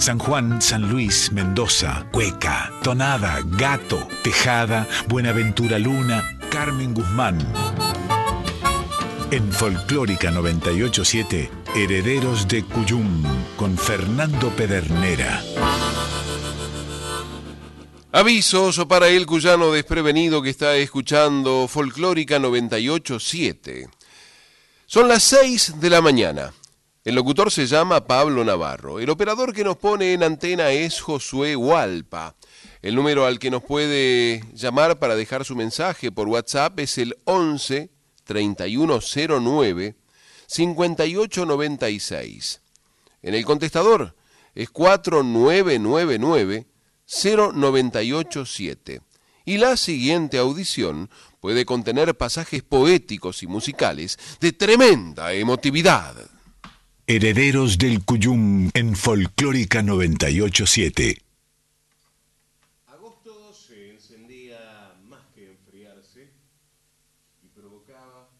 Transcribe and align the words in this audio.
San 0.00 0.18
Juan, 0.18 0.62
San 0.62 0.90
Luis, 0.90 1.30
Mendoza, 1.30 2.06
Cueca, 2.10 2.72
Tonada, 2.82 3.42
Gato, 3.44 4.08
Tejada, 4.24 4.88
Buenaventura 5.08 5.78
Luna, 5.78 6.38
Carmen 6.50 6.94
Guzmán. 6.94 7.38
En 9.30 9.52
Folclórica 9.52 10.30
987, 10.30 11.50
Herederos 11.76 12.48
de 12.48 12.64
Cuyum, 12.64 13.22
con 13.58 13.76
Fernando 13.76 14.48
Pedernera. 14.56 15.42
Avisos 18.10 18.82
para 18.86 19.08
el 19.08 19.26
cuyano 19.26 19.70
desprevenido 19.70 20.40
que 20.40 20.48
está 20.48 20.76
escuchando 20.76 21.68
Folclórica 21.68 22.38
987. 22.38 23.86
Son 24.86 25.08
las 25.08 25.22
6 25.24 25.74
de 25.78 25.90
la 25.90 26.00
mañana. 26.00 26.54
El 27.02 27.14
locutor 27.14 27.50
se 27.50 27.66
llama 27.66 28.06
Pablo 28.06 28.44
Navarro. 28.44 29.00
El 29.00 29.08
operador 29.08 29.54
que 29.54 29.64
nos 29.64 29.78
pone 29.78 30.12
en 30.12 30.22
antena 30.22 30.70
es 30.70 31.00
Josué 31.00 31.56
Hualpa. 31.56 32.36
El 32.82 32.94
número 32.94 33.24
al 33.24 33.38
que 33.38 33.50
nos 33.50 33.62
puede 33.62 34.44
llamar 34.52 34.98
para 34.98 35.16
dejar 35.16 35.46
su 35.46 35.56
mensaje 35.56 36.12
por 36.12 36.28
WhatsApp 36.28 36.78
es 36.78 36.98
el 36.98 37.16
11 37.24 37.88
3109 38.24 39.96
5896. 40.46 42.60
En 43.22 43.34
el 43.34 43.46
contestador 43.46 44.14
es 44.54 44.68
4999 44.68 46.66
0987. 47.06 49.00
Y 49.46 49.56
la 49.56 49.78
siguiente 49.78 50.36
audición 50.36 51.08
puede 51.40 51.64
contener 51.64 52.14
pasajes 52.14 52.62
poéticos 52.62 53.42
y 53.42 53.46
musicales 53.46 54.18
de 54.38 54.52
tremenda 54.52 55.32
emotividad. 55.32 56.29
Herederos 57.12 57.76
del 57.76 58.04
Cuyum 58.04 58.70
en 58.72 58.94
Folclórica 58.94 59.82
987. 59.82 61.18
Agosto 62.86 63.52
se 63.52 63.90
encendía 63.90 64.94
más 65.08 65.22
que 65.34 65.50
enfriarse 65.50 66.30
y 67.42 67.48
provocaba 67.48 68.30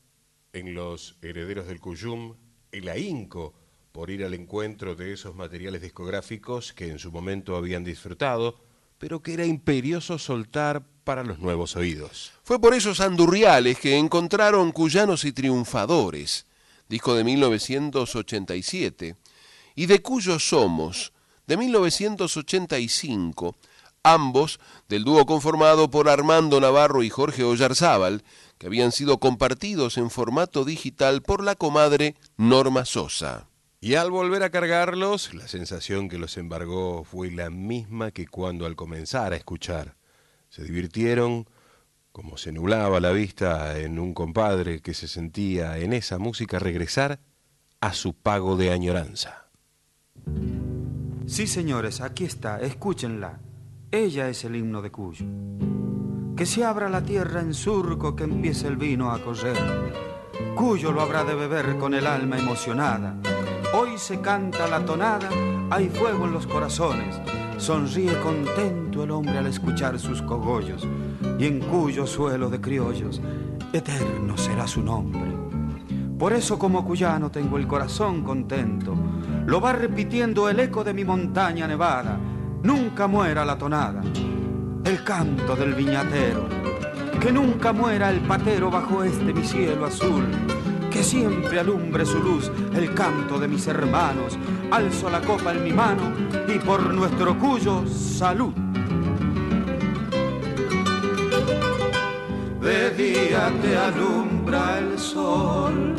en 0.52 0.72
los 0.72 1.16
herederos 1.20 1.66
del 1.66 1.80
Cuyum 1.80 2.36
el 2.70 2.88
ahínco 2.88 3.54
por 3.90 4.08
ir 4.08 4.24
al 4.24 4.34
encuentro 4.34 4.94
de 4.94 5.14
esos 5.14 5.34
materiales 5.34 5.82
discográficos 5.82 6.72
que 6.72 6.92
en 6.92 7.00
su 7.00 7.10
momento 7.10 7.56
habían 7.56 7.82
disfrutado, 7.82 8.60
pero 8.98 9.20
que 9.20 9.32
era 9.32 9.44
imperioso 9.44 10.16
soltar 10.16 10.86
para 11.02 11.24
los 11.24 11.40
nuevos 11.40 11.74
oídos. 11.74 12.34
Fue 12.44 12.60
por 12.60 12.74
esos 12.74 13.00
andurriales 13.00 13.80
que 13.80 13.98
encontraron 13.98 14.70
Cuyanos 14.70 15.24
y 15.24 15.32
Triunfadores 15.32 16.46
disco 16.90 17.14
de 17.14 17.24
1987, 17.24 19.16
y 19.76 19.86
de 19.86 20.02
Cuyos 20.02 20.48
Somos, 20.48 21.12
de 21.46 21.56
1985, 21.56 23.54
ambos 24.02 24.58
del 24.88 25.04
dúo 25.04 25.24
conformado 25.24 25.88
por 25.88 26.08
Armando 26.08 26.60
Navarro 26.60 27.04
y 27.04 27.08
Jorge 27.08 27.44
Ollarzábal, 27.44 28.24
que 28.58 28.66
habían 28.66 28.90
sido 28.90 29.18
compartidos 29.18 29.98
en 29.98 30.10
formato 30.10 30.64
digital 30.64 31.22
por 31.22 31.44
la 31.44 31.54
comadre 31.54 32.16
Norma 32.36 32.84
Sosa. 32.84 33.46
Y 33.80 33.94
al 33.94 34.10
volver 34.10 34.42
a 34.42 34.50
cargarlos, 34.50 35.32
la 35.32 35.46
sensación 35.46 36.08
que 36.08 36.18
los 36.18 36.36
embargó 36.36 37.04
fue 37.04 37.30
la 37.30 37.50
misma 37.50 38.10
que 38.10 38.26
cuando 38.26 38.66
al 38.66 38.74
comenzar 38.74 39.32
a 39.32 39.36
escuchar. 39.36 39.94
Se 40.48 40.64
divirtieron, 40.64 41.46
como 42.20 42.36
se 42.36 42.52
nublaba 42.52 43.00
la 43.00 43.12
vista 43.12 43.78
en 43.78 43.98
un 43.98 44.12
compadre 44.12 44.82
que 44.82 44.92
se 44.92 45.08
sentía 45.08 45.78
en 45.78 45.94
esa 45.94 46.18
música 46.18 46.58
regresar 46.58 47.18
a 47.80 47.94
su 47.94 48.12
pago 48.12 48.58
de 48.58 48.70
añoranza. 48.72 49.48
Sí, 51.24 51.46
señores, 51.46 52.02
aquí 52.02 52.26
está, 52.26 52.60
escúchenla. 52.60 53.40
Ella 53.90 54.28
es 54.28 54.44
el 54.44 54.54
himno 54.54 54.82
de 54.82 54.90
Cuyo. 54.90 55.24
Que 56.36 56.44
se 56.44 56.62
abra 56.62 56.90
la 56.90 57.00
tierra 57.02 57.40
en 57.40 57.54
surco, 57.54 58.14
que 58.14 58.24
empiece 58.24 58.68
el 58.68 58.76
vino 58.76 59.12
a 59.12 59.24
correr. 59.24 59.56
Cuyo 60.54 60.92
lo 60.92 61.00
habrá 61.00 61.24
de 61.24 61.34
beber 61.34 61.78
con 61.78 61.94
el 61.94 62.06
alma 62.06 62.38
emocionada. 62.38 63.16
Hoy 63.72 63.96
se 63.96 64.20
canta 64.20 64.68
la 64.68 64.84
tonada, 64.84 65.30
hay 65.70 65.88
fuego 65.88 66.26
en 66.26 66.32
los 66.32 66.46
corazones 66.46 67.18
Sonríe 67.60 68.18
contento 68.20 69.04
el 69.04 69.10
hombre 69.10 69.36
al 69.36 69.46
escuchar 69.46 69.98
sus 69.98 70.22
cogollos, 70.22 70.88
y 71.38 71.44
en 71.44 71.60
cuyo 71.60 72.06
suelo 72.06 72.48
de 72.48 72.58
criollos 72.58 73.20
eterno 73.70 74.38
será 74.38 74.66
su 74.66 74.82
nombre. 74.82 75.20
Por 76.18 76.32
eso 76.32 76.58
como 76.58 76.86
cuyano 76.86 77.30
tengo 77.30 77.58
el 77.58 77.66
corazón 77.66 78.24
contento, 78.24 78.94
lo 79.44 79.60
va 79.60 79.74
repitiendo 79.74 80.48
el 80.48 80.58
eco 80.58 80.82
de 80.82 80.94
mi 80.94 81.04
montaña 81.04 81.66
nevada, 81.66 82.18
nunca 82.62 83.06
muera 83.06 83.44
la 83.44 83.58
tonada, 83.58 84.00
el 84.82 85.04
canto 85.04 85.54
del 85.54 85.74
viñatero, 85.74 86.48
que 87.20 87.30
nunca 87.30 87.74
muera 87.74 88.08
el 88.08 88.20
patero 88.20 88.70
bajo 88.70 89.04
este 89.04 89.34
mi 89.34 89.44
cielo 89.44 89.84
azul 89.84 90.24
que 90.90 91.02
siempre 91.04 91.60
alumbre 91.60 92.04
su 92.04 92.18
luz 92.18 92.50
el 92.74 92.92
canto 92.94 93.38
de 93.38 93.48
mis 93.48 93.66
hermanos. 93.66 94.36
Alzo 94.70 95.08
la 95.08 95.20
copa 95.20 95.52
en 95.52 95.64
mi 95.64 95.72
mano 95.72 96.02
y 96.48 96.58
por 96.58 96.92
nuestro 96.92 97.38
cuyo 97.38 97.84
salud. 97.86 98.52
De 102.60 102.90
día 102.90 103.52
te 103.62 103.76
alumbra 103.76 104.78
el 104.78 104.98
sol, 104.98 105.94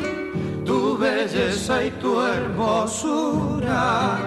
tu 0.66 0.98
belleza 0.98 1.86
y 1.86 1.92
tu 1.92 2.22
hermosura. 2.22 4.20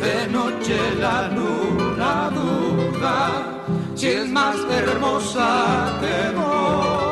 De 0.00 0.26
noche 0.32 0.76
la 1.00 1.28
luna 1.28 2.30
duda 2.30 3.52
si 3.94 4.08
es 4.08 4.28
más 4.28 4.56
hermosa 4.70 5.98
que 6.00 6.36
vos 6.36 7.11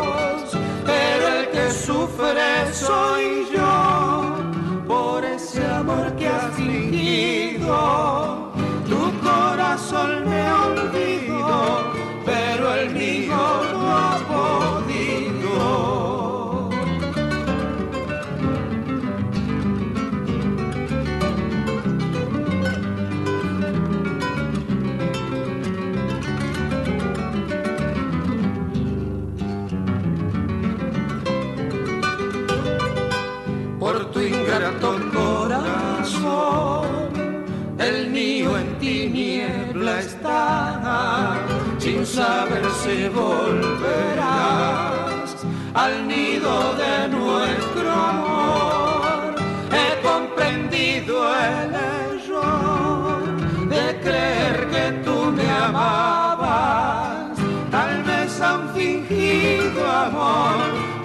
sufre 1.72 2.72
soy 2.72 3.46
yo 3.54 4.34
por 4.86 5.24
ese 5.24 5.64
amor 5.66 6.14
que 6.16 6.26
has 6.26 6.54
fingido. 6.54 7.76
Tu 8.88 9.20
corazón 9.20 10.28
me 10.28 10.52
olvidó, 10.52 11.92
pero 12.24 12.74
el 12.74 12.90
mío 12.90 13.19
el 37.90 38.10
mío 38.10 38.56
en 38.56 38.78
tiniebla 38.78 39.98
está, 39.98 41.36
sin 41.78 42.06
saber 42.06 42.64
si 42.82 43.08
volverás 43.08 44.26
al 45.74 46.06
nido 46.06 46.74
de 46.82 47.08
nuestro 47.08 47.90
amor. 47.90 49.34
He 49.78 49.90
comprendido 50.08 51.14
el 51.34 51.74
error 52.04 53.22
de 53.74 53.84
creer 54.04 54.56
que 54.74 54.86
tú 55.04 55.16
me 55.32 55.48
amabas, 55.50 57.36
tal 57.70 58.02
vez 58.04 58.40
han 58.40 58.62
fingido 58.74 59.80
amor 60.08 60.58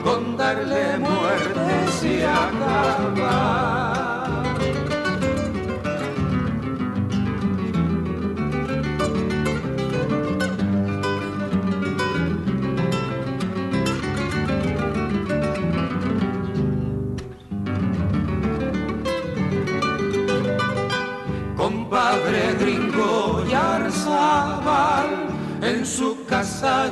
con 0.03 0.37
darle 0.37 0.99
muerte 0.99 1.73
se 1.99 2.25
acaba. 2.25 3.74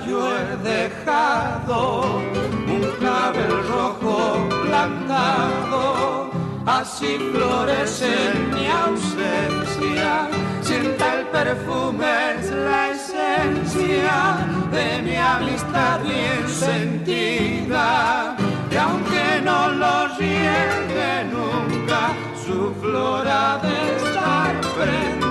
Yo 0.05 0.19
he 0.37 0.57
dejado 0.57 2.21
el 2.67 3.67
rojo 3.67 4.47
plantado, 4.65 6.31
así 6.65 7.17
florece 7.31 8.31
en 8.31 8.53
mi 8.53 8.67
ausencia. 8.67 10.27
Sienta 10.61 11.19
el 11.19 11.27
perfume, 11.27 12.05
es 12.39 12.51
la 12.51 12.89
esencia 12.89 14.37
de 14.71 15.01
mi 15.01 15.15
amistad 15.15 16.01
bien 16.01 16.47
sentida. 16.49 18.35
Y 18.69 18.75
aunque 18.75 19.41
no 19.43 19.69
lo 19.69 20.07
riegue 20.17 21.25
nunca, 21.31 22.11
su 22.45 22.73
flor 22.81 23.25
ha 23.27 23.59
de 23.59 23.95
estar 23.95 24.61
prendida. 24.75 25.22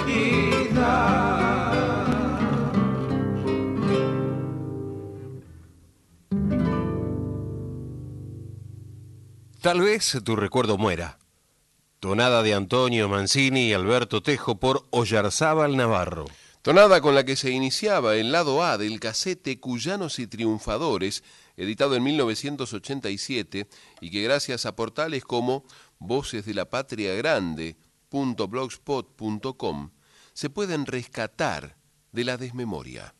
Tal 9.63 9.81
vez 9.81 10.19
tu 10.25 10.35
recuerdo 10.35 10.77
muera. 10.77 11.19
Tonada 12.01 12.43
de 12.43 12.53
Antonio 12.53 13.09
Mancini 13.09 13.69
y 13.69 13.73
Alberto 13.73 14.21
Tejo 14.21 14.59
por 14.59 14.89
Ollarzábal 14.91 15.77
Navarro. 15.77 16.25
Tonada 16.63 17.01
con 17.01 17.15
la 17.15 17.23
que 17.23 17.37
se 17.37 17.53
iniciaba 17.53 18.17
el 18.17 18.33
lado 18.33 18.65
A 18.65 18.77
del 18.77 18.99
casete 18.99 19.61
Cuyanos 19.61 20.19
y 20.19 20.27
Triunfadores, 20.27 21.23
editado 21.57 21.95
en 21.95 22.03
1987 22.03 23.69
y 24.01 24.11
que 24.11 24.25
gracias 24.25 24.67
a 24.67 24.75
portales 24.75 25.25
como 25.25 25.63
Voces 26.01 26.45
de 26.45 26.55
la 26.55 26.69
Patria 26.69 27.15
Grande.blogspot.com 27.15 29.91
se 30.33 30.51
pueden 30.51 30.87
rescatar 30.87 31.77
de 32.11 32.25
la 32.25 32.37
desmemoria. 32.37 33.15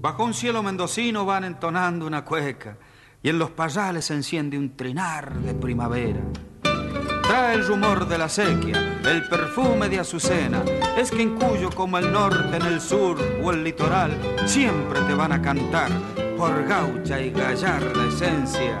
Bajo 0.00 0.24
un 0.24 0.32
cielo 0.32 0.62
mendocino 0.62 1.26
van 1.26 1.44
entonando 1.44 2.06
una 2.06 2.24
cueca 2.24 2.78
y 3.22 3.28
en 3.28 3.38
los 3.38 3.50
payales 3.50 4.06
se 4.06 4.14
enciende 4.14 4.58
un 4.58 4.76
trinar 4.76 5.34
de 5.34 5.54
primavera. 5.54 6.20
Trae 7.22 7.54
el 7.54 7.66
rumor 7.66 8.08
de 8.08 8.18
la 8.18 8.28
sequía, 8.28 9.00
el 9.04 9.28
perfume 9.28 9.88
de 9.88 10.00
azucena. 10.00 10.62
Es 10.96 11.10
que 11.10 11.22
en 11.22 11.36
Cuyo, 11.36 11.70
como 11.70 11.98
el 11.98 12.12
norte, 12.12 12.56
en 12.56 12.62
el 12.62 12.80
sur 12.80 13.18
o 13.42 13.50
el 13.52 13.62
litoral, 13.62 14.16
siempre 14.46 15.00
te 15.02 15.14
van 15.14 15.32
a 15.32 15.40
cantar 15.40 15.90
por 16.36 16.66
gaucha 16.66 17.20
y 17.20 17.30
gallarda 17.30 18.08
esencia 18.08 18.80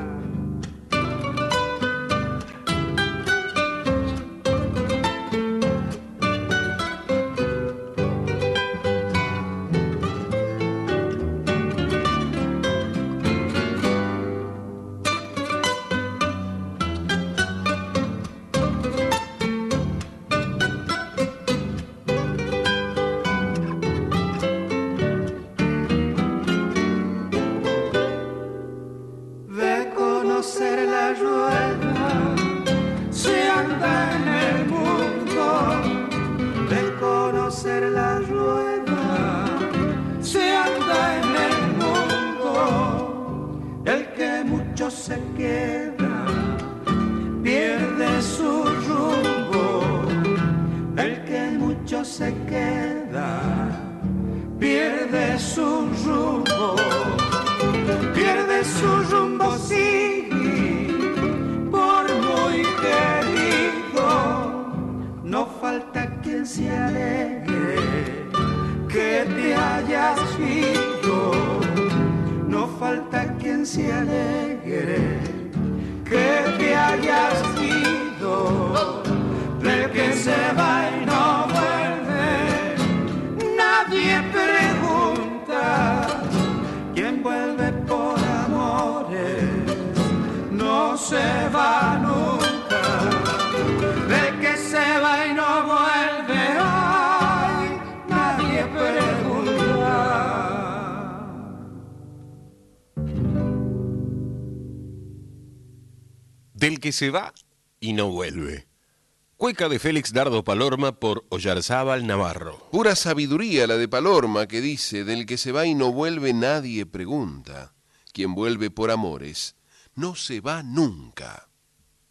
Cueca 109.37 109.69
de 109.69 109.79
Félix 109.79 110.13
Dardo 110.13 110.43
Palorma 110.43 110.91
por 110.99 111.25
Ollarzábal 111.29 112.05
Navarro. 112.05 112.59
Pura 112.71 112.95
sabiduría 112.95 113.65
la 113.65 113.77
de 113.77 113.87
Palorma 113.87 114.45
que 114.47 114.61
dice, 114.61 115.03
del 115.03 115.25
que 115.25 115.37
se 115.37 115.51
va 115.51 115.65
y 115.65 115.73
no 115.73 115.91
vuelve 115.91 116.31
nadie 116.33 116.85
pregunta. 116.85 117.73
Quien 118.13 118.35
vuelve 118.35 118.69
por 118.69 118.91
amores, 118.91 119.55
no 119.95 120.13
se 120.13 120.41
va 120.41 120.61
nunca. 120.61 121.49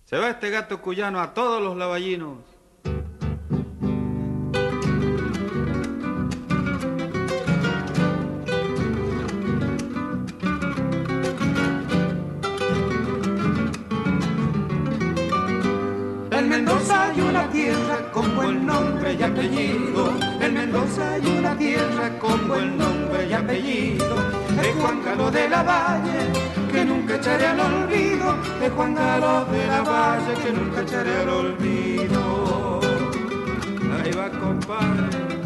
Se 0.07 0.17
va 0.17 0.31
este 0.31 0.51
gato 0.51 0.83
cuyano 0.83 1.21
a 1.21 1.35
todos 1.35 1.63
los 1.63 1.77
lavallinos 1.77 2.39
una 17.23 17.49
tierra 17.51 18.11
con 18.13 18.37
buen 18.37 18.67
nombre 18.67 19.15
y 19.15 19.23
apellido. 19.23 20.13
En 20.41 20.55
Mendoza 20.55 21.13
hay 21.13 21.27
una 21.27 21.57
tierra 21.57 22.19
con 22.19 22.49
buen 22.49 22.79
nombre 22.79 23.27
y 23.29 23.33
apellido. 23.33 24.17
De 24.61 24.73
Juan 24.81 25.03
Galo 25.05 25.31
de 25.31 25.49
la 25.49 25.63
Valle, 25.63 26.33
que 26.73 26.85
nunca 26.85 27.17
echaré 27.17 27.47
al 27.47 27.61
olvido. 27.61 28.37
De 28.61 28.71
Juan 28.71 28.95
Galo 28.95 29.45
de 29.47 29.67
la 29.67 29.83
Valle, 29.83 30.35
que 30.43 30.53
nunca 30.53 30.81
echaré 30.83 31.17
al 31.19 31.29
olvido. 31.29 32.81
Ahí 34.03 34.13
va, 34.13 34.31
compadre. 34.31 35.41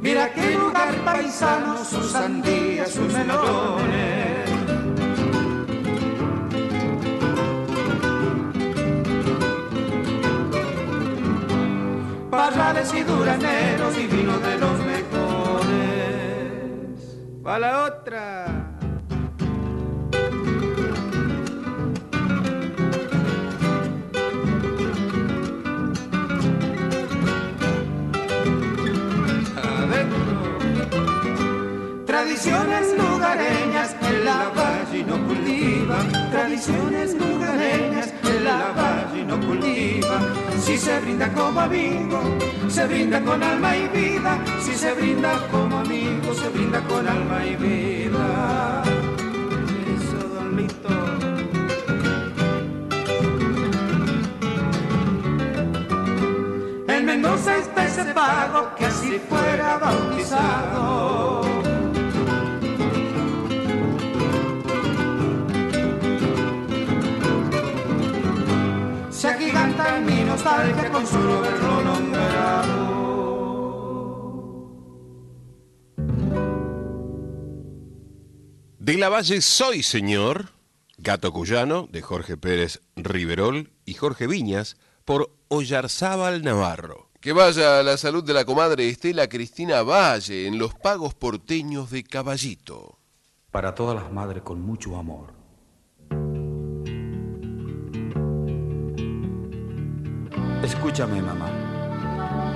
Mira 0.00 0.32
qué 0.32 0.54
lugar 0.56 0.94
paisanos, 1.04 1.88
sus 1.88 2.12
sandías, 2.12 2.90
sus 2.90 3.12
melones. 3.12 4.25
Parrales 12.48 12.94
y 12.94 13.02
duraneros 13.02 13.98
y 13.98 14.06
vino 14.06 14.38
de 14.38 14.56
los 14.58 14.78
mejores. 14.78 15.66
Pa' 17.42 17.58
la 17.58 17.82
otra. 17.86 18.46
Tradiciones 32.06 32.96
lugareñas 32.96 33.94
que 33.94 34.18
la 34.24 34.52
valle 34.56 35.02
no 35.04 35.26
cultiva, 35.26 35.98
tradiciones 36.30 37.14
lugareñas 37.14 38.12
que 38.26 38.40
la 38.40 38.72
valle 38.72 39.24
no 39.24 39.40
cultiva. 39.40 40.18
Si 40.60 40.76
se 40.76 40.98
brinda 41.00 41.32
como 41.32 41.60
amigo, 41.60 42.20
se 42.68 42.86
brinda 42.86 43.20
con 43.22 43.42
alma 43.42 43.76
y 43.76 43.88
vida. 43.88 44.38
Si 44.60 44.72
se 44.74 44.92
brinda 44.94 45.32
como 45.50 45.78
amigo, 45.78 46.34
se 46.34 46.48
brinda 46.48 46.80
con 46.82 47.06
alma 47.06 47.44
y 47.44 47.56
vida. 47.56 48.82
Eso. 49.94 50.26
En 56.88 57.04
Mendoza 57.04 57.56
está 57.58 57.86
ese 57.86 58.04
pago 58.06 58.74
que 58.76 58.86
así 58.86 59.20
fuera 59.28 59.78
bautizado. 59.78 61.45
En 70.62 70.66
mi 70.66 70.82
nostalgia 70.82 70.90
con 70.90 71.06
solo 71.06 71.40
verlo 71.40 71.82
nombrado. 71.82 72.86
De 78.78 78.96
la 78.98 79.08
Valle 79.08 79.40
Soy 79.40 79.82
Señor, 79.82 80.50
Gato 80.98 81.32
Cuyano, 81.32 81.88
de 81.90 82.02
Jorge 82.02 82.36
Pérez 82.36 82.80
Riverol 82.94 83.72
y 83.84 83.94
Jorge 83.94 84.26
Viñas, 84.26 84.76
por 85.04 85.36
Ollarzábal 85.48 86.42
Navarro. 86.42 87.10
Que 87.20 87.32
vaya 87.32 87.80
a 87.80 87.82
la 87.82 87.96
salud 87.96 88.22
de 88.22 88.34
la 88.34 88.44
comadre 88.44 88.88
Estela 88.88 89.28
Cristina 89.28 89.82
Valle 89.82 90.46
en 90.46 90.58
los 90.58 90.74
pagos 90.74 91.14
porteños 91.14 91.90
de 91.90 92.04
Caballito. 92.04 92.98
Para 93.50 93.74
todas 93.74 93.96
las 93.96 94.12
madres 94.12 94.42
con 94.42 94.60
mucho 94.60 94.96
amor. 94.96 95.35
Escúchame, 100.66 101.22
mamá. 101.22 101.46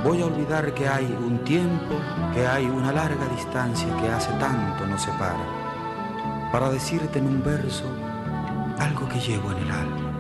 Voy 0.03 0.21
a 0.21 0.27
olvidar 0.27 0.75
que 0.75 0.89
hay 0.89 1.17
un 1.25 1.45
tiempo, 1.45 1.95
que 2.35 2.45
hay 2.45 2.67
una 2.67 2.91
larga 2.91 3.25
distancia 3.29 3.87
que 3.99 4.09
hace 4.09 4.33
tanto 4.33 4.85
nos 4.85 5.03
separa, 5.03 6.51
para 6.51 6.71
decirte 6.71 7.21
en 7.21 7.29
un 7.29 7.41
verso 7.45 7.85
algo 8.81 9.09
que 9.09 9.21
llevo 9.21 9.53
en 9.53 9.59
el 9.59 9.71
alma. 9.71 10.13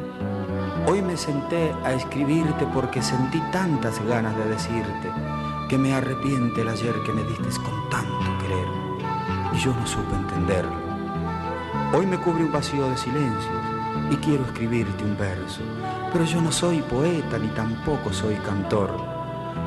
Hoy 0.86 1.02
me 1.02 1.16
senté 1.16 1.72
a 1.84 1.92
escribirte 1.92 2.64
porque 2.72 3.02
sentí 3.02 3.40
tantas 3.50 4.00
ganas 4.06 4.36
de 4.36 4.44
decirte 4.44 5.10
que 5.68 5.76
me 5.76 5.92
arrepiente 5.92 6.60
el 6.60 6.68
ayer 6.68 6.94
que 7.04 7.12
me 7.12 7.24
diste 7.24 7.60
con 7.60 7.90
tanto 7.90 8.38
querer 8.40 8.68
y 9.52 9.58
yo 9.58 9.74
no 9.74 9.84
supe 9.84 10.14
entenderlo. 10.14 10.78
Hoy 11.92 12.06
me 12.06 12.18
cubre 12.18 12.44
un 12.44 12.52
vacío 12.52 12.88
de 12.88 12.96
silencios 12.96 13.64
y 14.12 14.16
quiero 14.18 14.44
escribirte 14.44 15.02
un 15.02 15.18
verso, 15.18 15.60
pero 16.12 16.24
yo 16.24 16.40
no 16.40 16.52
soy 16.52 16.82
poeta 16.82 17.38
ni 17.38 17.48
tampoco 17.48 18.12
soy 18.12 18.34
cantor. 18.36 18.90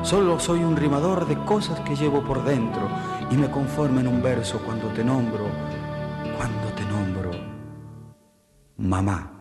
Solo 0.02 0.38
soy 0.38 0.62
un 0.62 0.76
rimador 0.76 1.26
de 1.26 1.36
cosas 1.44 1.80
que 1.80 1.96
llevo 1.96 2.22
por 2.22 2.44
dentro 2.44 2.88
y 3.30 3.36
me 3.36 3.50
conformo 3.50 4.00
en 4.00 4.08
un 4.08 4.22
verso 4.22 4.58
cuando 4.64 4.88
te 4.88 5.02
nombro, 5.02 5.46
cuando 6.36 6.68
te 6.76 6.84
nombro, 6.84 7.30
mamá. 8.76 9.33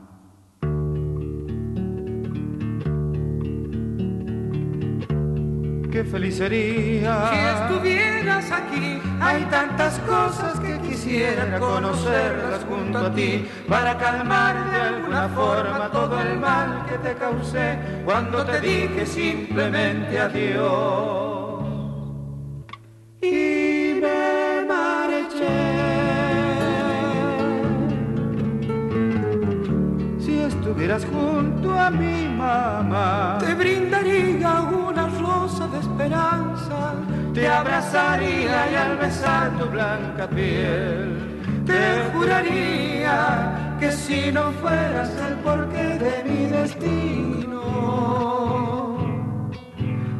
Qué 5.93 6.03
feliz 6.03 6.37
sería 6.37 7.29
si 7.29 7.37
estuvieras 7.37 8.51
aquí. 8.51 8.99
Hay 9.21 9.43
tantas 9.43 9.99
cosas 9.99 10.59
que 10.59 10.79
quisiera 10.79 11.59
conocerlas 11.59 12.65
junto 12.67 12.97
a 12.97 13.13
ti 13.13 13.47
para 13.69 13.95
calmar 13.99 14.71
de 14.71 14.81
alguna 14.81 15.29
forma 15.29 15.91
todo 15.91 16.19
el 16.19 16.39
mal 16.39 16.87
que 16.87 16.97
te 16.97 17.13
causé 17.13 17.77
cuando 18.03 18.43
te 18.43 18.59
dije 18.59 19.05
simplemente 19.05 20.19
adiós. 20.19 21.63
Y 23.21 23.99
me 24.01 24.65
marché. 24.67 25.59
Si 30.17 30.39
estuvieras 30.39 31.05
junto 31.05 31.79
a 31.79 31.91
mi 31.91 32.27
mamá, 32.29 33.37
te 33.39 33.53
brindaría 33.53 34.59
una 34.61 34.82
de 35.59 35.79
esperanza, 35.79 36.95
te 37.33 37.47
abrazaría 37.47 38.71
y 38.71 38.75
al 38.75 38.97
besar 38.97 39.51
tu 39.59 39.65
blanca 39.65 40.27
piel, 40.27 41.41
te 41.63 42.09
juraría 42.11 43.77
que 43.79 43.91
si 43.91 44.31
no 44.31 44.51
fueras 44.53 45.11
el 45.27 45.35
porqué 45.45 45.99
de 45.99 46.23
mi 46.27 46.45
destino, 46.47 47.61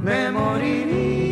me 0.03 0.29
moriría. 0.29 1.22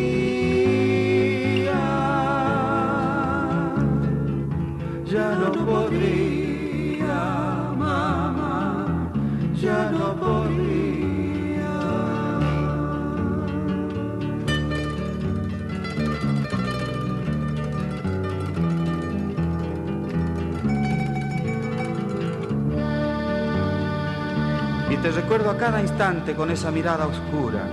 Te 25.02 25.10
recuerdo 25.10 25.50
a 25.50 25.58
cada 25.58 25.80
instante 25.80 26.32
con 26.32 26.48
esa 26.52 26.70
mirada 26.70 27.08
oscura, 27.08 27.64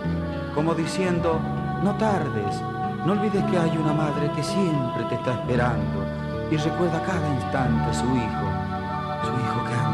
como 0.55 0.73
diciendo, 0.73 1.39
no 1.83 1.95
tardes, 1.95 2.59
no 3.05 3.13
olvides 3.13 3.43
que 3.43 3.57
hay 3.57 3.77
una 3.77 3.93
madre 3.93 4.31
que 4.35 4.41
siempre 4.41 5.03
te 5.09 5.15
está 5.15 5.33
esperando 5.33 6.05
y 6.49 6.57
recuerda 6.57 6.97
a 6.97 7.03
cada 7.03 7.33
instante 7.35 7.93
su 7.93 8.05
hijo, 8.05 8.47
su 9.21 9.29
hijo 9.29 9.63
que 9.63 9.88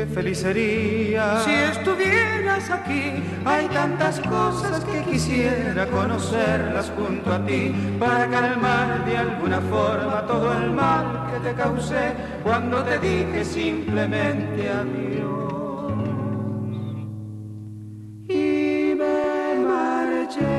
Qué 0.00 0.06
feliz 0.06 0.38
sería 0.38 1.40
si 1.40 1.52
estuvieras 1.52 2.70
aquí. 2.70 3.22
Hay 3.44 3.66
tantas 3.68 4.18
cosas 4.20 4.82
que 4.82 5.02
quisiera 5.02 5.86
conocerlas 5.88 6.90
junto 6.96 7.30
a 7.30 7.44
ti 7.44 7.74
para 7.98 8.26
calmar 8.30 9.04
de 9.04 9.18
alguna 9.18 9.60
forma 9.60 10.26
todo 10.26 10.54
el 10.54 10.70
mal 10.70 11.26
que 11.30 11.50
te 11.50 11.54
causé 11.54 12.14
cuando 12.42 12.82
te 12.82 12.98
dije 12.98 13.44
simplemente 13.44 14.70
adiós. 14.70 15.92
Y 18.26 18.94
me 18.96 19.66
marché. 19.68 20.56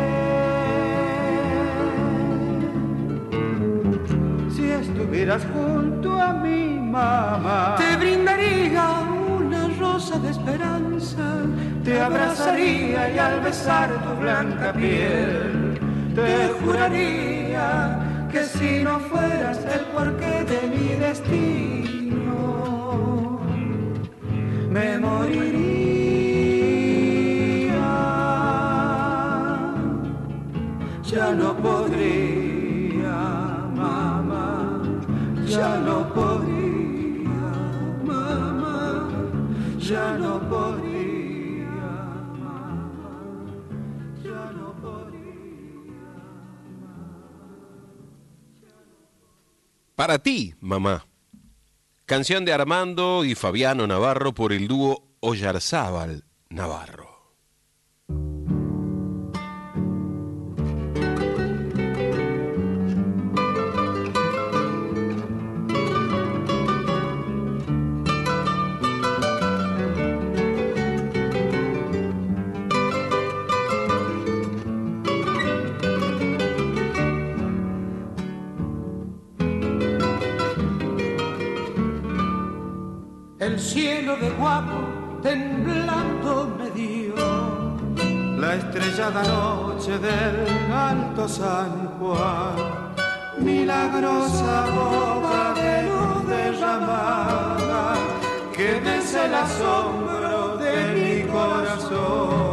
Si 4.55 4.69
estuvieras 4.69 5.43
junto 5.51 6.21
a 6.21 6.31
mi 6.33 6.79
mamá, 6.79 7.75
te 7.79 7.97
esperanza, 10.31 11.27
te 11.83 11.99
abrazaría 12.01 13.13
y 13.13 13.17
al 13.17 13.41
besar 13.41 13.89
tu 14.03 14.21
blanca 14.21 14.73
piel, 14.73 15.77
te 16.15 16.49
juraría 16.59 18.27
que 18.31 18.43
si 18.45 18.83
no 18.83 18.99
fueras 18.99 19.59
el 19.75 19.83
porqué 19.93 20.45
de 20.51 20.61
mi 20.73 20.89
destino, 21.07 22.35
me 24.69 24.97
moriría. 24.97 25.51
Ya 31.03 31.33
no 31.33 31.49
podría, 31.57 33.17
mamá, 33.75 34.81
ya 35.45 35.77
no 35.87 36.07
podría, 36.13 36.70
ya 39.91 40.17
no 40.17 40.39
podía 40.49 41.75
más, 42.39 42.79
ya 44.23 44.51
no 44.53 44.73
podía. 44.81 46.15
Para 49.95 50.19
ti, 50.19 50.55
mamá. 50.61 51.05
Canción 52.05 52.45
de 52.45 52.53
Armando 52.53 53.25
y 53.25 53.35
Fabiano 53.35 53.85
Navarro 53.85 54.33
por 54.33 54.53
el 54.53 54.67
dúo 54.67 55.03
Oyarzábal 55.19 56.23
Navarro. 56.49 57.00
Cielo 84.11 84.15
de 84.17 84.29
guapo 84.31 85.19
temblando 85.21 86.55
me 86.57 86.69
dio. 86.71 87.15
La 88.37 88.55
estrellada 88.55 89.23
noche 89.23 89.97
del 89.99 90.71
alto 90.71 91.27
San 91.27 91.87
Juan, 91.99 92.55
milagrosa 93.37 94.65
boca 94.75 95.53
de 95.61 95.83
luz 95.89 96.27
derramada, 96.27 97.95
que 98.53 98.79
besa 98.79 99.25
el 99.25 99.35
asombro 99.35 100.57
de 100.57 100.75
mi 100.95 101.31
corazón. 101.31 102.50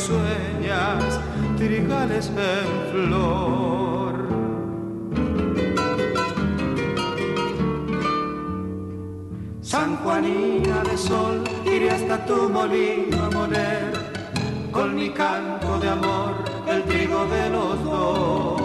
Sueñas, 0.00 1.20
trigales 1.56 2.30
en 2.30 2.68
flor. 2.92 4.14
San 9.60 9.96
Juanina 9.98 10.82
de 10.82 10.96
sol, 10.96 11.44
iré 11.64 11.90
hasta 11.90 12.24
tu 12.26 12.48
molino 12.48 13.16
a 13.26 13.30
moler, 13.30 13.92
con 14.72 14.94
mi 14.94 15.10
canto 15.10 15.78
de 15.78 15.88
amor, 15.88 16.32
el 16.66 16.82
trigo 16.84 17.26
de 17.26 17.50
los 17.50 17.84
dos. 17.84 18.60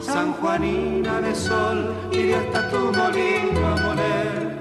San 0.00 0.32
Juanina 0.34 1.20
de 1.20 1.34
sol, 1.34 1.94
iré 2.12 2.34
hasta 2.34 2.70
tu 2.70 2.80
molino 3.00 3.60
a 3.72 3.76
moler, 3.84 4.58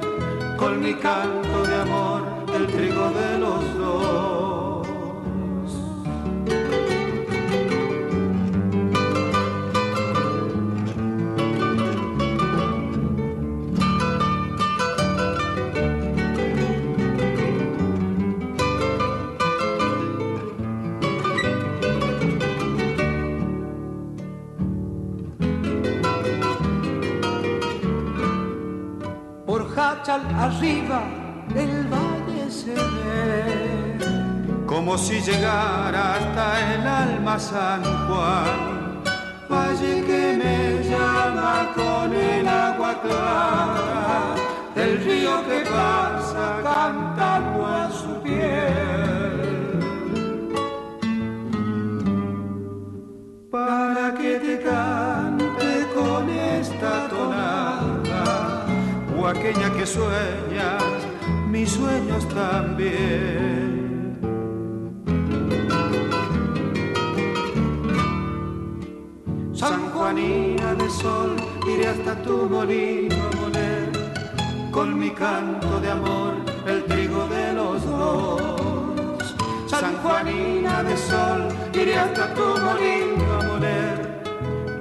con 0.57 0.79
mi 0.79 0.93
canto 0.93 1.57
de 1.69 1.75
amor, 1.85 2.21
el 2.55 2.67
trigo 2.67 3.09
de 3.19 3.39
los 3.39 3.77
dos. 3.77 4.32
Arriba 29.95 31.03
del 31.53 31.87
valle 31.87 32.49
se 32.49 32.73
ve. 32.73 34.65
como 34.65 34.97
si 34.97 35.21
llegara 35.21 36.15
hasta 36.15 36.73
el 36.73 36.87
alma 36.87 37.37
San 37.37 37.83
Juan, 38.07 39.03
valle 39.47 40.03
que 40.03 40.23
me 40.41 40.89
llama 40.89 41.71
con 41.75 42.11
el 42.11 42.47
agua 42.47 43.01
clara, 43.03 44.35
del 44.73 44.97
río 45.05 45.47
que 45.47 45.61
pasa 45.69 46.59
cantando 46.63 47.65
a 47.65 47.89
su 47.91 48.21
piel. 48.23 48.93
para 53.51 54.15
que 54.15 54.39
te 54.39 54.59
cante 54.63 55.87
con 55.93 56.27
esta 56.29 57.07
tonada, 57.07 57.82
huaqueña 59.23 59.73
que 59.73 59.85
sueñas, 59.85 60.83
mis 61.49 61.69
sueños 61.69 62.27
también. 62.27 63.71
San 69.53 69.89
Juanina 69.91 70.75
de 70.75 70.89
sol, 70.89 71.37
iré 71.65 71.87
hasta 71.87 72.21
tu 72.21 72.49
molino 72.49 73.15
a 73.15 73.35
moler, 73.39 73.91
con 74.71 74.99
mi 74.99 75.11
canto 75.11 75.79
de 75.79 75.89
amor, 75.89 76.33
el 76.67 76.83
trigo 76.83 77.25
de 77.27 77.53
los 77.53 77.85
dos. 77.85 79.35
San 79.67 79.95
Juanina 80.03 80.83
de 80.83 80.97
sol, 80.97 81.47
iré 81.73 81.95
hasta 81.97 82.33
tu 82.33 82.45
molino 82.65 83.27
a 83.39 83.43
moler, 83.47 83.97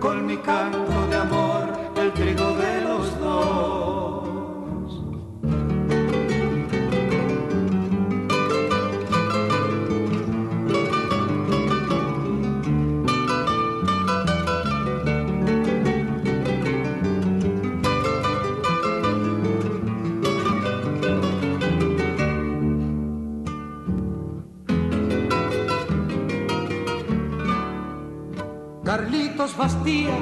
con 0.01 0.27
mi 0.27 0.37
canto 0.39 1.07
de 1.11 1.17
amor, 1.17 1.63
el 1.95 2.13
trigo 2.13 2.57
de 2.57 2.81
los 2.81 3.21
dos. 3.21 4.02
Carlitos 28.93 29.57
Bastía, 29.57 30.15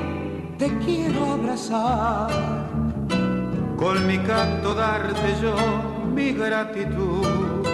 te 0.56 0.68
quiero 0.78 1.33
abrazar. 1.33 2.30
Con 3.76 4.06
mi 4.06 4.16
canto 4.18 4.74
darte 4.74 5.35
yo 5.42 5.56
mi 6.14 6.30
gratitud 6.30 7.66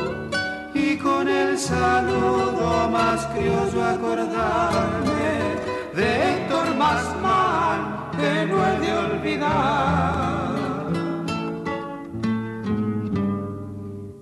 y 0.72 0.96
con 0.96 1.28
el 1.28 1.58
saludo 1.58 2.88
más 2.90 3.26
criollo 3.26 3.84
acordarme 3.84 5.32
de 5.94 6.30
Héctor 6.30 6.74
Masman 6.76 8.10
que 8.18 8.46
no 8.46 8.56
he 8.66 8.78
de 8.80 8.92
olvidar. 9.06 10.46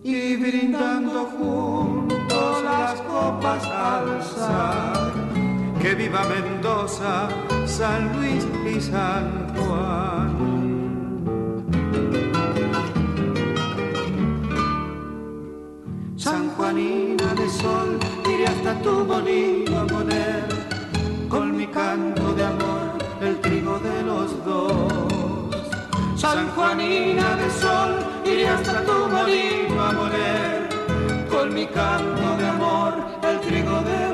Y 0.02 0.34
brindando 0.34 1.26
juntos 1.38 2.64
las 2.64 3.00
copas 3.02 3.64
alzar, 3.64 4.93
que 5.84 5.94
viva 5.94 6.24
Mendoza, 6.24 7.28
San 7.66 8.00
Luis 8.16 8.42
y 8.64 8.80
San 8.80 9.54
Juan. 9.54 10.30
San 16.16 16.48
Juanina 16.54 17.28
de 17.34 17.48
sol, 17.50 17.98
iré 18.32 18.46
hasta 18.46 18.72
tu 18.80 19.04
molino 19.04 19.80
a 19.80 19.86
poner 19.86 20.44
con 21.28 21.54
mi 21.54 21.66
canto 21.66 22.32
de 22.32 22.44
amor 22.44 22.86
el 23.20 23.38
trigo 23.42 23.78
de 23.80 24.02
los 24.04 24.28
dos. 24.46 25.52
San 26.16 26.48
Juanina 26.54 27.36
de 27.36 27.50
sol, 27.62 27.92
iré 28.24 28.48
hasta 28.48 28.82
tu 28.86 28.98
molino 29.16 29.82
a 29.88 29.92
moler 29.92 30.68
con 31.28 31.52
mi 31.52 31.66
canto 31.66 32.26
de 32.38 32.46
amor 32.56 32.92
el 33.22 33.38
trigo 33.40 33.82
de 33.82 33.98
los 33.98 34.08
dos. 34.08 34.13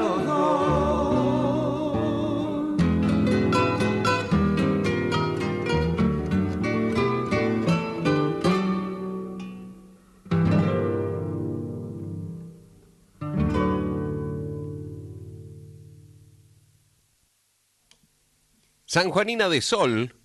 San 18.92 19.12
Juanina 19.12 19.48
de 19.48 19.62
Sol, 19.62 20.16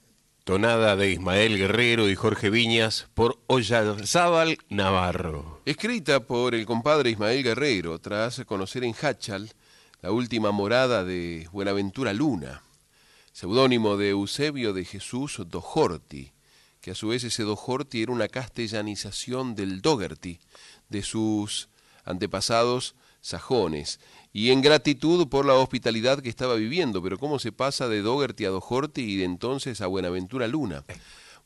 tonada 0.43 0.95
de 0.95 1.11
Ismael 1.11 1.55
Guerrero 1.55 2.09
y 2.09 2.15
Jorge 2.15 2.49
Viñas 2.49 3.07
por 3.13 3.39
Oyarzábal 3.45 4.57
Navarro. 4.69 5.61
Escrita 5.65 6.21
por 6.21 6.55
el 6.55 6.65
compadre 6.65 7.11
Ismael 7.11 7.43
Guerrero 7.43 7.99
tras 7.99 8.43
conocer 8.45 8.83
en 8.83 8.95
Hachal 8.99 9.53
la 10.01 10.11
última 10.11 10.49
morada 10.49 11.03
de 11.03 11.47
Buenaventura 11.51 12.11
Luna, 12.11 12.63
seudónimo 13.33 13.97
de 13.97 14.09
Eusebio 14.09 14.73
de 14.73 14.83
Jesús 14.83 15.39
Dojorti, 15.45 16.33
que 16.81 16.89
a 16.89 16.95
su 16.95 17.09
vez 17.09 17.23
ese 17.23 17.43
Dojorti 17.43 18.01
era 18.01 18.13
una 18.13 18.29
castellanización 18.29 19.53
del 19.53 19.83
Dogerty, 19.83 20.39
de 20.89 21.03
sus 21.03 21.69
antepasados 22.03 22.95
sajones, 23.21 23.99
y 24.35 24.51
en 24.51 24.61
gratitud 24.61 25.29
por 25.29 25.45
la 25.45 25.53
hospitalidad 25.53 26.19
que 26.19 26.27
estaba 26.27 26.55
viviendo. 26.55 27.01
Pero 27.01 27.17
¿cómo 27.17 27.39
se 27.39 27.53
pasa 27.53 27.87
de 27.87 28.01
Dogerty 28.01 28.43
a 28.43 28.49
Dojorti 28.49 29.01
y 29.01 29.15
de 29.15 29.23
entonces 29.23 29.79
a 29.79 29.87
Buenaventura 29.87 30.45
Luna? 30.49 30.83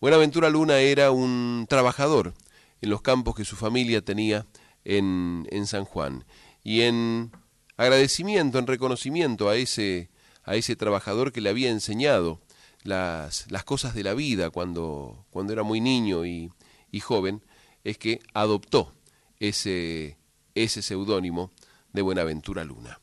Buenaventura 0.01 0.49
Luna 0.49 0.79
era 0.79 1.11
un 1.11 1.67
trabajador 1.69 2.33
en 2.81 2.89
los 2.89 3.03
campos 3.03 3.35
que 3.35 3.45
su 3.45 3.55
familia 3.55 4.01
tenía 4.01 4.47
en, 4.85 5.47
en 5.51 5.67
San 5.67 5.85
Juan. 5.85 6.25
Y 6.63 6.81
en 6.81 7.29
agradecimiento, 7.77 8.57
en 8.57 8.65
reconocimiento 8.65 9.49
a 9.49 9.55
ese, 9.55 10.09
a 10.43 10.55
ese 10.55 10.75
trabajador 10.75 11.31
que 11.31 11.41
le 11.41 11.51
había 11.51 11.69
enseñado 11.69 12.41
las, 12.81 13.51
las 13.51 13.63
cosas 13.65 13.93
de 13.93 14.01
la 14.01 14.15
vida 14.15 14.49
cuando, 14.49 15.27
cuando 15.29 15.53
era 15.53 15.61
muy 15.61 15.79
niño 15.79 16.25
y, 16.25 16.51
y 16.89 17.01
joven, 17.01 17.43
es 17.83 17.99
que 17.99 18.19
adoptó 18.33 18.91
ese, 19.39 20.17
ese 20.55 20.81
seudónimo 20.81 21.51
de 21.93 22.01
Buenaventura 22.01 22.63
Luna. 22.63 22.99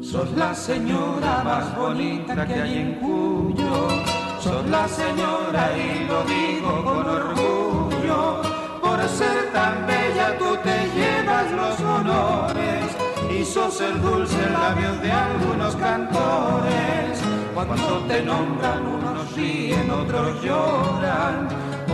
Sos 0.00 0.32
la 0.36 0.54
señora 0.54 1.42
más 1.44 1.76
bonita 1.76 2.46
que 2.46 2.54
hay 2.54 2.78
en 2.78 2.94
Cuyo. 2.94 4.05
Sos 4.46 4.64
la 4.66 4.86
señora 4.86 5.76
y 5.76 6.04
lo 6.06 6.22
digo 6.22 6.84
con 6.84 7.08
orgullo. 7.08 8.42
Por 8.80 9.08
ser 9.08 9.50
tan 9.52 9.84
bella 9.88 10.38
tú 10.38 10.56
te 10.62 10.88
llevas 10.94 11.50
los 11.50 11.80
honores 11.80 12.84
y 13.28 13.44
sos 13.44 13.80
el 13.80 14.00
dulce 14.00 14.48
labio 14.50 14.92
de 15.02 15.10
algunos 15.10 15.74
cantores. 15.74 17.18
Cuando 17.54 17.98
te 18.06 18.22
nombran 18.22 18.86
unos 18.86 19.34
ríen, 19.34 19.90
otros 19.90 20.40
lloran, 20.40 21.48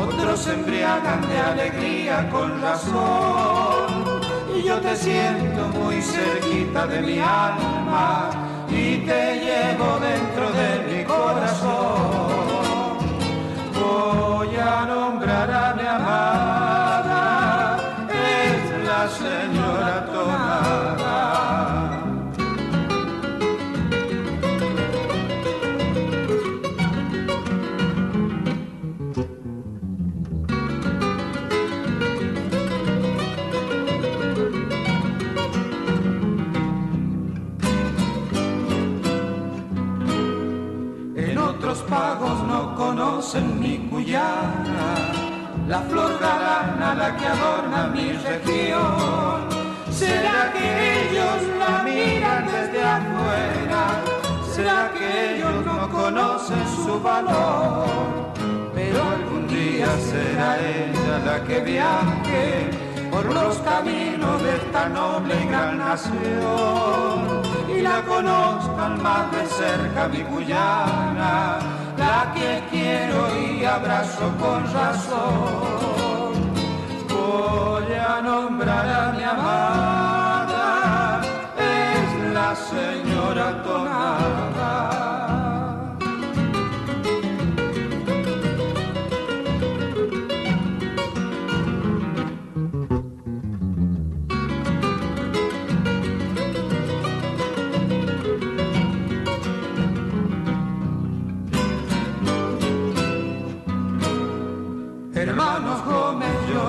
otros 0.07 0.41
se 0.41 0.53
embriagan 0.53 1.27
de 1.27 1.39
alegría 1.39 2.29
con 2.29 2.61
razón 2.61 4.21
y 4.55 4.63
yo 4.63 4.79
te 4.79 4.95
siento 4.95 5.69
muy 5.69 6.03
cerquita 6.03 6.87
de 6.87 7.01
mi 7.01 7.19
alma 7.19 8.31
y 8.69 8.99
te 8.99 9.41
llevo 9.41 9.99
dentro 10.01 10.53
de 10.53 10.82
nombrar 15.43 15.71
a 15.71 15.75
mi 15.75 15.87
amada, 15.87 17.23
es 18.09 18.87
la 18.87 19.09
señora 19.09 20.07
Tonada. 20.13 21.19
En 41.17 41.39
otros 41.39 41.79
pagos 41.83 42.43
no 42.47 42.75
conocen 42.77 43.61
mi 43.61 43.79
cuyana, 43.91 44.82
la 45.73 45.81
flor 45.89 46.19
galana 46.21 46.95
la 46.95 47.17
que 47.17 47.27
adorna 47.35 47.87
mi 47.95 48.09
región. 48.29 49.39
¿Será 49.91 50.53
que 50.55 50.67
ellos 51.01 51.41
la 51.63 51.83
miran 51.83 52.45
desde 52.55 52.81
afuera? 52.97 53.83
¿Será 54.55 54.91
que 54.97 55.07
ellos 55.31 55.65
no 55.65 55.89
conocen 55.89 56.65
su 56.85 57.01
valor? 57.01 57.87
Pero 58.75 58.99
algún 59.17 59.45
día 59.49 59.89
será 60.11 60.49
ella 60.61 61.15
la 61.29 61.37
que 61.47 61.61
viaje 61.61 62.71
por 63.11 63.25
los 63.33 63.57
caminos 63.71 64.43
de 64.43 64.57
esta 64.57 64.91
noble 64.91 65.35
y 65.43 65.47
gran 65.47 65.79
nación 65.79 67.19
y 67.75 67.81
la 67.81 68.03
conozcan 68.03 69.03
más 69.03 69.25
de 69.33 69.47
cerca 69.47 70.09
mi 70.09 70.23
Guyana, 70.23 71.59
la 72.03 72.33
que 72.35 72.51
quiero 72.71 73.21
y 73.47 73.65
abrazo 73.65 74.25
con 74.43 74.61
razón. 74.81 76.33
Voy 77.09 77.91
a 78.13 78.21
nombrar 78.29 78.87
a 79.03 79.05
mi 79.17 79.25
amada, 79.37 80.67
es 81.77 82.11
la 82.37 82.51
señora 82.73 83.47
Tonada. 83.63 84.62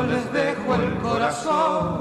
Les 0.07 0.33
dejo 0.33 0.75
el 0.75 0.97
corazón, 0.99 1.99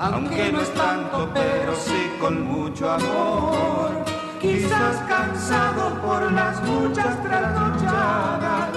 aunque 0.00 0.52
no 0.52 0.60
es 0.60 0.72
tanto, 0.74 1.30
pero 1.32 1.74
sí 1.74 2.10
con 2.20 2.42
mucho 2.42 2.90
amor. 2.90 4.04
Quizás 4.40 4.96
cansado 5.08 5.94
por 6.02 6.30
las 6.32 6.62
muchas 6.62 7.22
trasnochadas, 7.22 8.68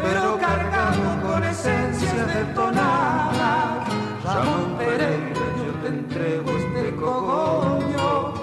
pero 0.00 0.38
cargado 0.38 1.22
con 1.26 1.42
esencias 1.44 2.26
de 2.34 2.44
tonada. 2.54 3.84
Ramón 4.24 4.76
Pereira, 4.78 5.46
yo 5.64 5.72
te 5.82 5.88
entrego 5.88 6.50
este 6.56 6.94
cogollo, 6.96 8.34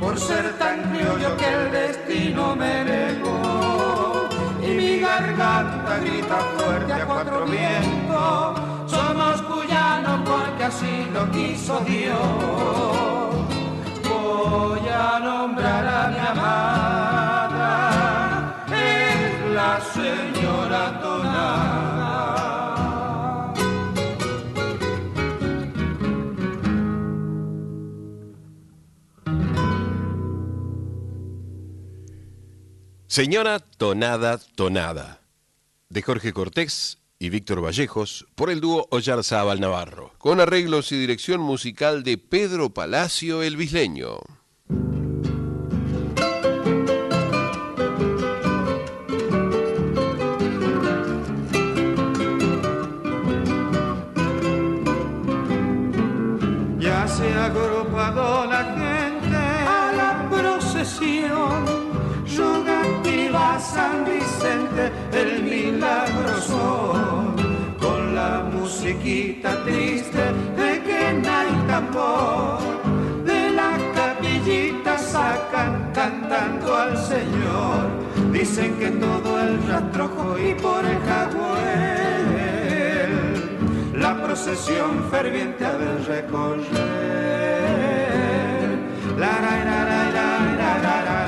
por 0.00 0.18
ser 0.18 0.58
tan 0.58 0.82
criollo 0.90 1.36
que 1.36 1.52
el 1.52 1.72
destino 1.72 2.56
me 2.56 2.84
negó 2.84 4.28
y 4.62 4.68
mi 4.68 5.00
garganta 5.00 5.98
grita 5.98 6.36
fuerte 6.56 6.92
a 6.92 7.06
cuatro 7.06 7.44
vientos. 7.46 8.59
Porque 10.18 10.64
así 10.64 11.06
lo 11.12 11.30
quiso 11.30 11.80
Dios. 11.80 12.18
Voy 14.08 14.88
a 14.88 15.20
nombrar 15.20 15.86
a 15.86 16.08
mi 16.08 16.18
amada, 16.18 17.74
es 18.66 19.54
la 19.54 19.80
señora 19.80 21.00
Tonada. 21.00 21.70
Señora 33.06 33.58
Tonada 33.58 34.38
Tonada, 34.56 35.20
de 35.88 36.02
Jorge 36.02 36.32
Cortés 36.32 36.99
y 37.22 37.28
Víctor 37.28 37.62
Vallejos, 37.62 38.26
por 38.34 38.50
el 38.50 38.60
dúo 38.62 38.88
Oyarzábal 38.90 39.60
Navarro. 39.60 40.12
Con 40.16 40.40
arreglos 40.40 40.90
y 40.90 40.98
dirección 40.98 41.42
musical 41.42 42.02
de 42.02 42.16
Pedro 42.16 42.70
Palacio 42.70 43.42
el 43.42 43.58
Bisleño. 43.58 44.20
Ya 56.78 57.06
se 57.06 57.32
ha 57.34 57.44
agrupado 57.44 58.46
la 58.46 58.64
gente 58.64 59.36
a 59.36 59.92
la 59.94 60.30
procesión 60.30 61.66
rogativa 62.34 63.60
San 63.60 64.06
Vicente 64.06 64.90
el 65.12 65.42
milagroso 65.42 66.30
con 66.30 66.39
chiquita 68.90 69.62
triste 69.64 70.18
de 70.56 70.82
que 70.82 71.12
no 71.22 71.30
hay 71.30 71.52
tambor. 71.68 72.58
De 73.24 73.50
la 73.50 73.72
capillita 73.94 74.98
sacan 74.98 75.92
cantando 75.94 76.74
al 76.74 76.96
Señor. 76.98 77.88
Dicen 78.32 78.74
que 78.78 78.90
todo 78.90 79.40
el 79.40 79.62
rastrojo 79.68 80.38
y 80.38 80.54
por 80.54 80.84
el 80.84 80.98
jagüel 81.08 81.50
la 83.94 84.22
procesión 84.22 85.04
ferviente 85.10 85.64
ha 85.64 85.76
de 85.76 85.98
recorrer. 85.98 86.60
La, 89.18 89.32
la, 89.44 89.64
la, 89.68 89.84
la, 89.90 90.04
la, 90.16 90.28
la, 90.56 90.72
la, 90.82 91.02
la. 91.04 91.20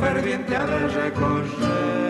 ferviente 0.00 0.56
ha 0.56 0.66
de 0.66 0.88
recorrer. 0.88 2.01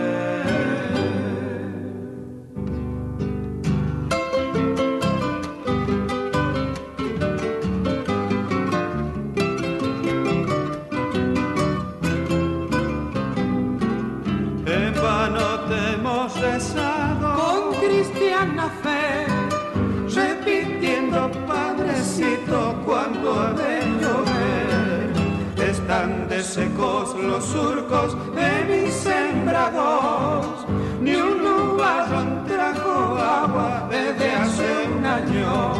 Desecos 26.55 27.17
los 27.17 27.47
surcos 27.47 28.15
de 28.35 28.65
mis 28.69 28.93
sembrados, 28.93 30.67
ni 31.01 31.15
un 31.15 31.43
nubarrón 31.43 32.45
trajo 32.47 33.17
agua 33.17 33.88
desde 33.91 34.35
hace 34.35 34.87
un 34.95 35.03
año. 35.03 35.73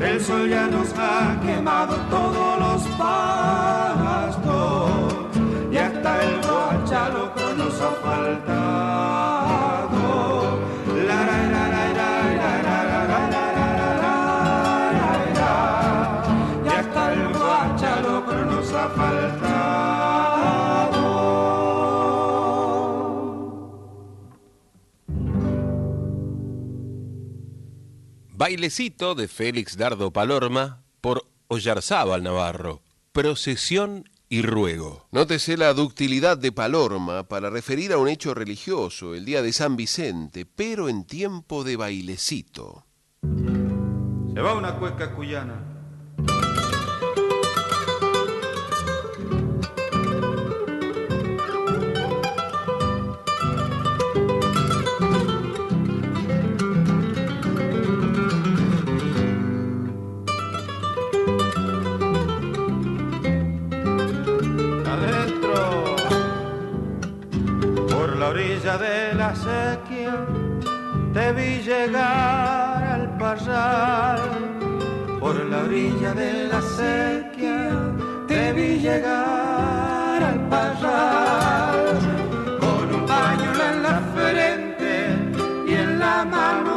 El 0.00 0.18
sol 0.18 0.48
ya 0.48 0.68
nos 0.68 0.88
ha 0.96 1.38
quemado 1.42 1.96
todos 2.08 2.58
los 2.60 2.82
pastos 2.96 3.92
y 5.70 5.76
hasta 5.76 6.24
el 6.24 6.40
guachaloco 6.40 7.52
nos 7.58 7.78
ha 7.82 7.90
faltado. 8.02 9.35
Bailecito 28.38 29.14
de 29.14 29.28
Félix 29.28 29.78
Dardo 29.78 30.12
Palorma 30.12 30.82
por 31.00 31.24
Ollarzábal 31.48 32.22
Navarro. 32.22 32.82
Procesión 33.12 34.10
y 34.28 34.42
ruego. 34.42 35.06
Nótese 35.10 35.56
la 35.56 35.72
ductilidad 35.72 36.36
de 36.36 36.52
Palorma 36.52 37.28
para 37.28 37.48
referir 37.48 37.94
a 37.94 37.96
un 37.96 38.08
hecho 38.08 38.34
religioso, 38.34 39.14
el 39.14 39.24
día 39.24 39.40
de 39.40 39.54
San 39.54 39.76
Vicente, 39.76 40.44
pero 40.44 40.90
en 40.90 41.06
tiempo 41.06 41.64
de 41.64 41.76
bailecito. 41.76 42.84
Se 43.22 44.40
va 44.42 44.52
una 44.52 44.76
cueca 44.78 45.14
cuyana. 45.14 45.75
Orilla 68.36 68.76
de 68.76 69.14
la 69.14 69.34
sequía, 69.34 70.14
te 71.14 71.32
vi 71.32 71.62
llegar 71.62 72.84
al 72.96 73.16
parral. 73.16 74.20
Por 75.18 75.36
la 75.46 75.58
orilla 75.62 76.12
de 76.12 76.48
la 76.52 76.60
sequía, 76.60 77.70
te 78.28 78.52
vi 78.52 78.78
llegar 78.78 80.18
al 80.30 80.40
parral. 80.50 81.98
Con 82.60 82.84
un 82.96 83.06
pañuelo 83.06 83.62
en 83.72 83.82
la 83.82 83.98
frente 84.14 84.92
y 85.66 85.74
en 85.74 85.98
la 85.98 86.24
mano 86.36 86.74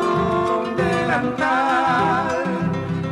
un 0.62 0.76
delantal. 0.78 2.38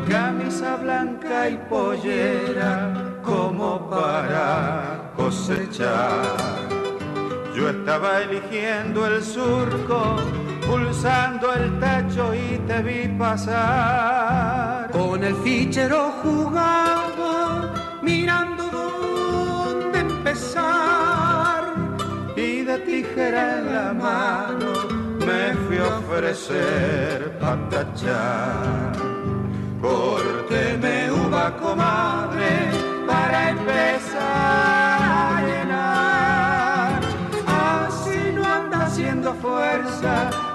Camisa 0.08 0.78
blanca 0.78 1.50
y 1.50 1.58
pollera 1.70 2.94
como 3.22 3.90
para 3.90 5.12
cosechar. 5.18 6.77
Yo 7.58 7.70
estaba 7.70 8.22
eligiendo 8.22 9.08
el 9.08 9.24
surco, 9.24 10.18
pulsando 10.68 11.52
el 11.56 11.80
tacho 11.80 12.32
y 12.36 12.60
te 12.68 12.84
vi 12.84 13.08
pasar. 13.18 14.92
Con 14.92 15.24
el 15.24 15.36
fichero 15.38 16.14
jugaba, 16.22 17.74
mirando 18.04 18.64
dónde 18.70 20.00
empezar. 20.02 21.74
Y 22.36 22.62
de 22.62 22.78
tijera 22.78 23.58
en 23.58 23.74
la 23.74 23.92
mano 23.92 24.74
me 25.26 25.56
fui 25.66 25.78
a 25.80 25.98
ofrecer 25.98 27.40
pa' 27.40 27.58
tachar. 27.72 28.92
Córteme 29.82 31.12
uva, 31.12 31.56
comadre, 31.58 32.70
para 33.08 33.50
empezar 33.50 34.87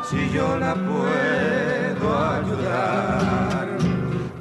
si 0.09 0.31
yo 0.31 0.57
la 0.59 0.75
puedo 0.75 2.19
ayudar. 2.19 3.69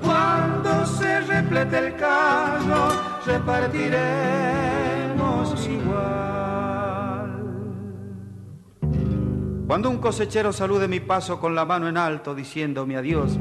Cuando 0.02 0.86
se 0.86 1.22
replete 1.22 1.78
el 1.78 1.96
carro, 1.96 2.90
repartiremos 3.26 5.68
igual. 5.68 7.32
Cuando 9.68 9.90
un 9.90 10.00
cosechero 10.00 10.52
salude 10.52 10.88
mi 10.88 11.00
paso 11.00 11.40
con 11.40 11.56
la 11.56 11.64
mano 11.64 11.88
en 11.88 11.98
alto 11.98 12.36
diciéndome 12.36 12.98
adiós, 12.98 13.40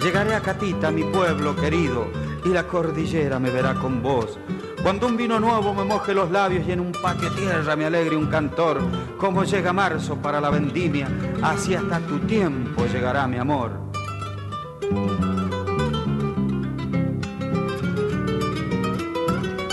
llegaré 0.00 0.34
a 0.34 0.40
Catita, 0.40 0.90
mi 0.90 1.04
pueblo 1.04 1.54
querido, 1.54 2.06
y 2.44 2.48
la 2.48 2.66
cordillera 2.66 3.38
me 3.38 3.50
verá 3.50 3.74
con 3.74 4.02
vos. 4.02 4.38
Cuando 4.84 5.06
un 5.06 5.16
vino 5.16 5.40
nuevo 5.40 5.72
me 5.72 5.82
moje 5.82 6.12
los 6.12 6.30
labios 6.30 6.68
y 6.68 6.72
en 6.72 6.80
un 6.80 6.92
paque 6.92 7.30
tierra 7.30 7.74
me 7.74 7.86
alegre 7.86 8.18
un 8.18 8.26
cantor, 8.26 8.82
como 9.16 9.42
llega 9.42 9.72
marzo 9.72 10.16
para 10.16 10.42
la 10.42 10.50
vendimia, 10.50 11.08
así 11.42 11.74
hasta 11.74 12.00
tu 12.00 12.18
tiempo 12.18 12.84
llegará 12.92 13.26
mi 13.26 13.38
amor. 13.38 13.70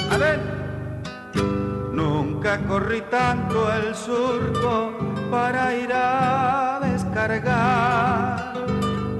A 0.09 0.17
ver, 0.17 0.39
nunca 1.91 2.59
corrí 2.65 3.01
tanto 3.11 3.69
el 3.73 3.93
surco 3.93 4.93
para 5.29 5.75
ir 5.75 5.91
a 5.93 6.79
descargar. 6.83 8.53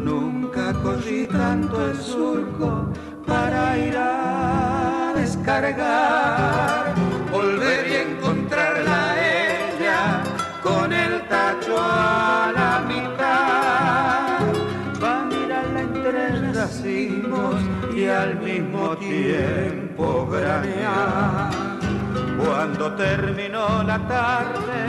Nunca 0.02 0.72
corrí 0.72 1.28
tanto 1.28 1.86
el 1.86 1.98
surco 1.98 2.88
para 3.28 3.78
ir 3.78 3.98
a 3.98 4.91
descargar. 5.32 6.94
Volver 7.32 7.88
y 7.88 7.96
encontrarla 7.96 9.16
ella 9.18 10.24
con 10.62 10.92
el 10.92 11.22
tacho 11.28 11.76
a 11.78 12.52
la 12.54 12.84
mitad. 12.88 14.42
Va 15.02 15.22
a 15.22 15.26
mirarla 15.26 15.82
entre 15.82 16.54
racimos 16.54 17.56
y 17.96 18.06
al 18.08 18.40
mismo 18.40 18.98
tiempo 18.98 20.28
granear. 20.30 21.50
Cuando 22.44 22.94
terminó 22.96 23.84
la 23.84 24.00
tarde, 24.08 24.80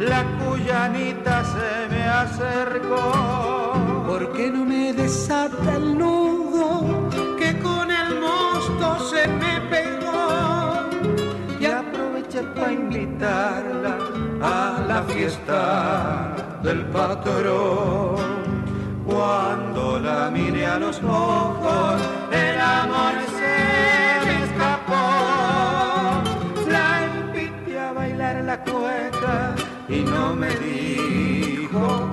la 0.00 0.24
cuyanita 0.38 1.44
se 1.44 1.94
me 1.94 2.04
acercó. 2.04 3.74
¿Por 4.06 4.32
qué 4.32 4.50
no 4.50 4.64
me 4.64 4.92
desata 4.92 5.76
el 5.76 5.98
nudo 5.98 7.01
me 9.28 9.60
pegó? 9.70 9.92
y 11.60 11.66
aproveché 11.66 12.42
para 12.54 12.72
invitarla 12.72 13.98
a 14.42 14.80
la 14.86 15.02
fiesta 15.04 16.34
del 16.62 16.84
patrón. 16.86 18.16
Cuando 19.06 20.00
la 20.00 20.30
miré 20.30 20.66
a 20.66 20.78
los 20.78 21.00
ojos, 21.02 22.00
el 22.32 22.60
amor 22.60 23.14
se 23.38 24.26
me 24.26 24.44
escapó. 24.44 25.04
La 26.68 26.88
invité 27.14 27.78
a 27.78 27.92
bailar 27.92 28.44
la 28.44 28.58
cueca 28.64 29.54
y 29.88 30.00
no 30.00 30.34
me 30.34 30.50
dijo 30.56 32.11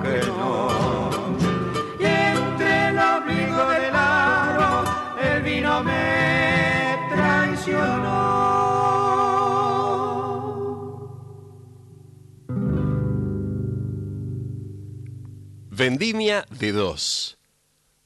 Vendimia 15.80 16.44
de 16.50 16.72
dos. 16.72 17.38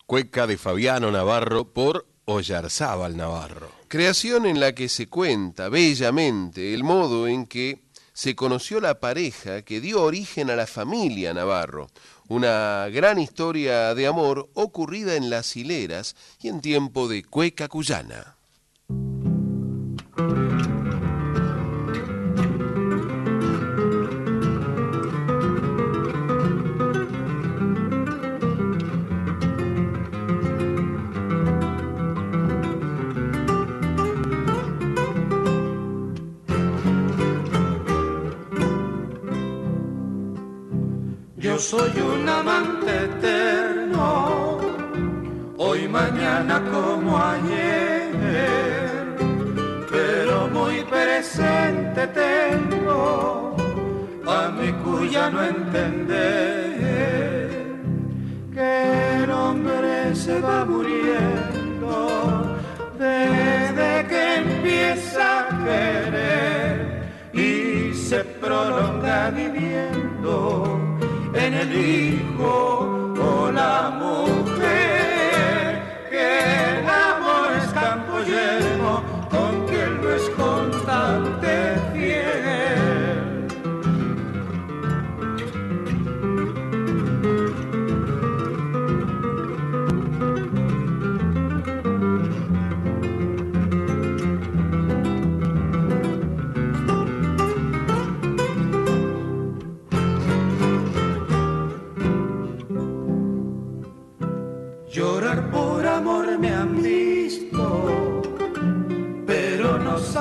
Cueca 0.06 0.46
de 0.46 0.56
Fabiano 0.56 1.10
Navarro 1.10 1.72
por 1.72 2.06
Ollarzábal 2.24 3.16
Navarro. 3.16 3.68
Creación 3.88 4.46
en 4.46 4.60
la 4.60 4.76
que 4.76 4.88
se 4.88 5.08
cuenta 5.08 5.68
bellamente 5.68 6.72
el 6.72 6.84
modo 6.84 7.26
en 7.26 7.46
que 7.46 7.82
se 8.12 8.36
conoció 8.36 8.80
la 8.80 9.00
pareja 9.00 9.62
que 9.62 9.80
dio 9.80 10.04
origen 10.04 10.50
a 10.50 10.54
la 10.54 10.68
familia 10.68 11.34
Navarro, 11.34 11.90
una 12.28 12.86
gran 12.92 13.18
historia 13.18 13.92
de 13.96 14.06
amor 14.06 14.50
ocurrida 14.54 15.16
en 15.16 15.28
las 15.28 15.56
hileras 15.56 16.14
y 16.40 16.50
en 16.50 16.60
tiempo 16.60 17.08
de 17.08 17.24
Cueca 17.24 17.66
Cuyana. 17.66 18.33
Soy 41.70 41.98
un 41.98 42.28
amante 42.28 43.04
eterno, 43.04 44.60
hoy, 45.56 45.88
mañana 45.88 46.62
como 46.70 47.16
ayer, 47.16 49.06
pero 49.90 50.46
muy 50.48 50.84
presente 50.84 52.06
tengo 52.08 53.56
a 54.26 54.50
mi 54.50 54.72
cuya 54.84 55.30
no 55.30 55.42
entender. 55.42 56.34
Que 58.52 59.24
el 59.24 59.30
hombre 59.30 60.14
se 60.14 60.38
va 60.40 60.66
muriendo 60.66 61.96
desde 62.98 64.06
que 64.10 64.34
empieza 64.36 65.24
a 65.40 65.64
querer 65.64 66.76
y 67.32 67.94
se 67.94 68.22
prolonga 68.22 69.30
viviendo 69.30 70.83
en 71.34 71.54
el 71.54 71.74
hijo 71.74 73.14
o 73.20 73.50
la 73.50 73.90
mujer, 73.98 75.70
que 76.10 76.26
el 76.70 76.88
amor 76.88 77.52
es 77.58 77.68
campo 77.72 78.18
lleno, 78.20 78.73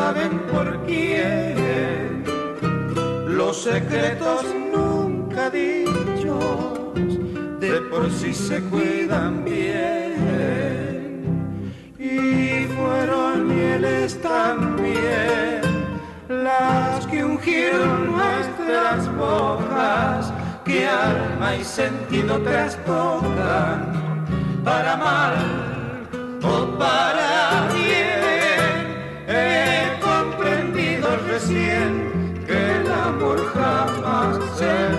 saben 0.03 0.33
por 0.51 0.67
quién. 0.85 2.23
Los 3.39 3.63
secretos 3.63 4.43
nunca 4.75 5.49
dichos 5.49 6.99
de 7.63 7.73
por 7.89 8.11
sí 8.11 8.33
se 8.33 8.57
cuidan 8.71 9.45
bien. 9.45 10.63
Y 11.97 12.65
fueron 12.75 13.47
mieles 13.47 14.21
también 14.21 15.61
las 16.27 17.07
que 17.07 17.23
ungieron 17.23 18.11
nuestras 18.17 18.99
bocas, 19.15 20.33
que 20.65 20.85
alma 20.85 21.55
y 21.55 21.63
sentido 21.63 22.33
trastocan 22.49 23.79
para 24.65 24.97
mal 24.97 25.35
o 26.53 26.55
para 26.77 27.69
bien. 27.73 28.13
Recién 31.34 32.43
que 32.46 32.54
el 32.54 32.91
amor 32.91 33.39
jamás 33.54 34.38
se 34.58 34.93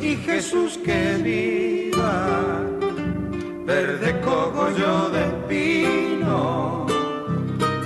y 0.00 0.16
Jesús 0.16 0.78
que 0.84 1.16
viva, 1.22 1.67
verde 3.68 4.18
cogollo 4.22 5.10
de 5.10 5.24
pino, 5.46 6.86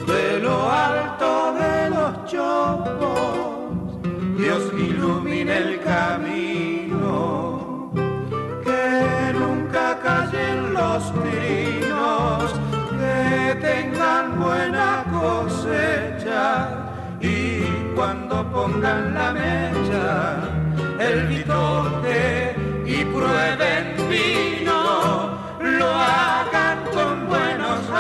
de 0.07 0.39
lo 0.39 0.71
alto 0.71 1.55
de 1.63 1.91
los 1.91 2.25
chopos, 2.31 3.99
Dios 4.39 4.63
ilumine 4.79 5.59
el 5.59 5.81
camino, 5.81 7.91
que 8.65 9.35
nunca 9.41 9.99
callen 10.07 10.73
los 10.73 11.03
trinos, 11.19 12.45
que 13.01 13.57
tengan 13.61 14.41
buena 14.41 15.05
cosecha 15.11 16.47
y 17.21 17.65
cuando 17.97 18.35
pongan 18.53 19.15
la 19.15 19.33
mecha 19.33 20.39
el 21.01 21.27
bitote 21.27 22.55
y 22.87 23.05
prueben 23.05 23.97
vino, 24.09 24.82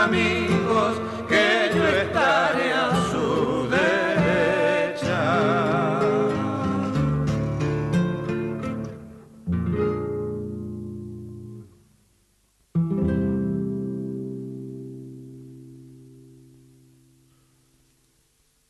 amigos, 0.02 1.00
que 1.28 1.70
yo 1.74 1.86
estaré 1.86 2.72
a 2.72 3.10
su 3.10 3.68
derecha. 3.68 5.20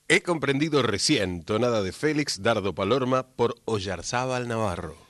He 0.09 0.23
comprendido 0.23 0.83
recién, 0.83 1.43
tonada 1.45 1.83
de 1.83 1.93
Félix 1.93 2.43
Dardo 2.43 2.75
Palorma 2.75 3.27
por 3.29 3.55
Ollarzábal 3.65 4.49
Navarro. 4.49 5.02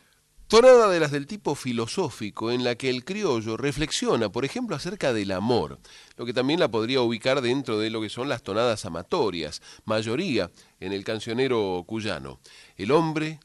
Tonada 0.52 0.90
de 0.90 1.00
las 1.00 1.10
del 1.10 1.26
tipo 1.26 1.54
filosófico 1.54 2.50
en 2.50 2.62
la 2.62 2.74
que 2.74 2.90
el 2.90 3.06
criollo 3.06 3.56
reflexiona, 3.56 4.30
por 4.30 4.44
ejemplo, 4.44 4.76
acerca 4.76 5.14
del 5.14 5.32
amor, 5.32 5.78
lo 6.18 6.26
que 6.26 6.34
también 6.34 6.60
la 6.60 6.70
podría 6.70 7.00
ubicar 7.00 7.40
dentro 7.40 7.78
de 7.78 7.88
lo 7.88 8.02
que 8.02 8.10
son 8.10 8.28
las 8.28 8.42
tonadas 8.42 8.84
amatorias, 8.84 9.62
mayoría 9.86 10.50
en 10.78 10.92
el 10.92 11.04
cancionero 11.04 11.82
cuyano. 11.86 12.38
El 12.76 12.92
hombre 12.92 13.40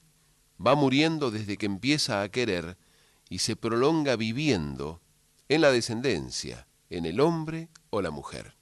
va 0.60 0.76
muriendo 0.76 1.32
desde 1.32 1.56
que 1.56 1.68
empieza 1.68 2.22
a 2.22 2.28
querer 2.28 2.78
y 3.30 3.40
se 3.40 3.56
prolonga 3.56 4.18
viviendo 4.18 5.00
en 5.48 5.62
la 5.62 5.72
descendencia, 5.72 6.68
en 6.90 7.06
el 7.06 7.22
hombre 7.22 7.70
o 7.90 8.02
la 8.02 8.12
mujer. 8.12 8.57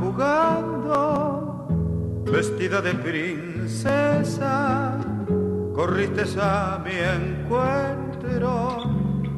Jugando, 0.00 1.66
vestida 2.24 2.80
de 2.80 2.94
princesa, 2.94 4.46
corriste 5.74 6.24
a 6.40 6.80
mi 6.84 6.92
encuentro 6.92 8.06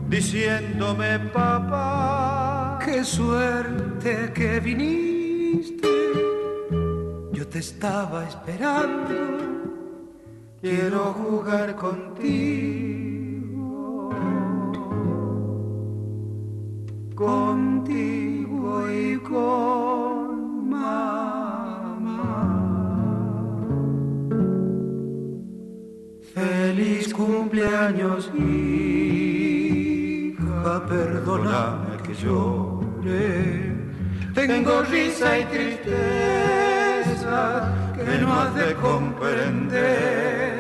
diciéndome 0.08 1.18
papá. 1.32 2.78
Qué 2.84 3.04
suerte 3.04 4.32
que 4.34 4.60
viniste, 4.60 5.88
yo 7.32 7.46
te 7.46 7.58
estaba 7.58 8.24
esperando, 8.26 9.14
quiero 10.60 11.12
jugar 11.12 11.76
contigo, 11.76 13.07
perdóname 31.42 31.96
que 32.04 32.14
llore. 32.14 33.76
Tengo 34.34 34.82
risa 34.82 35.38
y 35.38 35.44
tristeza 35.44 37.36
que 37.94 38.18
no 38.18 38.40
has 38.40 38.54
de 38.54 38.74
comprender. 38.74 40.58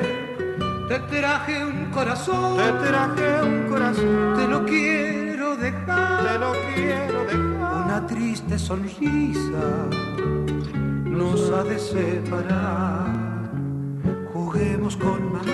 Te 0.88 0.98
traje 1.00 1.64
un 1.64 1.86
corazón, 1.90 2.56
Te 2.56 2.72
traje 2.88 3.42
un 3.42 3.68
corazón, 3.68 4.34
te 4.36 4.48
lo 4.48 4.64
quiero 4.64 5.56
dejar. 5.56 6.24
te 6.26 6.38
lo 6.38 6.52
quiero 6.74 7.24
dejar. 7.24 7.84
Una 7.84 8.06
triste 8.06 8.58
sonrisa 8.58 9.66
nos 11.04 11.50
ha 11.50 11.62
de 11.64 11.78
separar. 11.78 13.12
Juguemos 14.32 14.96
con 14.96 15.32
mamá. 15.32 15.44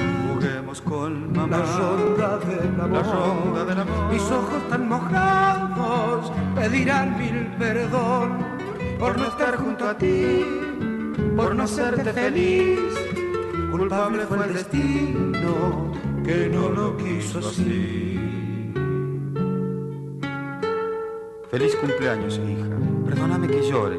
Juguemos 0.75 0.81
con 0.83 1.33
mamá. 1.33 1.59
La 1.59 1.79
ronda 1.79 2.39
del 2.39 2.81
amor. 2.81 2.91
La 2.91 3.03
ronda 3.03 3.65
del 3.65 3.81
amor. 3.81 4.13
Mis 4.13 4.23
ojos 4.23 4.69
tan 4.69 4.89
mojados 4.89 6.33
pedirán 6.55 7.19
mil 7.19 7.47
perdón 7.59 8.39
por 8.99 9.19
no 9.19 9.27
estar 9.27 9.57
junto 9.57 9.89
a 9.89 9.97
ti, 9.97 10.45
por 11.37 11.55
no 11.55 11.65
hacerte 11.65 12.13
feliz. 12.13 12.81
Culpable 13.71 14.25
fue 14.27 14.47
el 14.47 14.55
destino 14.55 15.93
que 16.25 16.49
no 16.49 16.69
lo 16.71 16.97
quiso 16.97 17.41
así. 17.41 18.21
Feliz 21.51 21.77
cumpleaños, 21.77 22.39
hija. 22.39 22.67
Perdóname 23.07 23.47
que 23.49 23.63
llore. 23.69 23.99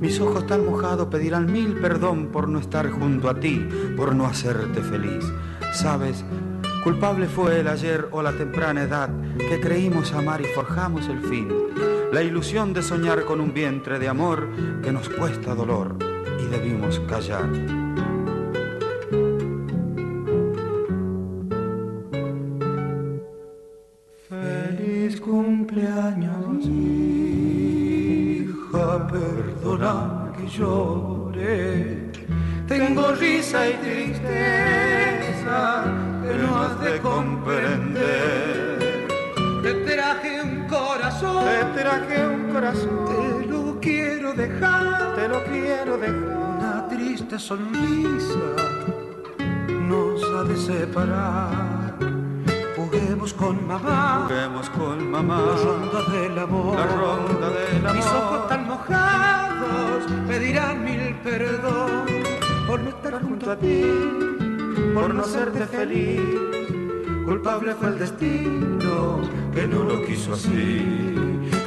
Mis 0.00 0.20
ojos 0.20 0.46
tan 0.46 0.66
mojados 0.66 1.08
pedirán 1.08 1.50
mil 1.50 1.74
perdón 1.80 2.26
por 2.26 2.48
no 2.48 2.58
estar 2.58 2.90
junto 2.90 3.30
a 3.30 3.40
ti, 3.40 3.66
por 3.96 4.14
no 4.14 4.26
hacerte 4.26 4.82
feliz. 4.82 5.24
Sabes, 5.76 6.24
culpable 6.82 7.26
fue 7.26 7.60
el 7.60 7.68
ayer 7.68 8.08
o 8.10 8.22
la 8.22 8.32
temprana 8.32 8.84
edad 8.84 9.10
que 9.36 9.60
creímos 9.60 10.14
amar 10.14 10.40
y 10.40 10.46
forjamos 10.46 11.06
el 11.08 11.20
fin. 11.20 11.48
La 12.12 12.22
ilusión 12.22 12.72
de 12.72 12.82
soñar 12.82 13.26
con 13.26 13.42
un 13.42 13.52
vientre 13.52 13.98
de 13.98 14.08
amor 14.08 14.48
que 14.82 14.90
nos 14.90 15.10
cuesta 15.10 15.54
dolor 15.54 15.98
y 16.40 16.46
debimos 16.46 16.98
callar. 17.00 17.50
Feliz 24.30 25.20
cumpleaños, 25.20 26.64
hija, 26.64 28.56
perdona 29.08 30.32
que 30.38 30.48
llore. 30.48 32.12
Tengo 32.66 33.12
risa 33.12 33.68
y 33.68 33.74
tristeza 33.74 34.85
que 35.46 36.34
no 36.34 36.56
has 36.62 36.80
de 36.80 37.00
comprender. 37.00 39.06
Te 39.62 39.74
traje 39.74 40.42
un 40.42 40.66
corazón, 40.68 41.44
Te 41.44 41.82
traje 41.82 42.26
un 42.26 42.52
corazón, 42.52 43.40
te 43.40 43.46
lo 43.46 43.80
quiero 43.80 44.32
dejar. 44.32 45.14
te 45.14 45.28
lo 45.28 45.44
quiero 45.44 45.96
dejar. 45.98 46.36
Una 46.58 46.88
triste 46.88 47.38
sonrisa 47.38 48.38
nos 49.68 50.22
ha 50.34 50.42
de 50.44 50.56
separar. 50.56 51.96
Juguemos 52.76 53.32
con 53.34 53.66
mamá. 53.66 54.26
Juguemos 54.28 54.70
con 54.70 55.10
mamá. 55.10 55.40
La 55.40 55.56
ronda 55.56 56.02
del 56.12 56.38
amor. 56.38 56.76
La 56.76 56.86
ronda 56.86 57.50
del 57.50 57.86
amor. 57.86 57.96
Mis 57.96 58.06
ojos 58.06 58.48
tan 58.48 58.66
mojados 58.68 60.04
pedirán 60.28 60.84
mil 60.84 61.14
perdón 61.24 62.04
por 62.66 62.80
no 62.80 62.88
estar 62.90 63.20
junto 63.22 63.50
a 63.50 63.56
ti, 63.56 63.82
por 64.96 65.14
no 65.14 65.22
hacerte 65.22 65.66
feliz. 65.66 66.20
Culpable 67.26 67.74
fue 67.74 67.88
el 67.88 67.98
destino 67.98 69.20
que 69.52 69.66
no 69.66 69.84
lo 69.84 70.04
quiso 70.06 70.32
así. 70.32 70.82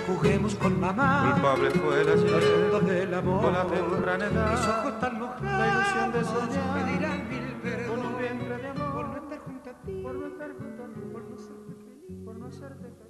Juguemos 0.08 0.56
con 0.56 0.80
mamá. 0.80 1.34
Culpable 1.34 1.70
fue 1.72 2.04
La 2.06 2.14
ayer 2.14 2.82
del 2.86 3.14
amor. 3.14 3.46
o 3.46 3.52
la 3.52 3.68
temprana 3.68 4.26
edad. 4.26 4.52
Mis 4.52 4.68
ojos 4.68 5.00
tan 5.00 5.20
mojados 5.20 5.44
La 5.44 5.68
ilusión 5.68 6.12
de 6.12 6.24
soñar 6.24 6.86
pedirán 6.86 7.30
mil 7.30 7.54
perdón 7.62 8.00
con 8.00 8.06
un 8.14 8.20
vientre 8.20 8.58
de 8.58 8.68
amor. 8.68 8.94
por 8.94 9.06
no 9.10 9.18
estar 9.24 9.40
junto 9.46 9.70
a 9.70 9.74
ti, 9.84 10.02
Por 10.02 10.16
no 10.16 10.28
estar 10.28 10.52
junto 10.58 10.84
a 10.84 10.88
ti, 10.88 11.02
por 11.14 11.24
no 11.30 11.36
hacerte 11.36 11.74
feliz, 11.86 12.26
por 12.26 12.36
no 12.40 12.46
hacerte 12.48 12.84
feliz. 12.84 13.10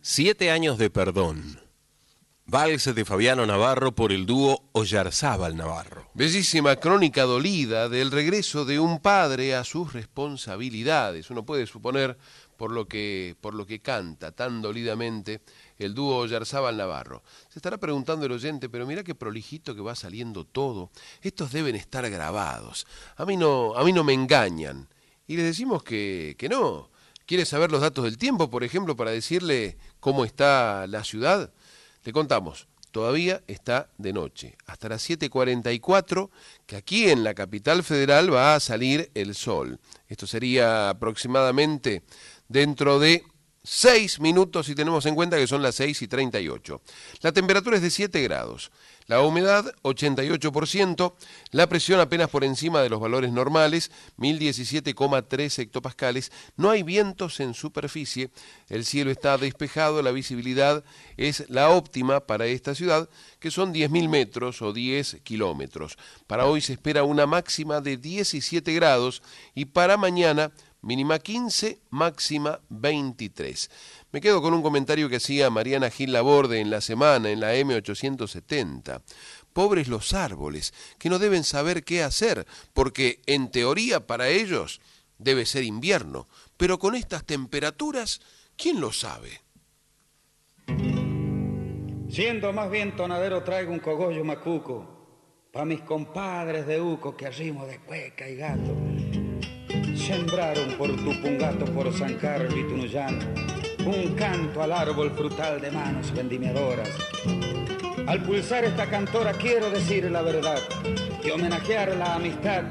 Siete 0.00 0.50
años 0.50 0.78
de 0.78 0.88
perdón. 0.90 1.59
Vals 2.50 2.92
de 2.92 3.04
Fabiano 3.04 3.46
Navarro 3.46 3.94
por 3.94 4.10
el 4.10 4.26
dúo 4.26 4.64
Ollarzábal 4.72 5.56
Navarro. 5.56 6.10
Bellísima 6.14 6.74
crónica 6.74 7.22
dolida 7.22 7.88
del 7.88 8.10
regreso 8.10 8.64
de 8.64 8.80
un 8.80 8.98
padre 8.98 9.54
a 9.54 9.62
sus 9.62 9.92
responsabilidades. 9.92 11.30
Uno 11.30 11.46
puede 11.46 11.68
suponer 11.68 12.18
por 12.56 12.72
lo 12.72 12.88
que, 12.88 13.36
por 13.40 13.54
lo 13.54 13.66
que 13.66 13.78
canta 13.78 14.32
tan 14.32 14.62
dolidamente 14.62 15.42
el 15.78 15.94
dúo 15.94 16.16
Ollarzábal 16.16 16.76
Navarro. 16.76 17.22
Se 17.48 17.60
estará 17.60 17.78
preguntando 17.78 18.26
el 18.26 18.32
oyente, 18.32 18.68
pero 18.68 18.84
mira 18.84 19.04
qué 19.04 19.14
prolijito 19.14 19.72
que 19.76 19.80
va 19.80 19.94
saliendo 19.94 20.44
todo. 20.44 20.90
Estos 21.22 21.52
deben 21.52 21.76
estar 21.76 22.10
grabados. 22.10 22.84
A 23.14 23.26
mí 23.26 23.36
no, 23.36 23.76
a 23.76 23.84
mí 23.84 23.92
no 23.92 24.02
me 24.02 24.12
engañan. 24.12 24.88
Y 25.28 25.36
les 25.36 25.44
decimos 25.44 25.84
que, 25.84 26.34
que 26.36 26.48
no. 26.48 26.90
¿Quiere 27.26 27.46
saber 27.46 27.70
los 27.70 27.80
datos 27.80 28.02
del 28.02 28.18
tiempo, 28.18 28.50
por 28.50 28.64
ejemplo, 28.64 28.96
para 28.96 29.12
decirle 29.12 29.78
cómo 30.00 30.24
está 30.24 30.88
la 30.88 31.04
ciudad? 31.04 31.52
Le 32.04 32.12
contamos, 32.12 32.66
todavía 32.90 33.42
está 33.46 33.90
de 33.98 34.12
noche, 34.12 34.56
hasta 34.66 34.88
las 34.88 35.08
7.44, 35.08 36.30
que 36.66 36.76
aquí 36.76 37.10
en 37.10 37.24
la 37.24 37.34
capital 37.34 37.82
federal 37.82 38.32
va 38.32 38.54
a 38.54 38.60
salir 38.60 39.10
el 39.14 39.34
sol. 39.34 39.78
Esto 40.08 40.26
sería 40.26 40.90
aproximadamente 40.90 42.02
dentro 42.48 42.98
de 42.98 43.22
6 43.62 44.20
minutos 44.20 44.66
si 44.66 44.74
tenemos 44.74 45.04
en 45.06 45.14
cuenta 45.14 45.36
que 45.36 45.46
son 45.46 45.62
las 45.62 45.74
6 45.74 46.02
y 46.02 46.08
38. 46.08 46.80
La 47.20 47.32
temperatura 47.32 47.76
es 47.76 47.82
de 47.82 47.90
7 47.90 48.22
grados. 48.22 48.70
La 49.10 49.22
humedad 49.22 49.74
88%, 49.82 51.14
la 51.50 51.68
presión 51.68 51.98
apenas 51.98 52.30
por 52.30 52.44
encima 52.44 52.80
de 52.80 52.88
los 52.88 53.00
valores 53.00 53.32
normales, 53.32 53.90
1017,3 54.18 55.58
hectopascales, 55.58 56.30
no 56.56 56.70
hay 56.70 56.84
vientos 56.84 57.40
en 57.40 57.54
superficie, 57.54 58.30
el 58.68 58.84
cielo 58.84 59.10
está 59.10 59.36
despejado, 59.36 60.00
la 60.02 60.12
visibilidad 60.12 60.84
es 61.16 61.50
la 61.50 61.70
óptima 61.70 62.20
para 62.20 62.46
esta 62.46 62.76
ciudad, 62.76 63.08
que 63.40 63.50
son 63.50 63.74
10.000 63.74 64.08
metros 64.08 64.62
o 64.62 64.72
10 64.72 65.22
kilómetros. 65.24 65.98
Para 66.28 66.46
hoy 66.46 66.60
se 66.60 66.74
espera 66.74 67.02
una 67.02 67.26
máxima 67.26 67.80
de 67.80 67.96
17 67.96 68.72
grados 68.74 69.24
y 69.56 69.64
para 69.64 69.96
mañana 69.96 70.52
mínima 70.82 71.18
15, 71.18 71.80
máxima 71.90 72.60
23. 72.68 73.70
Me 74.12 74.20
quedo 74.20 74.42
con 74.42 74.54
un 74.54 74.62
comentario 74.62 75.08
que 75.08 75.16
hacía 75.16 75.50
Mariana 75.50 75.90
Gil 75.90 76.12
Laborde 76.12 76.60
en 76.60 76.70
la 76.70 76.80
semana, 76.80 77.30
en 77.30 77.40
la 77.40 77.54
M870. 77.54 79.02
Pobres 79.52 79.88
los 79.88 80.12
árboles, 80.12 80.72
que 80.98 81.10
no 81.10 81.18
deben 81.18 81.44
saber 81.44 81.84
qué 81.84 82.02
hacer, 82.02 82.46
porque 82.72 83.20
en 83.26 83.50
teoría 83.50 84.06
para 84.06 84.28
ellos 84.28 84.80
debe 85.18 85.46
ser 85.46 85.64
invierno, 85.64 86.28
pero 86.56 86.78
con 86.78 86.94
estas 86.94 87.24
temperaturas, 87.24 88.20
¿quién 88.56 88.80
lo 88.80 88.92
sabe? 88.92 89.42
Siendo 92.10 92.52
más 92.52 92.70
bien 92.70 92.96
tonadero 92.96 93.44
traigo 93.44 93.72
un 93.72 93.78
cogollo 93.78 94.24
macuco 94.24 95.00
pa' 95.52 95.64
mis 95.64 95.80
compadres 95.82 96.66
de 96.66 96.80
Uco 96.80 97.16
que 97.16 97.26
arrimo 97.26 97.66
de 97.66 97.78
cueca 97.80 98.28
y 98.28 98.36
gato. 98.36 99.29
Sembraron 100.10 100.72
por 100.76 100.88
Tupungato, 100.96 101.66
por 101.66 101.92
San 101.96 102.14
Carlos 102.14 102.52
y 102.56 102.64
Tunuyán 102.64 103.20
un 103.86 104.12
canto 104.16 104.60
al 104.60 104.72
árbol 104.72 105.12
frutal 105.12 105.60
de 105.60 105.70
manos 105.70 106.12
vendimiadoras. 106.12 106.88
Al 108.08 108.20
pulsar 108.24 108.64
esta 108.64 108.86
cantora 108.86 109.32
quiero 109.34 109.70
decir 109.70 110.10
la 110.10 110.22
verdad 110.22 110.58
y 111.22 111.30
homenajear 111.30 111.96
la 111.96 112.16
amistad 112.16 112.64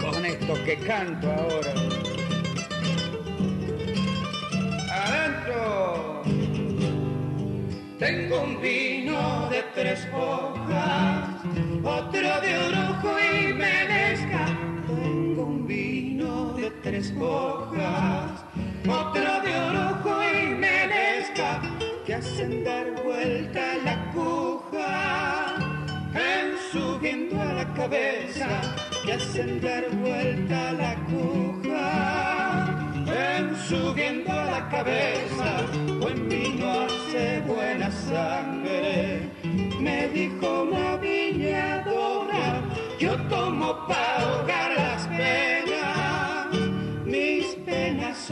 con 0.00 0.24
esto 0.24 0.54
que 0.64 0.76
canto 0.76 1.32
ahora. 1.32 1.74
Adentro. 4.88 6.22
Tengo 7.98 8.40
un 8.40 8.62
vino 8.62 9.48
de 9.50 9.64
tres 9.74 10.06
hojas, 10.14 11.28
otro 11.82 12.40
de 12.40 12.58
orujo 12.58 13.18
y 13.18 13.52
medesca 13.52 14.11
tres 16.82 17.12
hojas, 17.20 18.44
otra 18.88 19.40
de 19.40 19.56
orojo 19.56 20.20
y 20.24 20.46
me 20.48 20.56
menesca 20.56 21.60
que 22.04 22.14
hacen 22.14 22.64
dar 22.64 22.90
vuelta 23.04 23.60
la 23.84 24.10
cuja, 24.12 25.54
ensubiendo 26.12 27.40
a 27.40 27.52
la 27.52 27.74
cabeza 27.74 28.48
que 29.04 29.12
hacen 29.12 29.60
dar 29.60 29.84
vuelta 29.90 30.72
la 30.72 30.96
cuja, 31.06 32.66
ensubiendo 33.38 34.32
a 34.32 34.44
la 34.44 34.68
cabeza, 34.68 35.62
buen 36.00 36.28
vino 36.28 36.68
hace 36.82 37.40
buena 37.42 37.90
sangre, 37.92 39.30
me 39.78 40.08
dijo 40.08 40.62
una 40.62 40.96
viñadora, 40.96 42.60
yo 42.98 43.16
tomo 43.28 43.86
para 43.86 44.21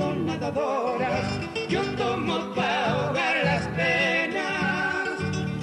son 0.01 0.27
nadadoras, 0.27 1.27
yo 1.69 1.83
tomo 2.01 2.55
para 2.55 2.91
ahogar 2.91 3.37
las 3.45 3.65
penas, 3.81 5.09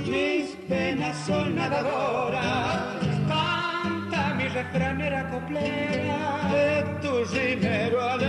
mis 0.06 0.46
penas 0.70 1.16
son 1.26 1.56
nadadoras. 1.56 2.78
Canta 3.32 4.36
mi 4.38 4.48
refranera 4.48 5.22
coplera 5.32 6.22
de 6.54 6.68
tu 7.02 7.14
rimero 7.34 8.00
al 8.12 8.22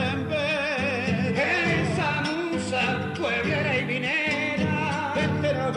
Esa 1.36 2.10
musa 2.28 2.82
pueblera 3.18 3.72
y 3.80 3.84
vinera, 3.84 5.12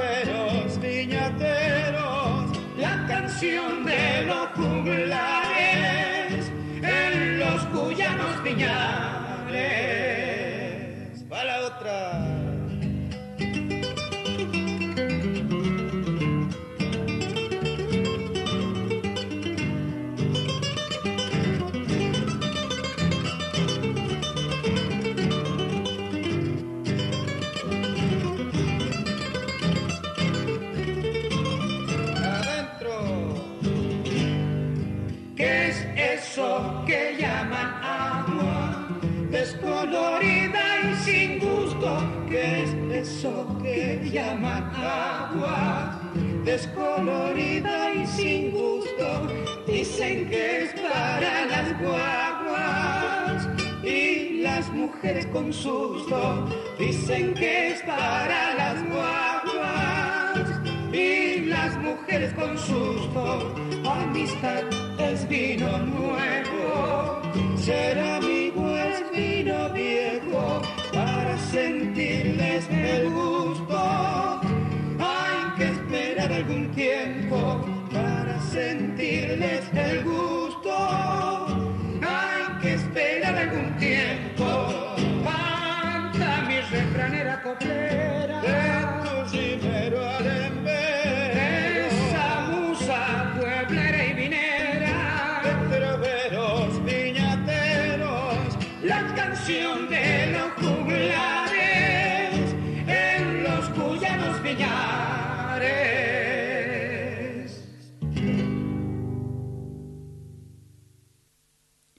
veros 0.01 0.79
viñateros, 0.79 2.57
la 2.77 2.95
canción 3.11 3.83
de 3.83 4.03
los 4.29 4.47
juglares 4.59 6.51
en 6.81 7.39
los 7.39 7.59
cuyanos 7.73 8.43
viñares. 8.43 9.10
Que 44.11 44.17
llaman 44.17 44.71
agua? 44.75 45.99
Descolorida 46.43 47.93
y 47.93 48.05
sin 48.07 48.51
gusto. 48.51 49.27
Dicen 49.67 50.29
que 50.29 50.63
es 50.63 50.73
para 50.73 51.45
las 51.45 51.81
guaguas 51.81 53.47
y 53.83 54.41
las 54.41 54.69
mujeres 54.69 55.25
con 55.27 55.53
susto. 55.53 56.45
Dicen 56.77 57.33
que 57.35 57.70
es 57.70 57.70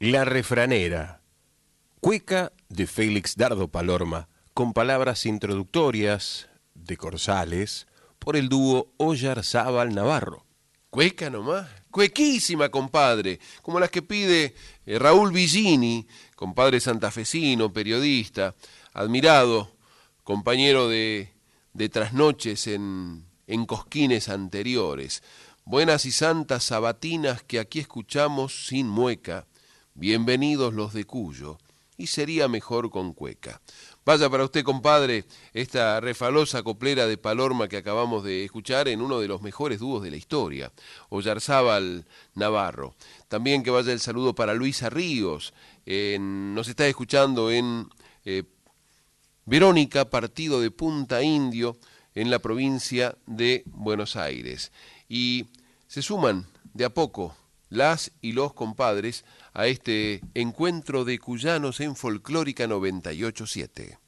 La 0.05 0.24
refranera. 0.24 1.22
Cueca 2.00 2.53
de 2.68 2.88
Félix 2.88 3.36
Dardo 3.36 3.68
Palorma, 3.68 4.28
con 4.53 4.72
palabras 4.72 5.26
introductorias 5.26 6.48
de 6.74 6.96
Corsales, 6.96 7.86
por 8.18 8.34
el 8.34 8.48
dúo 8.48 8.92
Ollarzábal 8.96 9.94
Navarro. 9.94 10.44
Cueca 10.90 11.30
nomás, 11.30 11.68
cuequísima, 11.92 12.68
compadre, 12.68 13.38
como 13.62 13.78
las 13.78 13.90
que 13.90 14.03
pide 14.03 14.57
eh, 14.86 14.98
Raúl 14.98 15.30
Villini, 15.30 16.09
compadre 16.34 16.80
santafesino, 16.80 17.72
periodista, 17.72 18.57
admirado, 18.92 19.70
compañero 20.24 20.88
de, 20.88 21.32
de 21.74 21.88
trasnoches 21.88 22.66
en, 22.66 23.24
en 23.46 23.66
cosquines 23.66 24.28
anteriores. 24.28 25.22
Buenas 25.64 26.07
y 26.07 26.11
santas 26.11 26.64
sabatinas 26.64 27.44
que 27.44 27.61
aquí 27.61 27.78
escuchamos 27.78 28.66
sin 28.66 28.88
mueca, 28.88 29.46
bienvenidos 29.95 30.74
los 30.74 30.93
de 30.93 31.05
Cuyo, 31.05 31.59
y 31.97 32.07
sería 32.07 32.49
mejor 32.49 32.90
con 32.90 33.12
cueca. 33.12 33.61
Vaya 34.05 34.28
para 34.28 34.45
usted, 34.45 34.64
compadre, 34.64 35.24
esta 35.53 36.01
refalosa 36.01 36.62
coplera 36.62 37.07
de 37.07 37.18
Palorma 37.18 37.68
que 37.68 37.76
acabamos 37.76 38.24
de 38.24 38.45
escuchar 38.45 38.88
en 38.88 39.01
uno 39.01 39.20
de 39.20 39.28
los 39.28 39.43
mejores 39.43 39.78
dúos 39.78 40.03
de 40.03 40.11
la 40.11 40.16
historia, 40.16 40.72
Ollarzábal 41.11 42.07
Navarro. 42.34 42.95
También 43.28 43.62
que 43.62 43.70
vaya 43.70 43.93
el 43.93 44.01
saludo 44.01 44.34
para 44.34 44.55
Luisa 44.55 44.90
Ríos, 44.90 45.53
en- 45.86 46.55
nos 46.55 46.66
está 46.68 46.86
escuchando 46.88 47.51
en 47.51 47.88
eh, 48.24 48.45
Verónica, 49.45 50.09
partido 50.11 50.61
de 50.61 50.70
Punta 50.70 51.22
Indio, 51.22 51.76
en 52.14 52.30
la 52.30 52.40
provincia 52.40 53.16
de 53.26 53.62
Buenos 53.66 54.16
Aires. 54.16 54.72
Y 55.09 55.47
se 55.86 56.03
suman 56.03 56.47
de 56.74 56.84
a 56.86 56.90
poco 56.95 57.36
las 57.68 58.12
y 58.20 58.32
los 58.32 58.53
compadres 58.53 59.24
a 59.55 59.66
este 59.66 60.20
encuentro 60.34 61.05
de 61.05 61.18
cuyanos 61.18 61.80
en 61.80 61.96
Folclórica 61.96 62.66
987. 62.66 63.98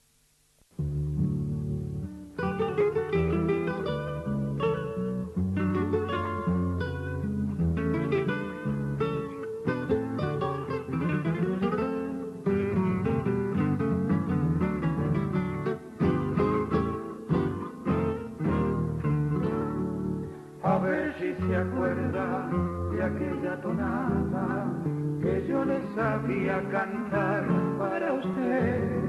Sabía 25.94 26.60
cantar 26.70 27.44
para 27.78 28.12
usted. 28.12 29.00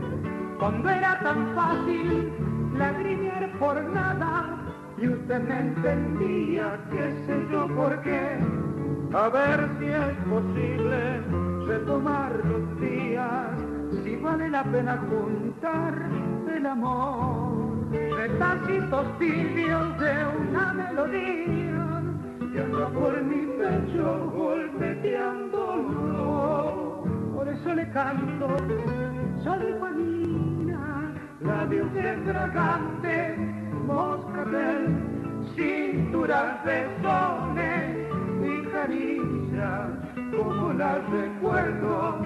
Cuando 0.60 0.90
era 0.90 1.20
tan 1.20 1.56
fácil 1.56 2.32
lagrimear 2.78 3.52
por 3.60 3.84
nada 3.90 4.58
y 4.98 5.10
usted 5.10 5.42
me 5.42 5.60
entendía, 5.60 6.80
qué 6.92 7.14
sé 7.26 7.48
yo 7.52 7.68
por 7.76 8.02
qué. 8.02 8.38
A 9.14 9.30
ver 9.30 9.70
si 9.80 9.86
es 9.86 10.16
posible 10.30 11.22
retomar 11.68 12.32
los 12.46 12.80
días, 12.80 13.48
si 14.04 14.16
vale 14.18 14.50
la 14.50 14.64
pena 14.64 14.98
juntar 15.10 15.94
el 16.56 16.66
amor. 16.66 17.66
Retacitos 17.92 19.20
tibios 19.20 20.00
de 20.00 20.26
una 20.50 20.74
melodía 20.74 21.85
que 22.56 22.62
anda 22.62 22.88
por 22.88 23.22
mi 23.22 23.46
pecho 23.58 24.32
golpeteándolo. 24.34 27.04
Por 27.36 27.50
eso 27.50 27.76
le 27.76 27.92
canto, 27.92 28.48
soy 29.44 29.76
Juanina, 29.78 31.14
labios 31.42 31.94
de 31.94 32.16
fragante, 32.26 33.36
moscatel, 33.86 34.96
cinturas 35.56 36.64
de 36.64 36.88
sones 37.02 38.08
y 38.42 38.62
caricias, 38.72 39.90
como 40.38 40.72
las 40.74 41.10
recuerdo, 41.10 42.22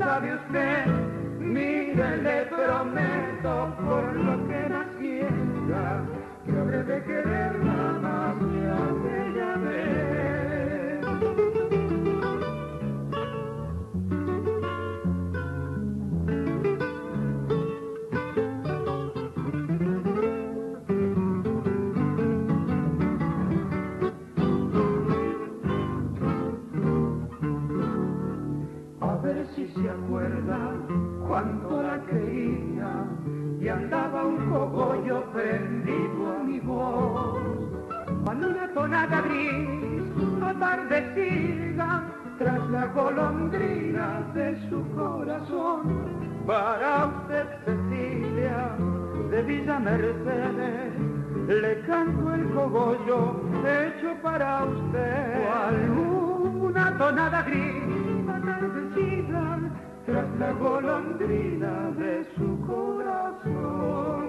sabe 0.00 0.34
usted, 0.34 0.86
mire, 1.38 2.16
le 2.16 2.46
prometo 2.46 3.76
por 3.84 4.16
lo 4.16 4.48
que 4.48 4.56
era 4.66 4.84
ciega, 4.98 6.02
habré 6.58 6.82
de 6.82 7.04
quererla 7.04 7.99
se 29.74 29.88
acuerda 29.88 30.72
cuando 31.26 31.82
la 31.82 31.98
creía 32.08 33.04
y 33.60 33.68
andaba 33.68 34.24
un 34.24 34.50
cogollo 34.50 35.24
prendido 35.32 36.36
a 36.38 36.42
mi 36.42 36.60
voz. 36.60 37.38
Cuando 38.24 38.48
una 38.48 38.72
tonada 38.72 39.20
gris 39.22 39.68
atardecida 40.42 42.04
tras 42.38 42.70
la 42.70 42.86
golondrina 42.86 44.22
de 44.34 44.58
su 44.68 44.82
corazón. 44.94 46.20
Para 46.46 47.06
usted, 47.06 47.46
Cecilia, 47.64 48.74
de 49.30 49.42
Villa 49.42 49.78
Mercedes, 49.78 50.92
le 51.48 51.80
canto 51.82 52.34
el 52.34 52.50
cogollo 52.50 53.36
hecho 53.64 54.14
para 54.22 54.64
usted. 54.64 55.44
Cual 55.44 55.90
una 56.62 56.98
tonada 56.98 57.42
gris 57.42 57.99
tras 60.06 60.26
la 60.38 60.52
golondrina 60.52 61.90
de 61.96 62.26
su 62.36 62.60
corazón. 62.66 64.28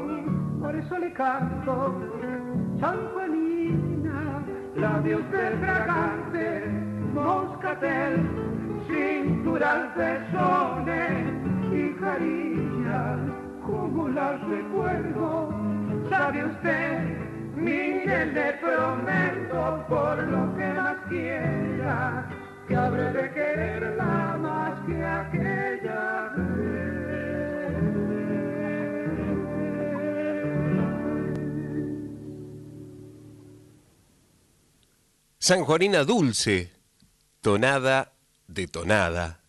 Por 0.61 0.75
eso 0.75 0.97
le 0.99 1.11
canto, 1.13 1.95
San 2.79 2.97
Juanina, 3.13 4.41
labios 4.75 5.29
de 5.32 5.51
fragante, 5.57 6.65
moscatel, 7.13 8.25
cinturas 8.88 9.88
pezones 9.95 11.34
y 11.73 11.93
caricias, 11.99 13.19
como 13.65 14.07
las 14.09 14.41
recuerdo, 14.47 15.53
sabe 16.09 16.45
usted, 16.45 17.17
mire, 17.55 18.27
le 18.27 18.53
prometo 18.53 19.86
por 19.89 20.23
lo 20.23 20.55
que 20.55 20.73
más 20.73 20.95
quiera, 21.09 22.29
que 22.72 22.78
habré 22.78 23.11
de 23.11 23.34
quererla 23.34 24.38
más 24.39 24.86
que 24.86 25.03
aquella 25.03 26.32
San 35.38 35.65
Juanina 35.65 36.05
Dulce, 36.05 36.72
tonada 37.41 38.13
de 38.47 38.67
tonada, 38.67 39.41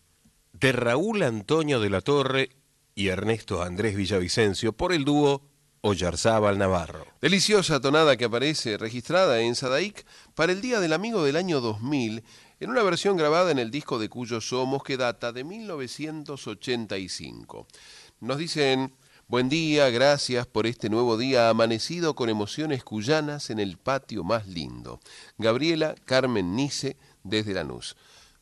de 0.52 0.72
Raúl 0.72 1.22
Antonio 1.22 1.78
de 1.78 1.90
la 1.90 2.00
Torre 2.00 2.50
y 2.96 3.08
Ernesto 3.08 3.62
Andrés 3.62 3.94
Villavicencio 3.94 4.72
por 4.72 4.92
el 4.92 5.04
dúo 5.04 5.42
Ollarzábal 5.82 6.58
Navarro. 6.58 7.06
Deliciosa 7.20 7.80
tonada 7.80 8.16
que 8.16 8.24
aparece 8.24 8.78
registrada 8.78 9.40
en 9.40 9.54
Sadaic 9.54 10.06
para 10.34 10.52
el 10.52 10.60
Día 10.60 10.80
del 10.80 10.92
Amigo 10.92 11.22
del 11.24 11.36
año 11.36 11.60
2000 11.60 12.24
en 12.62 12.70
una 12.70 12.82
versión 12.84 13.16
grabada 13.16 13.50
en 13.50 13.58
el 13.58 13.72
disco 13.72 13.98
de 13.98 14.08
Cuyo 14.08 14.40
Somos 14.40 14.84
que 14.84 14.96
data 14.96 15.32
de 15.32 15.42
1985. 15.42 17.66
Nos 18.20 18.38
dicen, 18.38 18.94
buen 19.26 19.48
día, 19.48 19.90
gracias 19.90 20.46
por 20.46 20.68
este 20.68 20.88
nuevo 20.88 21.18
día 21.18 21.48
amanecido 21.48 22.14
con 22.14 22.28
emociones 22.28 22.84
cuyanas 22.84 23.50
en 23.50 23.58
el 23.58 23.78
patio 23.78 24.22
más 24.22 24.46
lindo. 24.46 25.00
Gabriela 25.38 25.96
Carmen 26.04 26.54
Nice 26.54 26.96
desde 27.24 27.52
Lanús. 27.52 27.96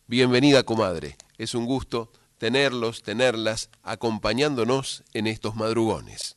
Bienvenida, 0.06 0.64
comadre. 0.64 1.16
Es 1.38 1.54
un 1.54 1.64
gusto 1.64 2.12
tenerlos, 2.36 3.02
tenerlas 3.02 3.70
acompañándonos 3.82 5.02
en 5.14 5.28
estos 5.28 5.56
madrugones. 5.56 6.36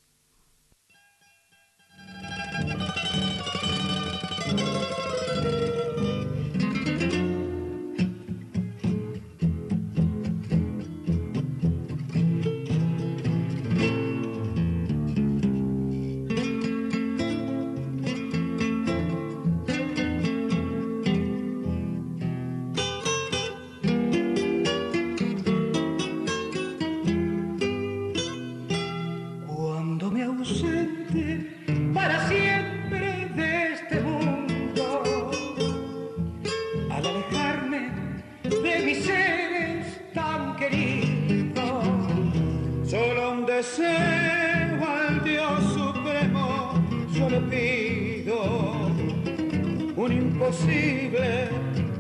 Imposible 50.53 51.49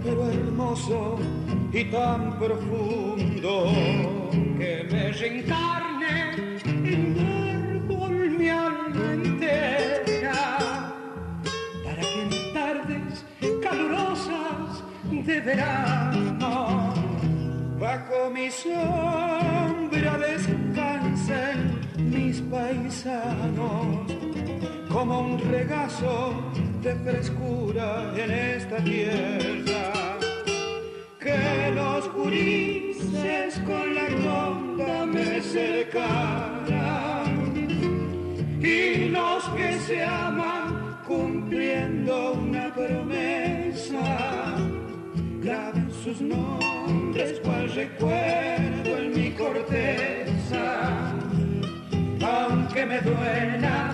pero 0.03 0.29
hermoso 0.29 1.17
y 1.71 1.85
tan 1.85 2.37
profundo 2.37 3.71
que 4.57 4.87
me 4.91 5.11
reencarne 5.11 6.59
en 6.65 7.17
un 7.17 7.87
árbol 7.87 8.29
mi 8.37 8.49
alma 8.49 9.13
entera. 9.13 10.93
Para 11.83 12.01
que 12.01 12.21
en 12.21 12.53
tardes 12.53 13.25
calurosas 13.61 14.83
de 15.09 15.39
verano 15.39 16.93
bajo 17.79 18.29
mi 18.31 18.51
sombra 18.51 20.17
descansen 20.17 21.79
mis 21.97 22.41
paisanos 22.41 24.12
como 25.03 25.19
un 25.19 25.37
regazo 25.51 26.33
de 26.81 26.95
frescura 26.95 28.13
en 28.15 28.31
esta 28.31 28.77
tierra. 28.77 30.17
Que 31.19 31.71
los 31.75 32.09
gurises 32.13 33.59
con 33.65 33.95
la 33.95 34.07
ronda 34.07 35.05
me 35.05 35.41
cercaran 35.41 36.47
y 38.61 39.09
los 39.09 39.43
que 39.49 39.73
se 39.79 40.05
aman 40.05 40.97
cumpliendo 41.05 42.35
una 42.35 42.73
promesa 42.73 44.55
graben 45.41 45.91
sus 46.01 46.21
nombres 46.21 47.41
cual 47.41 47.69
recuerdo 47.75 48.97
en 48.99 49.13
mi 49.13 49.31
corteza. 49.31 51.11
Aunque 52.21 52.85
me 52.85 53.01
duela 53.01 53.92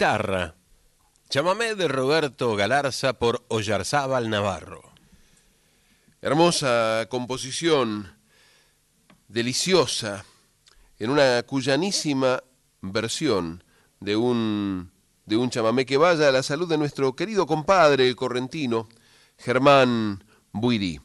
guitarra. 0.00 0.54
Chamamé 1.28 1.74
de 1.74 1.86
Roberto 1.86 2.56
Galarza 2.56 3.12
por 3.18 3.44
Ollarzábal 3.48 4.30
Navarro. 4.30 4.80
Hermosa 6.22 7.06
composición, 7.10 8.10
deliciosa, 9.28 10.24
en 10.98 11.10
una 11.10 11.42
cuyanísima 11.42 12.42
versión 12.80 13.62
de 14.00 14.16
un, 14.16 14.90
de 15.26 15.36
un 15.36 15.50
chamamé 15.50 15.84
que 15.84 15.98
vaya 15.98 16.30
a 16.30 16.32
la 16.32 16.42
salud 16.42 16.66
de 16.66 16.78
nuestro 16.78 17.14
querido 17.14 17.46
compadre, 17.46 18.08
el 18.08 18.16
correntino, 18.16 18.88
Germán 19.36 20.24
Buidí. 20.50 20.98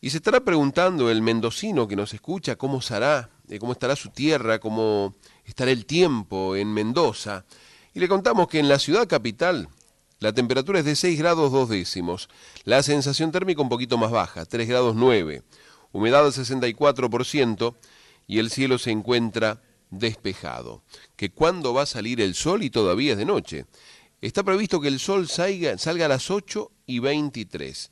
Y 0.00 0.08
se 0.08 0.16
estará 0.16 0.40
preguntando 0.40 1.10
el 1.10 1.20
mendocino 1.20 1.86
que 1.86 1.96
nos 1.96 2.14
escucha 2.14 2.56
cómo 2.56 2.80
será, 2.80 3.28
eh, 3.50 3.58
cómo 3.58 3.72
estará 3.72 3.94
su 3.94 4.08
tierra, 4.08 4.58
cómo 4.58 5.16
estará 5.44 5.70
el 5.70 5.84
tiempo 5.84 6.56
en 6.56 6.72
Mendoza. 6.72 7.44
Y 7.98 8.00
le 8.00 8.06
contamos 8.06 8.46
que 8.46 8.60
en 8.60 8.68
la 8.68 8.78
ciudad 8.78 9.08
capital 9.08 9.68
la 10.20 10.32
temperatura 10.32 10.78
es 10.78 10.84
de 10.84 10.94
6 10.94 11.18
grados 11.18 11.50
2 11.50 11.68
décimos, 11.68 12.28
la 12.62 12.80
sensación 12.84 13.32
térmica 13.32 13.60
un 13.60 13.68
poquito 13.68 13.98
más 13.98 14.12
baja, 14.12 14.44
3 14.44 14.68
grados 14.68 14.94
9, 14.94 15.42
humedad 15.90 16.22
del 16.22 16.32
64% 16.32 17.74
y 18.28 18.38
el 18.38 18.52
cielo 18.52 18.78
se 18.78 18.92
encuentra 18.92 19.60
despejado. 19.90 20.84
Que 21.16 21.32
cuando 21.32 21.74
va 21.74 21.82
a 21.82 21.86
salir 21.86 22.20
el 22.20 22.36
sol 22.36 22.62
y 22.62 22.70
todavía 22.70 23.14
es 23.14 23.18
de 23.18 23.24
noche. 23.24 23.66
Está 24.20 24.44
previsto 24.44 24.80
que 24.80 24.86
el 24.86 25.00
sol 25.00 25.26
salga, 25.26 25.76
salga 25.76 26.04
a 26.04 26.08
las 26.08 26.30
8 26.30 26.70
y 26.86 27.00
23 27.00 27.90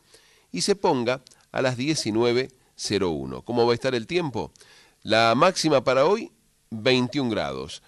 y 0.52 0.60
se 0.60 0.76
ponga 0.76 1.20
a 1.50 1.62
las 1.62 1.76
19.01. 1.76 3.42
¿Cómo 3.42 3.66
va 3.66 3.72
a 3.72 3.74
estar 3.74 3.96
el 3.96 4.06
tiempo? 4.06 4.52
La 5.02 5.34
máxima 5.34 5.82
para 5.82 6.06
hoy, 6.06 6.30
21 6.70 7.28
grados. 7.28 7.82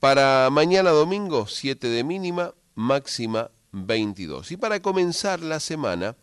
Para 0.00 0.48
mañana 0.50 0.90
domingo, 0.90 1.48
7 1.48 1.88
de 1.88 2.04
mínima, 2.04 2.54
máxima 2.76 3.50
22. 3.72 4.52
Y 4.52 4.56
para 4.56 4.80
comenzar 4.80 5.40
la 5.40 5.58
semana, 5.58 6.16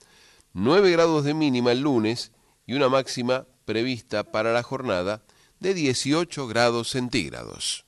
9 0.53 0.91
grados 0.91 1.25
de 1.25 1.33
mínima 1.33 1.73
el 1.73 1.81
lunes 1.81 2.31
y 2.65 2.73
una 2.73 2.87
máxima 2.87 3.45
prevista 3.65 4.23
para 4.23 4.53
la 4.53 4.63
jornada 4.63 5.23
de 5.59 5.73
18 5.73 6.47
grados 6.47 6.89
centígrados. 6.89 7.85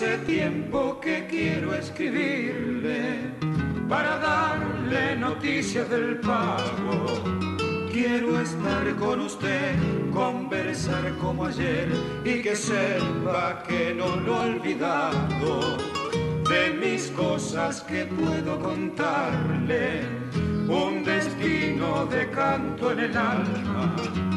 Hace 0.00 0.16
tiempo 0.24 0.98
que 0.98 1.26
quiero 1.26 1.74
escribirle 1.74 3.18
para 3.86 4.16
darle 4.16 5.14
noticias 5.16 5.90
del 5.90 6.18
pago. 6.20 7.22
Quiero 7.92 8.40
estar 8.40 8.96
con 8.96 9.20
usted, 9.20 9.74
conversar 10.10 11.14
como 11.18 11.44
ayer 11.44 11.90
y 12.24 12.40
que 12.40 12.56
sepa 12.56 13.62
que 13.68 13.92
no 13.94 14.16
lo 14.16 14.42
he 14.42 14.54
olvidado. 14.54 15.76
De 16.48 16.70
mis 16.80 17.08
cosas 17.08 17.82
que 17.82 18.06
puedo 18.06 18.58
contarle, 18.58 20.00
un 20.66 21.04
destino 21.04 22.06
de 22.06 22.30
canto 22.30 22.92
en 22.92 23.00
el 23.00 23.16
alma 23.18 24.29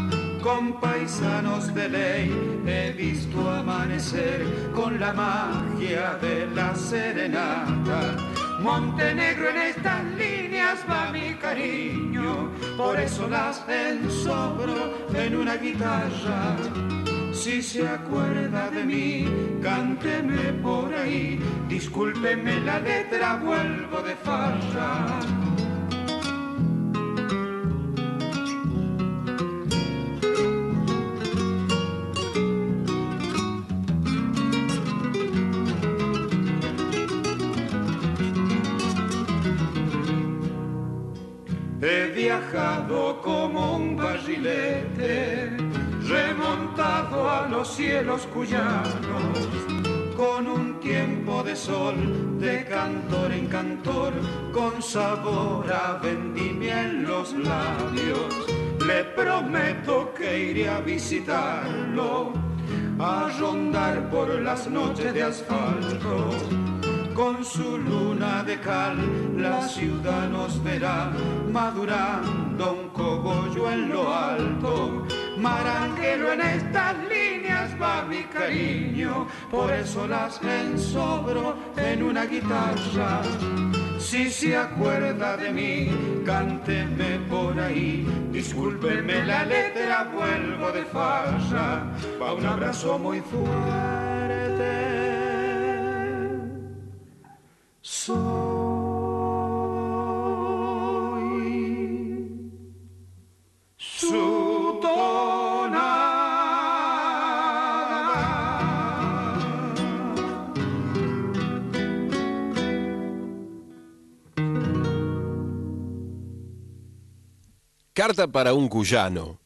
con 0.43 0.73
paisanos 0.81 1.73
de 1.73 1.87
ley 1.87 2.61
he 2.67 2.91
visto 2.91 3.49
amanecer 3.49 4.45
con 4.75 4.99
la 4.99 5.13
magia 5.13 6.17
de 6.21 6.47
la 6.47 6.75
serenata. 6.75 8.17
Montenegro 8.59 9.49
en 9.49 9.57
estas 9.57 10.03
líneas 10.17 10.79
va 10.89 11.11
mi 11.11 11.33
cariño, 11.35 12.51
por 12.77 12.99
eso 12.99 13.27
las 13.29 13.63
ensobro 13.69 15.07
en 15.15 15.35
una 15.37 15.55
guitarra. 15.55 16.57
Si 17.33 17.61
se 17.61 17.87
acuerda 17.87 18.69
de 18.69 18.83
mí, 18.83 19.25
cánteme 19.61 20.53
por 20.61 20.93
ahí, 20.93 21.39
discúlpeme 21.69 22.59
la 22.61 22.79
letra, 22.79 23.37
vuelvo 23.37 24.01
de 24.01 24.15
farra. 24.17 25.42
Viajado 42.33 43.21
como 43.21 43.75
un 43.75 43.95
barrilete, 43.95 45.51
remontado 46.07 47.29
a 47.29 47.47
los 47.47 47.75
cielos 47.75 48.27
cuyanos, 48.33 49.37
con 50.15 50.47
un 50.47 50.79
tiempo 50.79 51.43
de 51.43 51.55
sol, 51.55 52.39
de 52.39 52.65
cantor 52.65 53.31
en 53.31 53.47
cantor, 53.47 54.13
con 54.51 54.81
sabor 54.81 55.71
a 55.71 55.99
vendimia 56.01 56.83
en 56.85 57.03
los 57.03 57.33
labios. 57.33 58.33
Le 58.87 59.03
prometo 59.15 60.13
que 60.13 60.49
iré 60.49 60.69
a 60.69 60.79
visitarlo, 60.79 62.33
a 62.99 63.29
rondar 63.39 64.09
por 64.09 64.27
las 64.41 64.67
noches 64.67 65.13
de 65.13 65.23
asfalto 65.23 66.62
con 67.13 67.43
su 67.45 67.77
luna 67.77 68.43
de 68.43 68.59
cal 68.59 68.97
la 69.37 69.67
ciudad 69.67 70.29
nos 70.29 70.63
verá 70.63 71.11
madurando 71.51 72.73
un 72.73 72.89
cogollo 72.89 73.71
en 73.71 73.89
lo 73.89 74.13
alto. 74.13 75.05
Maranguero 75.37 76.33
en 76.33 76.41
estas 76.41 76.95
líneas 77.09 77.71
va 77.81 78.03
mi 78.03 78.23
cariño, 78.23 79.27
por 79.51 79.71
eso 79.71 80.07
las 80.07 80.41
ensobro 80.41 81.55
en 81.77 82.03
una 82.03 82.25
guitarra. 82.25 83.21
Si 83.99 84.29
se 84.29 84.55
acuerda 84.57 85.37
de 85.37 85.51
mí, 85.51 86.23
cánteme 86.25 87.19
por 87.29 87.59
ahí, 87.59 88.05
discúlpeme 88.31 89.25
la 89.25 89.45
letra, 89.45 90.11
vuelvo 90.13 90.71
de 90.71 90.83
farsa, 90.85 91.85
va 92.21 92.33
un 92.33 92.45
abrazo 92.45 92.97
muy 92.99 93.21
fuerte. 93.21 94.82
Carta 117.93 118.27
para 118.27 118.53
un 118.53 118.67
cuyano. 118.67 119.39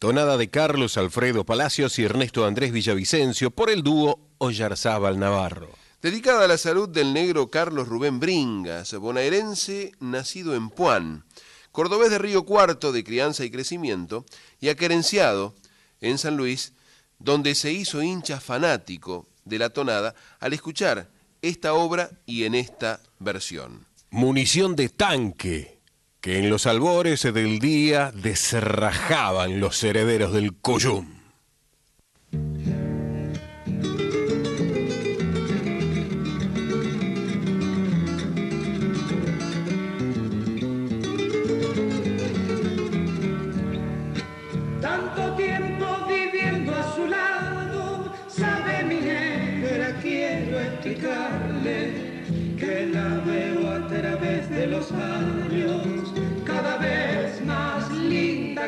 Tonada 0.00 0.36
de 0.36 0.50
Carlos 0.50 0.96
Alfredo 0.96 1.44
Palacios 1.44 1.98
y 2.00 2.04
Ernesto 2.04 2.44
Andrés 2.44 2.72
Villavicencio 2.72 3.52
por 3.52 3.70
el 3.70 3.84
dúo 3.84 4.18
Ollarzábal 4.38 5.20
Navarro. 5.20 5.85
Dedicada 6.06 6.44
a 6.44 6.46
la 6.46 6.56
salud 6.56 6.88
del 6.88 7.12
negro 7.12 7.50
Carlos 7.50 7.88
Rubén 7.88 8.20
Bringas, 8.20 8.94
bonaerense 8.94 9.90
nacido 9.98 10.54
en 10.54 10.70
Puan, 10.70 11.24
cordobés 11.72 12.10
de 12.10 12.18
Río 12.18 12.44
Cuarto 12.44 12.92
de 12.92 13.02
crianza 13.02 13.44
y 13.44 13.50
crecimiento, 13.50 14.24
y 14.60 14.68
aquerenciado 14.68 15.56
en 16.00 16.18
San 16.18 16.36
Luis, 16.36 16.74
donde 17.18 17.56
se 17.56 17.72
hizo 17.72 18.04
hincha 18.04 18.38
fanático 18.38 19.26
de 19.44 19.58
la 19.58 19.70
tonada 19.70 20.14
al 20.38 20.52
escuchar 20.52 21.10
esta 21.42 21.74
obra 21.74 22.08
y 22.24 22.44
en 22.44 22.54
esta 22.54 23.00
versión. 23.18 23.84
Munición 24.10 24.76
de 24.76 24.90
tanque, 24.90 25.80
que 26.20 26.38
en 26.38 26.50
los 26.50 26.66
albores 26.66 27.24
del 27.24 27.58
día 27.58 28.12
descerrajaban 28.14 29.58
los 29.58 29.82
herederos 29.82 30.32
del 30.32 30.54
Coyum. 30.54 31.15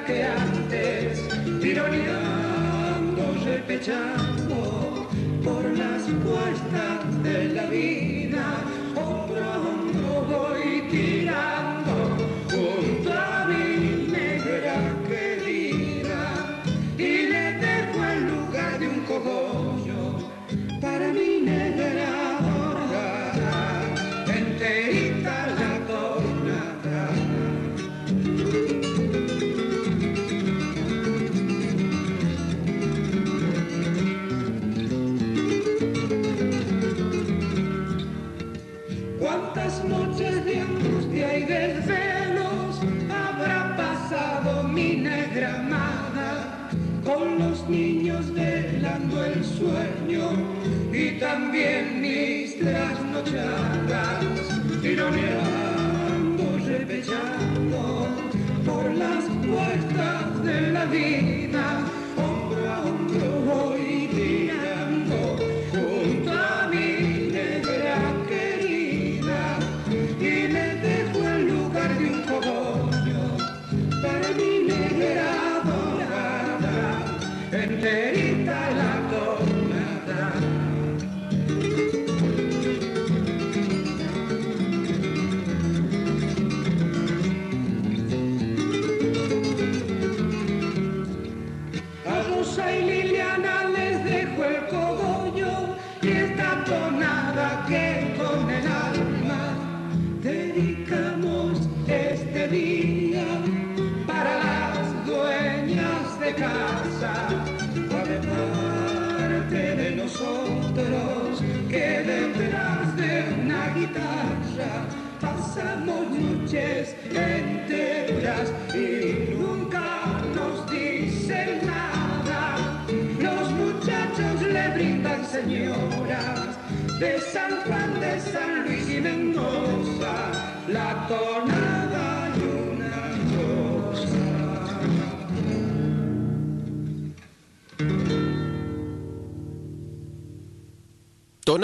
Que 0.05 0.24
antes, 0.24 1.28
tironeando, 1.61 3.34
repechando 3.44 5.09
por 5.42 5.64
las 5.76 6.03
puestas 6.03 7.22
de 7.22 7.49
la 7.49 7.66
vida, 7.66 8.08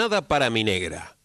Tonada 0.05 0.27
para 0.27 0.51
mi 0.51 0.63
negra. 0.63 1.17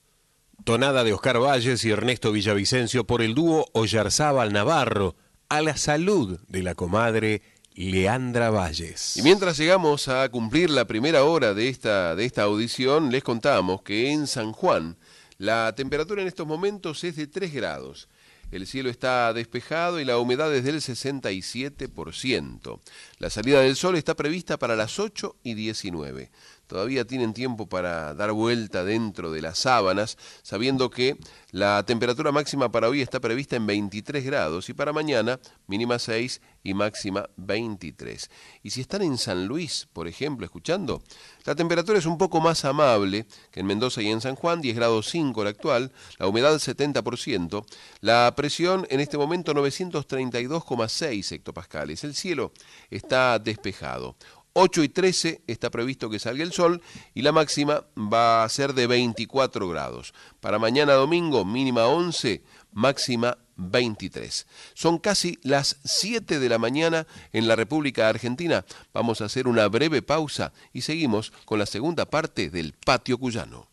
Tonada 0.64 1.04
de 1.04 1.12
Oscar 1.12 1.38
Valles 1.38 1.84
y 1.84 1.90
Ernesto 1.90 2.32
Villavicencio 2.32 3.04
por 3.04 3.20
el 3.20 3.34
dúo 3.34 3.66
Ollarzábal 3.74 4.54
Navarro 4.54 5.16
a 5.50 5.60
la 5.60 5.76
salud 5.76 6.40
de 6.48 6.62
la 6.62 6.74
comadre 6.74 7.42
Leandra 7.74 8.48
Valles. 8.48 9.18
Y 9.18 9.22
mientras 9.22 9.58
llegamos 9.58 10.08
a 10.08 10.26
cumplir 10.30 10.70
la 10.70 10.86
primera 10.86 11.24
hora 11.24 11.52
de 11.52 11.68
esta, 11.68 12.16
de 12.16 12.24
esta 12.24 12.44
audición, 12.44 13.12
les 13.12 13.22
contamos 13.22 13.82
que 13.82 14.12
en 14.12 14.26
San 14.26 14.52
Juan 14.52 14.96
la 15.36 15.74
temperatura 15.74 16.22
en 16.22 16.28
estos 16.28 16.46
momentos 16.46 17.04
es 17.04 17.16
de 17.16 17.26
3 17.26 17.52
grados. 17.52 18.08
El 18.50 18.66
cielo 18.66 18.88
está 18.88 19.34
despejado 19.34 20.00
y 20.00 20.06
la 20.06 20.16
humedad 20.16 20.54
es 20.54 20.64
del 20.64 20.76
67%. 20.76 22.80
La 23.18 23.28
salida 23.28 23.60
del 23.60 23.76
sol 23.76 23.96
está 23.96 24.16
prevista 24.16 24.58
para 24.58 24.74
las 24.74 24.98
8 24.98 25.36
y 25.42 25.52
19 25.52 26.30
todavía 26.70 27.04
tienen 27.04 27.34
tiempo 27.34 27.68
para 27.68 28.14
dar 28.14 28.30
vuelta 28.30 28.84
dentro 28.84 29.32
de 29.32 29.42
las 29.42 29.58
sábanas, 29.58 30.16
sabiendo 30.42 30.88
que 30.88 31.16
la 31.50 31.82
temperatura 31.84 32.30
máxima 32.30 32.70
para 32.70 32.88
hoy 32.88 33.02
está 33.02 33.18
prevista 33.18 33.56
en 33.56 33.66
23 33.66 34.24
grados 34.24 34.68
y 34.68 34.72
para 34.72 34.92
mañana 34.92 35.40
mínima 35.66 35.98
6 35.98 36.40
y 36.62 36.74
máxima 36.74 37.28
23. 37.36 38.30
Y 38.62 38.70
si 38.70 38.82
están 38.82 39.02
en 39.02 39.18
San 39.18 39.46
Luis, 39.46 39.88
por 39.92 40.06
ejemplo, 40.06 40.46
escuchando, 40.46 41.02
la 41.44 41.56
temperatura 41.56 41.98
es 41.98 42.06
un 42.06 42.18
poco 42.18 42.40
más 42.40 42.64
amable 42.64 43.26
que 43.50 43.58
en 43.58 43.66
Mendoza 43.66 44.00
y 44.00 44.08
en 44.08 44.20
San 44.20 44.36
Juan, 44.36 44.60
10 44.60 44.76
grados 44.76 45.08
5 45.10 45.42
la 45.42 45.50
actual, 45.50 45.90
la 46.20 46.28
humedad 46.28 46.54
70%, 46.54 47.64
la 48.00 48.32
presión 48.36 48.86
en 48.90 49.00
este 49.00 49.18
momento 49.18 49.52
932,6 49.54 51.32
hectopascales. 51.32 52.04
El 52.04 52.14
cielo 52.14 52.52
está 52.90 53.40
despejado. 53.40 54.14
8 54.52 54.84
y 54.84 54.88
13 54.88 55.42
está 55.46 55.70
previsto 55.70 56.10
que 56.10 56.18
salga 56.18 56.42
el 56.42 56.52
sol 56.52 56.82
y 57.14 57.22
la 57.22 57.32
máxima 57.32 57.84
va 57.96 58.44
a 58.44 58.48
ser 58.48 58.74
de 58.74 58.86
24 58.86 59.68
grados. 59.68 60.12
Para 60.40 60.58
mañana 60.58 60.94
domingo 60.94 61.44
mínima 61.44 61.86
11, 61.86 62.42
máxima 62.72 63.38
23. 63.56 64.46
Son 64.74 64.98
casi 64.98 65.38
las 65.42 65.78
7 65.84 66.38
de 66.40 66.48
la 66.48 66.58
mañana 66.58 67.06
en 67.32 67.46
la 67.46 67.56
República 67.56 68.08
Argentina. 68.08 68.64
Vamos 68.92 69.20
a 69.20 69.26
hacer 69.26 69.46
una 69.46 69.68
breve 69.68 70.02
pausa 70.02 70.52
y 70.72 70.82
seguimos 70.82 71.32
con 71.44 71.58
la 71.58 71.66
segunda 71.66 72.06
parte 72.06 72.50
del 72.50 72.72
Patio 72.72 73.18
Cuyano. 73.18 73.68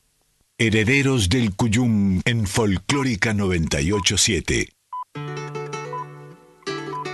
Herederos 0.59 1.29
del 1.29 1.55
Cuyum 1.55 2.21
en 2.25 2.47
Folclórica 2.47 3.33
987. 3.33 4.69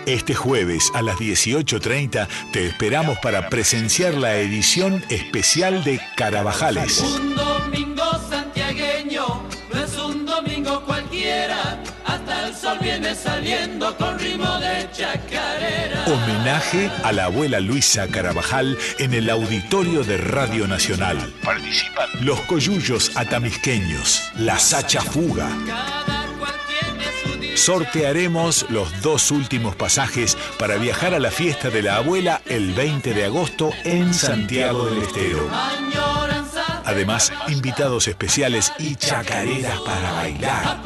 Este 0.06 0.34
jueves 0.34 0.92
a 0.94 1.02
las 1.02 1.16
18.30 1.16 2.28
te 2.52 2.68
esperamos 2.68 3.18
para 3.20 3.48
presenciar 3.48 4.16
la 4.16 4.36
edición 4.36 5.02
especial 5.10 5.82
de 5.86 6.02
Carabajales. 6.18 7.00
Un 7.00 7.34
domingo 7.34 8.04
santiagueño 8.30 9.44
no 9.74 9.84
es 9.84 9.98
un 9.98 10.26
domingo 10.26 10.84
cualquiera, 10.86 11.82
hasta 12.06 12.48
el 12.48 12.54
sol 12.54 12.78
viene 12.82 13.16
saliendo 13.16 13.96
con 13.96 14.20
ritmo 14.20 14.60
de 14.60 14.90
chacarera. 14.92 16.04
Homenaje 16.06 16.92
a 17.04 17.14
la 17.14 17.26
abuela 17.26 17.62
Luisa 17.62 18.06
Carabajal 18.10 18.78
en 19.00 19.14
el 19.14 19.30
auditorio 19.30 20.04
de 20.04 20.18
Radio 20.18 20.68
Nacional. 20.68 21.34
Participan 21.44 22.10
los 22.22 22.42
coyullos 22.42 23.16
atamisqueños, 23.16 24.22
la 24.36 24.60
Sacha 24.60 25.02
Fuga. 25.02 25.48
Sortearemos 27.56 28.66
los 28.70 29.02
dos 29.02 29.32
últimos 29.32 29.76
pasajes 29.76 30.38
para 30.58 30.78
viajar 30.78 31.14
a 31.14 31.20
la 31.20 31.32
fiesta 31.32 31.70
de 31.70 31.84
la 31.84 31.98
abuela 31.98 32.42
el 32.46 32.74
20 32.74 33.14
de 33.14 33.26
agosto 33.26 33.70
en 33.84 34.14
Santiago 34.14 34.86
del 34.86 35.04
Estero. 35.04 35.50
Además, 36.86 37.32
invitados 37.48 38.08
especiales 38.08 38.74
y 38.80 38.96
chacareras 38.96 39.80
para 39.82 40.12
bailar. 40.12 40.82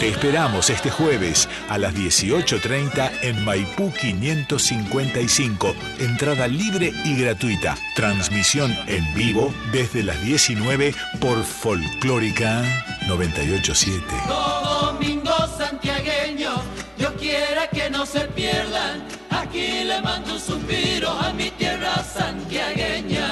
Te 0.00 0.08
esperamos 0.08 0.70
este 0.70 0.90
jueves 0.90 1.48
a 1.68 1.78
las 1.78 1.94
18.30 1.94 3.10
en 3.22 3.44
Maipú 3.44 3.92
555. 3.92 5.74
Entrada 6.00 6.48
libre 6.48 6.92
y 7.04 7.16
gratuita. 7.16 7.76
Transmisión 7.94 8.76
en 8.86 9.14
vivo 9.14 9.52
desde 9.72 10.02
las 10.02 10.20
19 10.22 10.94
por 11.20 11.44
Folclórica 11.44 12.62
987. 13.10 14.04
Domingo 14.28 15.32
santiagueño, 15.58 16.50
Dios 16.96 17.12
quiera 17.18 17.66
que 17.68 17.90
no 17.90 18.06
se 18.06 18.20
pierdan. 18.20 19.02
Aquí 19.30 19.82
le 19.82 20.00
mando 20.00 20.34
un 20.34 20.38
suspiro 20.38 21.10
a 21.10 21.32
mi 21.32 21.50
tierra 21.50 22.04
santiagueña. 22.04 23.26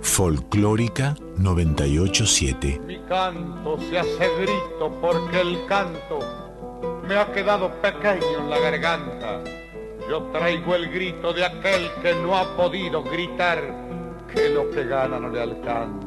Folclórica 0.00 1.14
987. 1.38 2.80
Mi 2.84 2.98
canto 3.08 3.78
se 3.88 4.00
hace 4.00 4.28
grito 4.40 4.98
porque 5.00 5.42
el 5.42 5.64
canto 5.66 6.18
me 7.06 7.16
ha 7.16 7.32
quedado 7.32 7.70
pequeño 7.80 8.40
en 8.40 8.50
la 8.50 8.58
garganta. 8.58 9.40
Yo 10.10 10.22
traigo 10.32 10.74
el 10.74 10.90
grito 10.90 11.32
de 11.32 11.44
aquel 11.44 11.88
que 12.02 12.14
no 12.16 12.36
ha 12.36 12.56
podido 12.56 13.04
gritar 13.04 13.81
que 14.34 14.48
lo 14.48 14.70
que 14.70 14.84
gana 14.84 15.18
no 15.18 15.28
le 15.28 15.40
alcanza. 15.40 16.06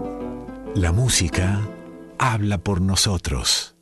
La 0.75 0.91
música 0.91 1.61
habla 2.17 2.57
por 2.57 2.81
nosotros. 2.81 3.75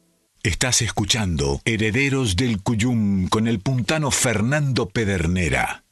Estás 0.44 0.82
escuchando 0.82 1.62
Herederos 1.66 2.36
del 2.36 2.62
Cuyum 2.62 3.28
con 3.30 3.48
el 3.48 3.60
puntano 3.60 4.12
Fernando 4.12 4.90
Pedernera. 4.90 5.84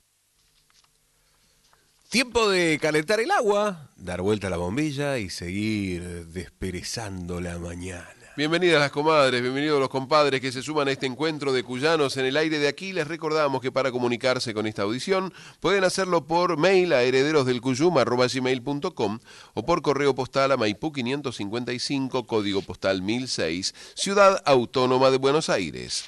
Tiempo 2.09 2.49
de 2.49 2.77
calentar 2.81 3.21
el 3.21 3.31
agua, 3.31 3.91
dar 3.95 4.21
vuelta 4.21 4.47
a 4.47 4.49
la 4.49 4.57
bombilla 4.57 5.17
y 5.17 5.29
seguir 5.29 6.27
desperezando 6.27 7.39
la 7.39 7.57
mañana. 7.57 8.20
Bienvenidas 8.37 8.79
las 8.79 8.91
comadres, 8.91 9.41
bienvenidos 9.41 9.77
los 9.77 9.89
compadres 9.89 10.39
que 10.39 10.53
se 10.53 10.61
suman 10.61 10.87
a 10.87 10.91
este 10.91 11.05
encuentro 11.05 11.51
de 11.51 11.63
cuyanos 11.63 12.15
en 12.15 12.25
el 12.25 12.37
aire 12.37 12.59
de 12.59 12.69
aquí. 12.69 12.93
Les 12.93 13.05
recordamos 13.05 13.61
que 13.61 13.73
para 13.73 13.91
comunicarse 13.91 14.53
con 14.53 14.67
esta 14.67 14.83
audición 14.83 15.33
pueden 15.59 15.83
hacerlo 15.83 16.25
por 16.25 16.57
mail 16.57 16.93
a 16.93 17.03
herederosdelcuyum.com 17.03 19.19
o 19.53 19.65
por 19.65 19.81
correo 19.81 20.15
postal 20.15 20.53
a 20.53 20.57
Maipú 20.57 20.93
555, 20.93 22.25
código 22.25 22.61
postal 22.61 23.01
1006, 23.01 23.75
Ciudad 23.95 24.41
Autónoma 24.45 25.11
de 25.11 25.17
Buenos 25.17 25.49
Aires. 25.49 26.05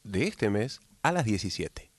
de 0.03 0.27
este 0.27 0.51
mes 0.51 0.79
a 1.01 1.11
las 1.11 1.25
17. 1.25 1.91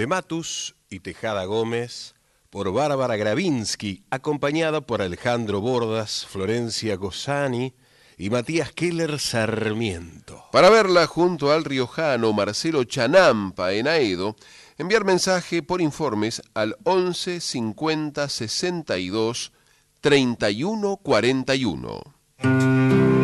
De 0.00 0.06
Matus 0.06 0.76
y 0.88 1.00
Tejada 1.00 1.44
Gómez 1.44 2.14
por 2.48 2.72
Bárbara 2.72 3.16
Gravinsky, 3.16 4.02
acompañada 4.08 4.80
por 4.80 5.02
Alejandro 5.02 5.60
Bordas, 5.60 6.24
Florencia 6.24 6.96
Gosani 6.96 7.74
y 8.16 8.30
Matías 8.30 8.72
Keller 8.72 9.18
Sarmiento. 9.18 10.42
Para 10.52 10.70
verla 10.70 11.06
junto 11.06 11.52
al 11.52 11.64
riojano 11.64 12.32
Marcelo 12.32 12.84
Chanampa 12.84 13.74
en 13.74 13.88
Aedo, 13.88 14.36
enviar 14.78 15.04
mensaje 15.04 15.62
por 15.62 15.82
informes 15.82 16.40
al 16.54 16.78
11 16.84 17.38
50 17.38 18.26
62 18.26 19.52
31 20.00 20.96
41. 20.96 23.19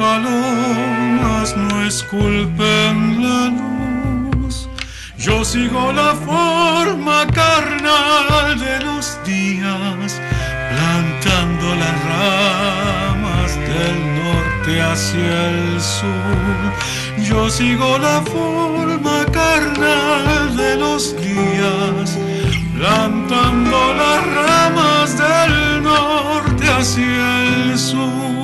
Palomas 0.00 1.54
no 1.56 1.82
esculpen 1.84 2.96
la 3.24 3.40
luz. 3.58 4.68
Yo 5.18 5.44
sigo 5.44 5.92
la 5.92 6.12
forma 6.28 7.26
carnal 7.40 8.58
de 8.66 8.76
los 8.86 9.04
días, 9.26 10.10
plantando 10.72 11.66
las 11.82 11.96
ramas 12.12 13.50
del 13.70 13.98
norte 14.22 14.72
hacia 14.90 15.34
el 15.50 15.80
sur. 15.96 16.60
Yo 17.28 17.50
sigo 17.50 17.98
la 17.98 18.22
forma 18.22 19.18
carnal 19.40 20.56
de 20.56 20.76
los 20.76 21.14
días 21.20 22.18
plantando 22.78 23.78
las 24.02 24.20
ramas 24.38 25.08
del 25.22 25.82
norte 25.82 26.64
hacia 26.78 27.24
el 27.44 27.78
sur. 27.78 28.39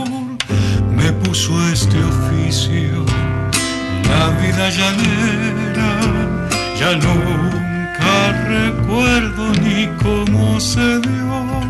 Puso 1.37 1.69
este 1.69 2.03
oficio, 2.03 3.05
la 4.09 4.29
vida 4.41 4.71
llanera, 4.71 5.91
ya 6.81 6.93
nunca 6.93 8.33
recuerdo 8.49 9.53
ni 9.61 9.87
cómo 10.03 10.59
se 10.59 10.99
dio, 11.01 11.61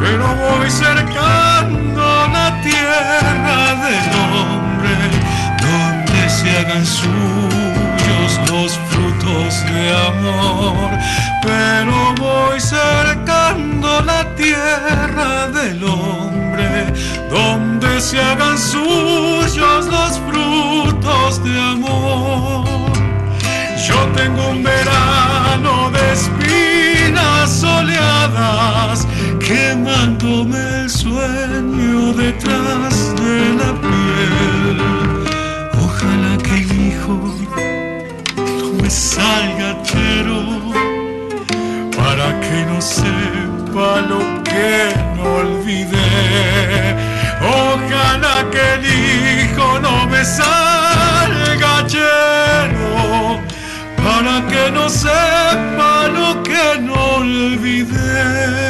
pero 0.00 0.24
voy 0.46 0.70
cercando 0.70 2.26
la 2.32 2.58
tierra 2.62 3.74
del 3.84 4.08
hombre, 4.32 4.96
donde 5.60 6.30
se 6.30 6.48
hagan 6.56 6.86
suyos 6.86 8.50
los 8.50 8.72
frutos 8.88 9.62
de 9.66 9.94
amor 10.08 10.94
pero 11.44 12.14
voy 12.18 12.60
cercando 12.60 14.00
la 14.02 14.23
tierra 14.36 15.48
del 15.48 15.82
hombre, 15.84 16.92
donde 17.30 18.00
se 18.00 18.20
hagan 18.20 18.58
suyos 18.58 19.86
los 19.86 20.18
frutos 20.28 21.44
de 21.44 21.60
amor. 21.60 22.92
Yo 23.86 23.96
tengo 24.16 24.48
un 24.48 24.62
verano 24.62 25.90
de 25.90 26.12
espinas 26.12 27.50
soleadas, 27.50 29.06
quemándome 29.40 30.58
el 30.82 30.90
sueño 30.90 32.12
detrás 32.14 33.14
de 33.16 33.54
la 33.60 33.72
piel. 33.80 34.80
Ojalá 35.84 36.38
que 36.42 36.54
el 36.62 36.88
hijo 36.88 37.34
me 38.80 38.88
salga 38.88 39.82
chero 39.82 40.42
para 41.96 42.40
que 42.40 42.64
no 42.66 42.80
sepa 43.74 44.00
lo 44.02 44.20
que 44.44 44.94
no 45.16 45.24
olvidé. 45.42 46.96
Ojalá 47.42 48.48
que 48.52 48.62
el 48.74 48.84
hijo 48.86 49.80
no 49.80 50.06
me 50.06 50.24
salga 50.24 51.84
lleno, 51.88 53.40
para 53.96 54.46
que 54.46 54.70
no 54.70 54.88
sepa 54.88 56.08
lo 56.08 56.42
que 56.44 56.80
no 56.80 56.94
olvidé. 57.16 58.63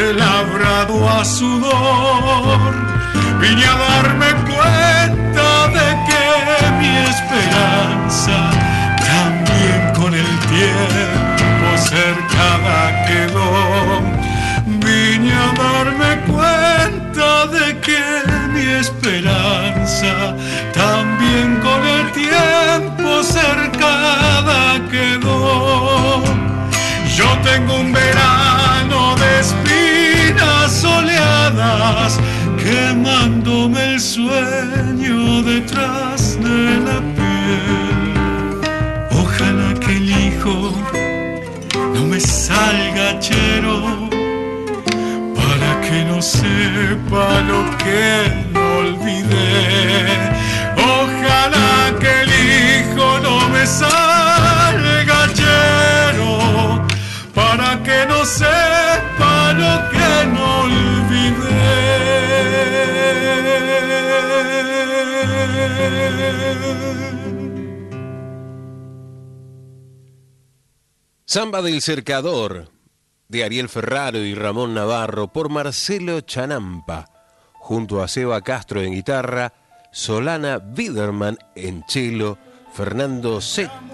Love. 0.00 0.39
Del 71.62 71.82
Cercador, 71.82 72.70
de 73.28 73.44
Ariel 73.44 73.68
Ferraro 73.68 74.18
y 74.18 74.34
Ramón 74.34 74.72
Navarro 74.72 75.32
por 75.32 75.50
Marcelo 75.50 76.20
Chanampa, 76.22 77.06
junto 77.54 78.02
a 78.02 78.08
Seba 78.08 78.40
Castro 78.40 78.80
en 78.80 78.92
guitarra, 78.94 79.52
Solana 79.92 80.58
Biderman 80.58 81.38
en 81.54 81.84
cello, 81.86 82.38
Fernando 82.72 83.40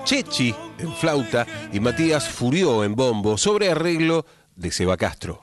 Chechi 0.05 0.55
en 0.78 0.93
flauta 0.94 1.47
y 1.72 1.80
Matías 1.80 2.28
Furió 2.28 2.84
en 2.84 2.94
bombo, 2.94 3.36
sobre 3.36 3.70
arreglo 3.70 4.26
de 4.55 4.70
Seba 4.70 4.97
Castro. 4.97 5.43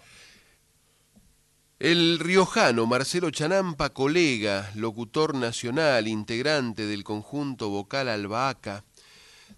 El 1.79 2.19
riojano 2.19 2.85
Marcelo 2.85 3.31
Chanampa, 3.31 3.89
colega, 3.89 4.71
locutor 4.75 5.35
nacional, 5.35 6.07
integrante 6.07 6.85
del 6.85 7.03
conjunto 7.03 7.69
vocal 7.69 8.07
Albahaca, 8.07 8.85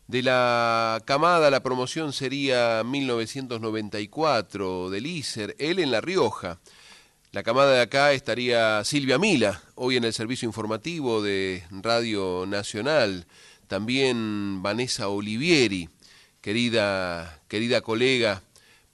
de 0.08 0.22
la 0.22 1.02
camada 1.06 1.50
la 1.50 1.64
promoción 1.64 2.14
sería 2.14 2.84
1994 2.86 4.92
del 4.92 5.08
ISER, 5.08 5.56
él 5.58 5.80
en 5.80 5.90
La 5.92 6.02
Rioja. 6.02 6.60
La 7.32 7.42
camada 7.44 7.74
de 7.74 7.82
acá 7.82 8.14
estaría 8.14 8.84
Silvia 8.84 9.18
Mila, 9.18 9.64
hoy 9.74 9.98
en 9.98 10.04
el 10.04 10.14
servicio 10.14 10.46
informativo 10.48 11.24
de 11.24 11.64
Radio 11.72 12.46
Nacional. 12.48 13.26
También 13.68 14.62
Vanessa 14.62 15.10
Olivieri, 15.10 15.90
querida, 16.40 17.42
querida 17.48 17.82
colega 17.82 18.44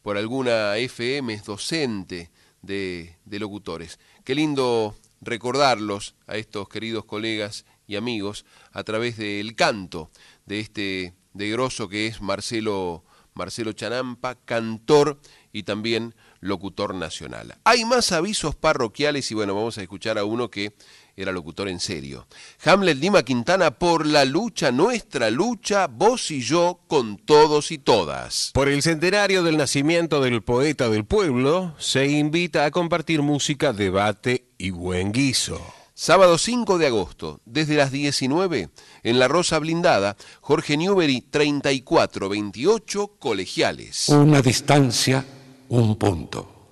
por 0.01 0.17
alguna 0.17 0.77
FM, 0.77 1.41
docente 1.45 2.31
de, 2.61 3.17
de 3.25 3.39
locutores. 3.39 3.99
Qué 4.23 4.33
lindo 4.33 4.95
recordarlos 5.19 6.15
a 6.25 6.37
estos 6.37 6.69
queridos 6.69 7.03
colegas 7.03 7.65
y 7.85 7.97
amigos 7.97 8.45
a 8.71 8.83
través 8.83 9.17
del 9.17 9.55
canto 9.55 10.09
de 10.45 10.59
este 10.59 11.13
de 11.33 11.49
grosso 11.49 11.87
que 11.87 12.07
es 12.07 12.21
Marcelo, 12.21 13.03
Marcelo 13.33 13.71
Chanampa, 13.73 14.35
cantor 14.35 15.19
y 15.53 15.63
también 15.63 16.13
locutor 16.39 16.93
nacional. 16.95 17.55
Hay 17.63 17.85
más 17.85 18.11
avisos 18.11 18.55
parroquiales 18.55 19.29
y 19.31 19.35
bueno, 19.35 19.55
vamos 19.55 19.77
a 19.77 19.81
escuchar 19.81 20.17
a 20.17 20.25
uno 20.25 20.49
que 20.49 20.73
era 21.15 21.31
locutor 21.31 21.67
en 21.67 21.79
serio. 21.79 22.27
Hamlet 22.63 22.97
Lima 22.97 23.23
Quintana 23.23 23.71
por 23.71 24.05
la 24.05 24.25
lucha, 24.25 24.71
nuestra 24.71 25.29
lucha, 25.29 25.87
vos 25.87 26.31
y 26.31 26.41
yo 26.41 26.81
con 26.87 27.17
todos 27.17 27.71
y 27.71 27.77
todas. 27.77 28.51
Por 28.53 28.69
el 28.69 28.81
centenario 28.81 29.43
del 29.43 29.57
nacimiento 29.57 30.21
del 30.21 30.41
poeta 30.41 30.89
del 30.89 31.05
pueblo, 31.05 31.75
se 31.77 32.07
invita 32.07 32.65
a 32.65 32.71
compartir 32.71 33.21
música, 33.21 33.71
debate 33.73 34.47
y 34.57 34.71
buen 34.71 35.11
guiso. 35.11 35.80
Sábado 36.01 36.39
5 36.39 36.79
de 36.79 36.87
agosto, 36.87 37.41
desde 37.45 37.75
las 37.75 37.91
19, 37.91 38.71
en 39.03 39.19
La 39.19 39.27
Rosa 39.27 39.59
Blindada, 39.59 40.17
Jorge 40.41 40.75
Newbery 40.75 41.21
3428 41.29 43.07
Colegiales. 43.19 44.09
Una 44.09 44.41
distancia, 44.41 45.23
un 45.69 45.95
punto. 45.97 46.71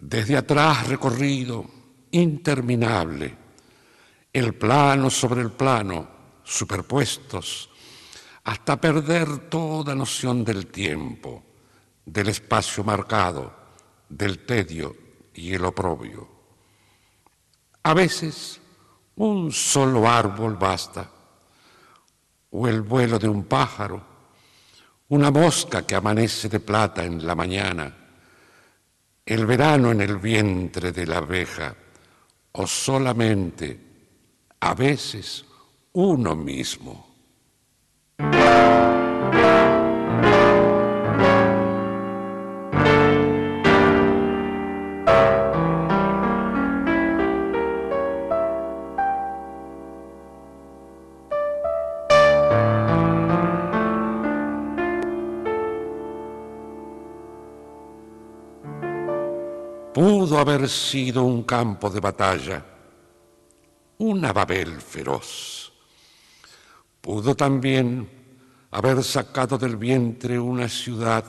Desde 0.00 0.36
atrás 0.36 0.88
recorrido, 0.88 1.64
interminable, 2.10 3.32
el 4.32 4.52
plano 4.56 5.10
sobre 5.10 5.42
el 5.42 5.52
plano, 5.52 6.08
superpuestos, 6.42 7.70
hasta 8.42 8.80
perder 8.80 9.48
toda 9.48 9.94
noción 9.94 10.44
del 10.44 10.66
tiempo, 10.66 11.44
del 12.04 12.30
espacio 12.30 12.82
marcado, 12.82 13.54
del 14.08 14.44
tedio 14.44 15.05
y 15.36 15.54
el 15.54 15.64
oprobio. 15.64 16.28
A 17.82 17.94
veces 17.94 18.60
un 19.16 19.52
solo 19.52 20.08
árbol 20.08 20.56
basta, 20.56 21.10
o 22.50 22.66
el 22.66 22.82
vuelo 22.82 23.18
de 23.18 23.28
un 23.28 23.44
pájaro, 23.44 24.02
una 25.08 25.30
mosca 25.30 25.86
que 25.86 25.94
amanece 25.94 26.48
de 26.48 26.60
plata 26.60 27.04
en 27.04 27.26
la 27.26 27.34
mañana, 27.34 27.94
el 29.24 29.46
verano 29.46 29.92
en 29.92 30.00
el 30.00 30.16
vientre 30.16 30.92
de 30.92 31.06
la 31.06 31.18
abeja, 31.18 31.74
o 32.52 32.66
solamente, 32.66 33.80
a 34.60 34.74
veces, 34.74 35.44
uno 35.92 36.34
mismo. 36.34 37.06
Haber 60.56 60.70
sido 60.70 61.22
un 61.22 61.42
campo 61.42 61.90
de 61.90 62.00
batalla, 62.00 62.64
una 63.98 64.32
Babel 64.32 64.80
feroz. 64.80 65.70
Pudo 66.98 67.34
también 67.34 68.08
haber 68.70 69.04
sacado 69.04 69.58
del 69.58 69.76
vientre 69.76 70.38
una 70.38 70.66
ciudad, 70.66 71.24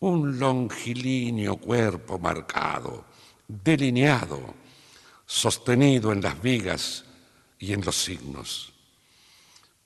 un 0.00 0.38
longilíneo 0.38 1.56
cuerpo 1.56 2.18
marcado, 2.18 3.06
delineado, 3.48 4.40
sostenido 5.24 6.12
en 6.12 6.20
las 6.20 6.40
vigas 6.42 7.06
y 7.58 7.72
en 7.72 7.82
los 7.82 7.96
signos. 7.96 8.74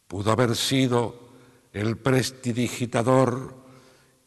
Pudo 0.09 0.32
haber 0.32 0.56
sido 0.56 1.28
el 1.73 1.97
prestidigitador 1.97 3.55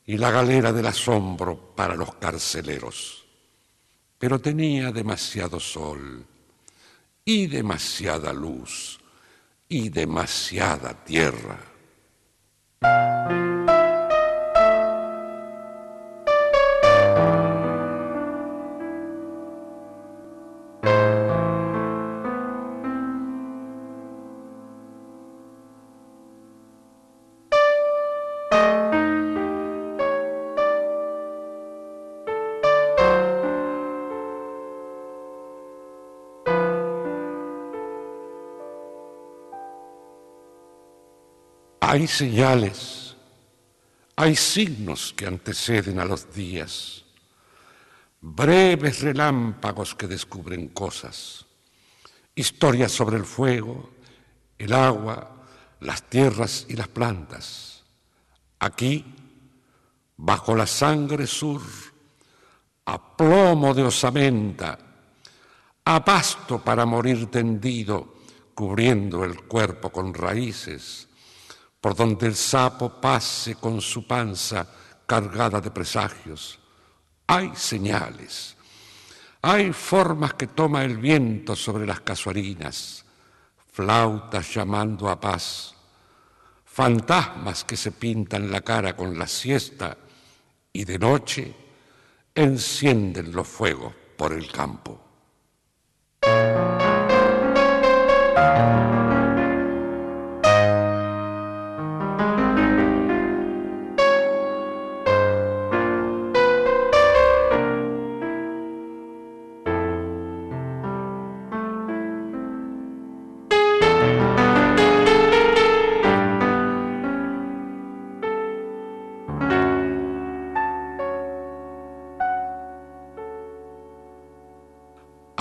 y 0.05 0.17
la 0.17 0.31
galera 0.31 0.71
del 0.71 0.87
asombro 0.87 1.75
para 1.75 1.95
los 1.95 2.15
carceleros 2.15 3.24
pero 4.25 4.39
tenía 4.39 4.91
demasiado 4.91 5.59
sol 5.59 6.25
y 7.23 7.45
demasiada 7.45 8.33
luz 8.33 8.99
y 9.69 9.89
demasiada 9.89 10.95
tierra. 11.05 11.59
Hay 41.95 42.07
señales, 42.07 43.15
hay 44.17 44.35
signos 44.35 45.13
que 45.15 45.27
anteceden 45.27 45.97
a 45.97 46.03
los 46.03 46.33
días, 46.33 47.05
breves 48.19 48.99
relámpagos 48.99 49.95
que 49.95 50.05
descubren 50.05 50.67
cosas, 50.67 51.45
historias 52.35 52.91
sobre 52.91 53.15
el 53.15 53.23
fuego, 53.23 53.91
el 54.57 54.73
agua, 54.73 55.45
las 55.79 56.03
tierras 56.09 56.65
y 56.67 56.73
las 56.73 56.89
plantas. 56.89 57.85
Aquí, 58.59 59.05
bajo 60.17 60.53
la 60.53 60.67
sangre 60.67 61.25
sur, 61.25 61.61
a 62.87 63.15
plomo 63.15 63.73
de 63.73 63.83
osamenta, 63.83 64.77
a 65.85 66.03
pasto 66.03 66.61
para 66.61 66.85
morir 66.85 67.31
tendido, 67.31 68.15
cubriendo 68.53 69.23
el 69.23 69.43
cuerpo 69.43 69.93
con 69.93 70.13
raíces, 70.13 71.07
por 71.85 71.95
donde 71.95 72.25
el 72.25 72.35
sapo 72.35 72.89
pase 72.99 73.53
con 73.53 73.79
su 73.79 74.07
panza 74.07 74.67
cargada 75.05 75.61
de 75.61 75.69
presagios. 75.69 76.57
Hay 77.27 77.51
señales, 77.53 78.55
hay 79.43 79.71
formas 79.71 80.33
que 80.33 80.47
toma 80.47 80.83
el 80.83 80.97
viento 80.97 81.55
sobre 81.55 81.85
las 81.85 81.99
casuarinas, 81.99 83.05
flautas 83.71 84.51
llamando 84.51 85.07
a 85.07 85.19
paz, 85.19 85.75
fantasmas 86.65 87.63
que 87.63 87.77
se 87.77 87.91
pintan 87.91 88.49
la 88.49 88.61
cara 88.61 88.95
con 88.95 89.15
la 89.15 89.27
siesta 89.27 89.95
y 90.73 90.85
de 90.85 90.97
noche 90.97 91.55
encienden 92.33 93.31
los 93.31 93.47
fuegos 93.47 93.93
por 94.17 94.33
el 94.33 94.51
campo. 94.51 95.05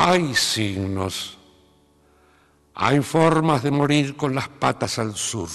Hay 0.07 0.35
signos, 0.35 1.39
hay 2.75 3.01
formas 3.01 3.63
de 3.63 3.71
morir 3.71 4.19
con 4.19 4.35
las 4.35 4.51
patas 4.51 4.99
al 4.99 5.17
sur, 5.17 5.49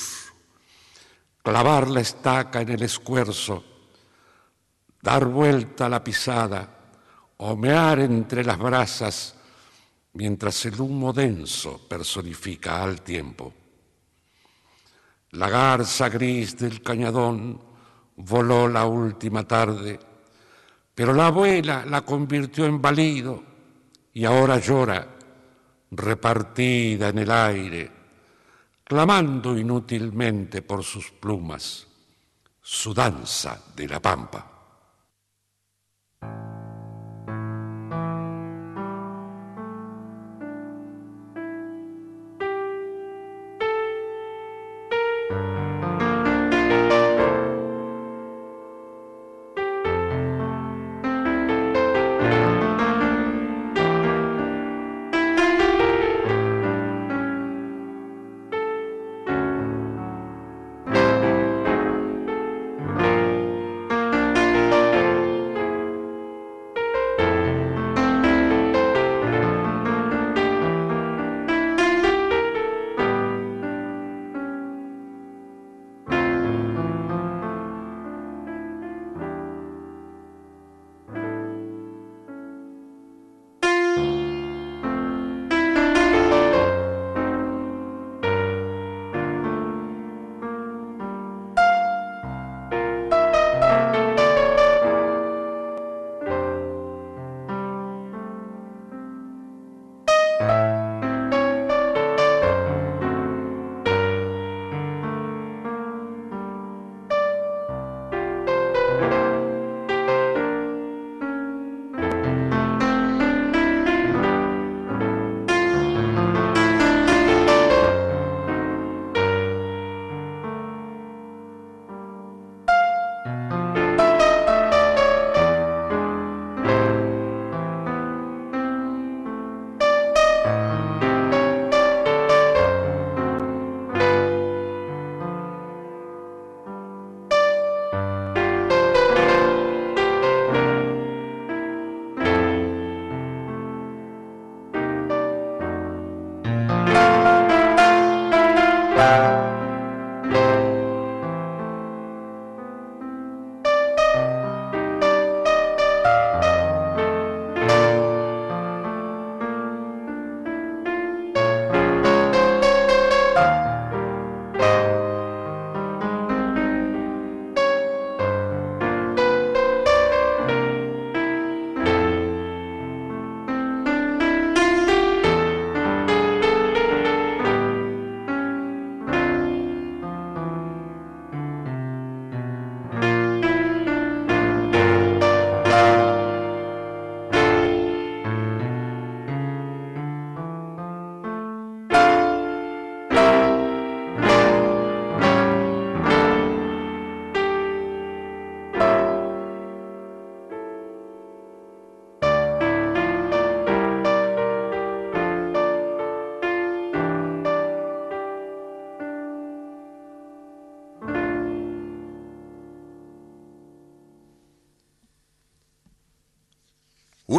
clavar 1.44 1.88
la 1.88 2.00
estaca 2.00 2.62
en 2.62 2.70
el 2.70 2.82
escuerzo, 2.82 3.64
dar 5.04 5.26
vuelta 5.26 5.86
a 5.86 5.90
la 5.90 6.04
pisada, 6.04 6.68
homear 7.38 8.00
entre 8.00 8.44
las 8.44 8.58
brasas 8.58 9.36
mientras 10.14 10.66
el 10.66 10.82
humo 10.82 11.14
denso 11.14 11.88
personifica 11.88 12.82
al 12.82 13.04
tiempo. 13.04 13.54
La 15.30 15.48
garza 15.48 16.10
gris 16.10 16.58
del 16.58 16.82
cañadón 16.82 17.62
voló 18.16 18.68
la 18.68 18.88
última 18.88 19.48
tarde, 19.48 20.00
pero 20.96 21.14
la 21.14 21.28
abuela 21.28 21.86
la 21.86 22.02
convirtió 22.02 22.66
en 22.66 22.82
balido 22.82 23.49
y 24.14 24.26
ahora 24.26 24.60
llora, 24.60 25.08
repartida 25.92 27.10
en 27.10 27.18
el 27.20 27.32
aire, 27.32 27.92
clamando 28.84 29.58
inútilmente 29.58 30.62
por 30.62 30.84
sus 30.84 31.12
plumas, 31.12 31.88
su 32.62 32.94
danza 32.94 33.62
de 33.76 33.88
la 33.88 34.00
pampa. 34.00 34.59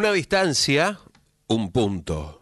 Una 0.00 0.12
distancia, 0.12 0.98
un 1.46 1.72
punto. 1.72 2.40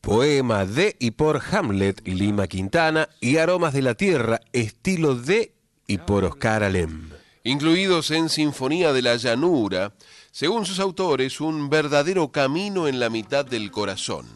Poema 0.00 0.64
de 0.66 0.96
y 0.98 1.12
por 1.12 1.40
Hamlet, 1.52 2.00
Lima 2.04 2.48
Quintana 2.48 3.08
y 3.20 3.36
Aromas 3.36 3.72
de 3.74 3.82
la 3.82 3.94
Tierra, 3.94 4.40
estilo 4.52 5.14
de 5.14 5.54
y 5.86 5.98
por 5.98 6.24
Oscar 6.24 6.64
Alem. 6.64 7.10
Incluidos 7.44 8.10
en 8.10 8.28
Sinfonía 8.28 8.92
de 8.92 9.02
la 9.02 9.14
Llanura, 9.14 9.92
según 10.32 10.66
sus 10.66 10.80
autores, 10.80 11.40
un 11.40 11.70
verdadero 11.70 12.32
camino 12.32 12.88
en 12.88 12.98
la 12.98 13.08
mitad 13.08 13.44
del 13.44 13.70
corazón. 13.70 14.26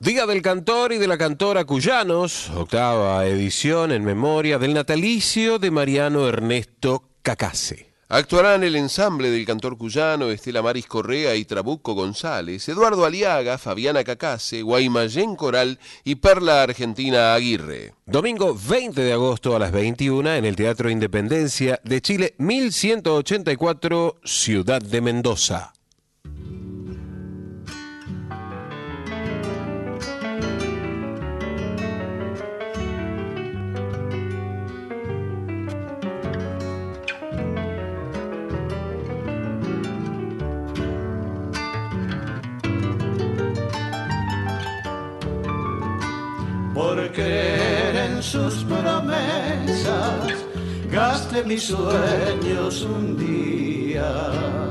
Día 0.00 0.26
del 0.26 0.42
cantor 0.42 0.92
y 0.92 0.98
de 0.98 1.06
la 1.06 1.16
cantora 1.16 1.64
Cuyanos, 1.64 2.50
octava 2.56 3.24
edición 3.24 3.92
en 3.92 4.02
memoria 4.02 4.58
del 4.58 4.74
natalicio 4.74 5.60
de 5.60 5.70
Mariano 5.70 6.26
Ernesto 6.26 7.04
Cacase. 7.22 7.91
Actuarán 8.12 8.62
el 8.62 8.76
ensamble 8.76 9.30
del 9.30 9.46
cantor 9.46 9.78
cuyano 9.78 10.28
Estela 10.30 10.60
Maris 10.60 10.84
Correa 10.84 11.34
y 11.34 11.46
Trabuco 11.46 11.94
González, 11.94 12.68
Eduardo 12.68 13.06
Aliaga, 13.06 13.56
Fabiana 13.56 14.04
Cacase, 14.04 14.60
Guaymallén 14.60 15.34
Coral 15.34 15.78
y 16.04 16.16
Perla 16.16 16.62
Argentina 16.62 17.32
Aguirre. 17.32 17.94
Domingo 18.04 18.54
20 18.54 19.00
de 19.00 19.14
agosto 19.14 19.56
a 19.56 19.58
las 19.58 19.72
21 19.72 20.30
en 20.34 20.44
el 20.44 20.56
Teatro 20.56 20.90
Independencia 20.90 21.80
de 21.84 22.02
Chile 22.02 22.34
1184, 22.36 24.20
Ciudad 24.22 24.82
de 24.82 25.00
Mendoza. 25.00 25.72
Creer 47.12 47.96
en 47.96 48.22
sus 48.22 48.64
promesas, 48.64 50.44
gaste 50.90 51.44
mis 51.44 51.64
sueños 51.64 52.82
un 52.82 53.16
día. 53.16 54.62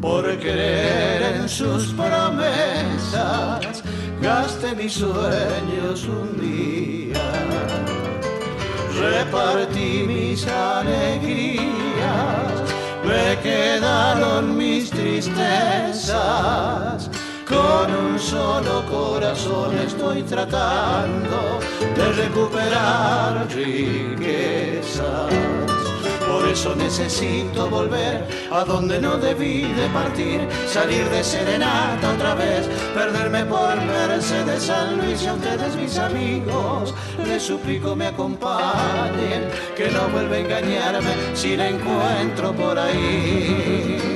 por 0.00 0.24
creer 0.38 1.22
en 1.34 1.48
sus 1.48 1.92
promesas, 1.92 3.82
gaste 4.22 4.74
mis 4.74 4.94
sueños 4.94 6.06
un 6.06 6.40
día. 6.40 7.30
Repartí 8.98 10.04
mis 10.06 10.46
alegrías, 10.46 11.62
me 13.08 13.38
quedaron 13.42 14.56
mis 14.56 14.90
tristezas. 14.90 16.18
Con 17.48 17.94
un 17.94 18.18
solo 18.18 18.84
corazón 18.90 19.78
estoy 19.78 20.22
tratando 20.22 21.58
de 21.96 22.12
recuperar 22.12 23.48
riquezas. 23.54 25.32
Por 26.28 26.46
eso 26.46 26.74
necesito 26.74 27.68
volver 27.68 28.26
a 28.50 28.64
donde 28.64 29.00
no 29.00 29.16
debí 29.16 29.62
de 29.62 29.88
partir, 29.88 30.40
salir 30.66 31.08
de 31.08 31.24
serenata 31.24 32.12
otra 32.12 32.34
vez, 32.34 32.68
perderme 32.94 33.44
por 33.44 33.76
Mercedes 33.76 34.64
San 34.64 34.98
Luis 34.98 35.22
y 35.22 35.26
a 35.26 35.34
ustedes 35.34 35.76
mis 35.76 35.98
amigos, 35.98 36.94
les 37.26 37.42
suplico 37.42 37.96
me 37.96 38.06
acompañen, 38.06 39.48
que 39.76 39.90
no 39.90 40.08
vuelva 40.08 40.36
a 40.36 40.38
engañarme 40.38 41.14
si 41.34 41.56
la 41.56 41.68
encuentro 41.68 42.52
por 42.52 42.78
ahí. 42.78 44.07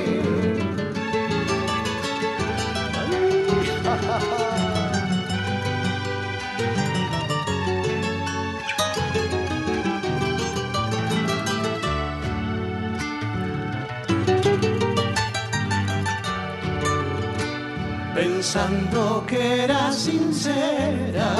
Pensando 18.53 19.25
que 19.25 19.63
era 19.63 19.91
sincera, 19.91 21.33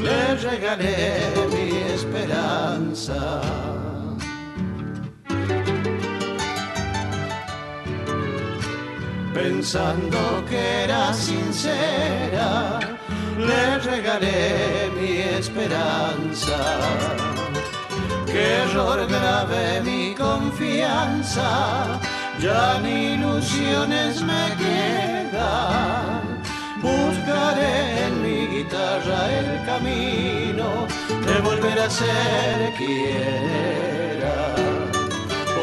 le 0.00 0.34
regalé 0.36 1.30
mi 1.52 1.76
esperanza. 1.92 3.42
Pensando 9.34 10.18
que 10.48 10.84
era 10.84 11.12
sincera, 11.12 12.80
le 13.36 13.78
regalé 13.90 14.90
mi 14.98 15.18
esperanza. 15.38 16.58
Qué 18.24 18.62
error 18.62 19.06
grave 19.06 19.82
mi 19.82 20.14
confianza, 20.14 22.00
ya 22.38 22.80
ni 22.82 23.14
ilusiones 23.14 24.22
me 24.22 24.44
quedan. 24.56 26.42
Buscaré 26.80 28.06
en 28.06 28.22
mi 28.22 28.46
guitarra 28.46 29.30
el 29.40 29.64
camino 29.64 30.86
de 31.26 31.40
volver 31.40 31.78
a 31.78 31.90
ser 31.90 32.72
quien 32.76 33.44
era. 34.18 34.81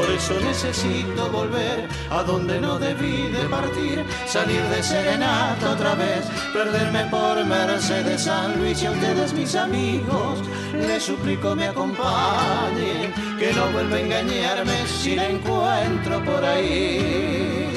Por 0.09 0.17
eso 0.17 0.39
necesito 0.39 1.29
volver 1.29 1.87
a 2.09 2.23
donde 2.23 2.59
no 2.59 2.79
debí 2.79 3.27
de 3.27 3.47
partir, 3.47 4.03
salir 4.25 4.63
de 4.63 4.81
serenata 4.81 5.69
otra 5.69 5.93
vez, 5.93 6.25
perderme 6.51 7.05
por 7.11 7.45
Mercedes 7.45 8.23
San 8.23 8.57
Luis 8.57 8.81
y 8.81 8.87
a 8.87 8.91
ustedes 8.91 9.33
mis 9.33 9.53
amigos, 9.53 10.39
les 10.73 11.03
suplico 11.03 11.55
me 11.55 11.67
acompañen, 11.67 13.13
que 13.37 13.53
no 13.53 13.67
vuelva 13.71 13.97
a 13.97 13.99
engañarme 13.99 14.87
si 14.87 15.15
la 15.15 15.29
encuentro 15.29 16.25
por 16.25 16.43
ahí. 16.43 17.68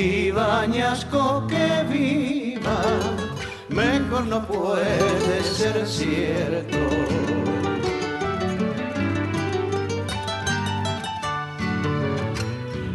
Litibañasco 0.00 1.46
que 1.46 1.84
viva, 1.92 2.80
mejor 3.68 4.24
no 4.28 4.40
puede 4.46 5.42
ser 5.44 5.86
cierto. 5.86 6.78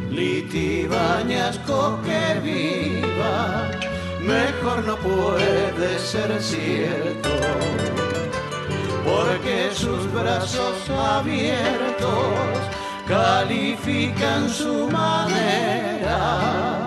Litibañasco 0.09 1.99
que 2.01 2.39
viva, 2.39 3.69
mejor 4.21 4.83
no 4.85 4.95
puede 4.95 5.99
ser 5.99 6.41
cierto. 6.41 7.29
Porque 9.05 9.69
sus 9.75 10.11
brazos 10.11 10.89
abiertos 10.89 12.57
califican 13.07 14.49
su 14.49 14.89
madera. 14.89 16.84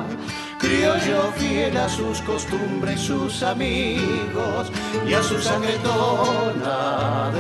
Criollo 0.79 1.33
fiel 1.33 1.77
a 1.77 1.89
sus 1.89 2.23
costumbres, 2.23 3.01
sus 3.01 3.43
amigos 3.43 4.71
y 5.09 5.13
a 5.13 5.21
su 5.25 5.41
sangre 5.41 5.77
tonadera. 5.83 7.35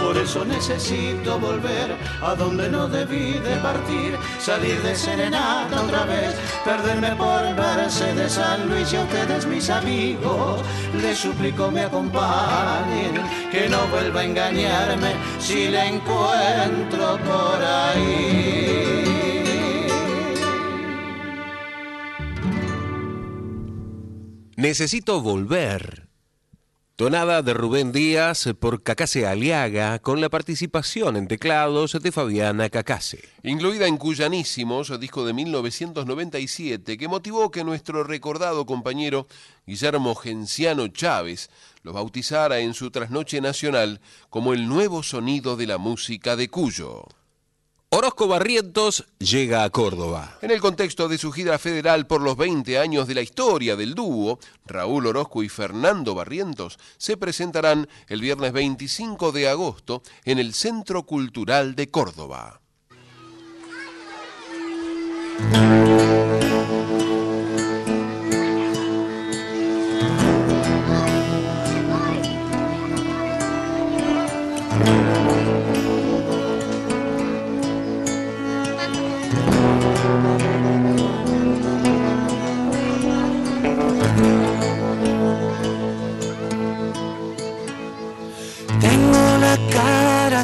Por 0.00 0.16
eso 0.16 0.44
necesito 0.44 1.40
volver 1.40 1.96
a 2.22 2.36
donde 2.36 2.68
no 2.68 2.86
debí 2.86 3.32
de 3.32 3.56
partir, 3.56 4.16
salir 4.38 4.80
de 4.82 4.94
serenata 4.94 5.82
otra 5.82 6.04
vez, 6.04 6.36
perderme 6.64 7.16
por 7.16 7.42
Mercedes 7.56 8.34
San 8.34 8.68
Luis 8.68 8.92
y 8.92 8.96
a 8.96 9.02
ustedes 9.02 9.44
mis 9.46 9.68
amigos. 9.70 10.62
Les 11.02 11.18
suplico 11.18 11.68
me 11.68 11.80
acompañen, 11.80 13.20
que 13.50 13.68
no 13.68 13.88
vuelva 13.88 14.20
a 14.20 14.24
engañarme 14.24 15.14
si 15.40 15.66
la 15.66 15.86
encuentro 15.86 17.18
por 17.24 17.60
ahí. 17.60 18.63
Necesito 24.64 25.20
volver. 25.20 26.08
Tonada 26.96 27.42
de 27.42 27.52
Rubén 27.52 27.92
Díaz 27.92 28.48
por 28.58 28.82
Cacase 28.82 29.26
Aliaga 29.26 29.98
con 29.98 30.22
la 30.22 30.30
participación 30.30 31.18
en 31.18 31.28
teclados 31.28 31.92
de 32.00 32.10
Fabiana 32.10 32.70
Cacase. 32.70 33.28
Incluida 33.42 33.86
en 33.86 33.98
Cuyanísimos, 33.98 34.98
disco 34.98 35.26
de 35.26 35.34
1997, 35.34 36.96
que 36.96 37.08
motivó 37.08 37.50
que 37.50 37.62
nuestro 37.62 38.04
recordado 38.04 38.64
compañero 38.64 39.26
Guillermo 39.66 40.14
Genciano 40.14 40.88
Chávez 40.88 41.50
los 41.82 41.92
bautizara 41.92 42.60
en 42.60 42.72
su 42.72 42.90
trasnoche 42.90 43.42
nacional 43.42 44.00
como 44.30 44.54
el 44.54 44.66
nuevo 44.66 45.02
sonido 45.02 45.56
de 45.56 45.66
la 45.66 45.76
música 45.76 46.36
de 46.36 46.48
Cuyo. 46.48 47.04
Orozco 47.96 48.26
Barrientos 48.26 49.04
llega 49.20 49.62
a 49.62 49.70
Córdoba. 49.70 50.36
En 50.42 50.50
el 50.50 50.60
contexto 50.60 51.08
de 51.08 51.16
su 51.16 51.30
gira 51.30 51.60
federal 51.60 52.08
por 52.08 52.20
los 52.22 52.36
20 52.36 52.76
años 52.76 53.06
de 53.06 53.14
la 53.14 53.20
historia 53.20 53.76
del 53.76 53.94
dúo, 53.94 54.40
Raúl 54.66 55.06
Orozco 55.06 55.44
y 55.44 55.48
Fernando 55.48 56.12
Barrientos 56.12 56.76
se 56.96 57.16
presentarán 57.16 57.88
el 58.08 58.20
viernes 58.20 58.52
25 58.52 59.30
de 59.30 59.48
agosto 59.48 60.02
en 60.24 60.40
el 60.40 60.54
Centro 60.54 61.04
Cultural 61.04 61.76
de 61.76 61.88
Córdoba. 61.88 62.60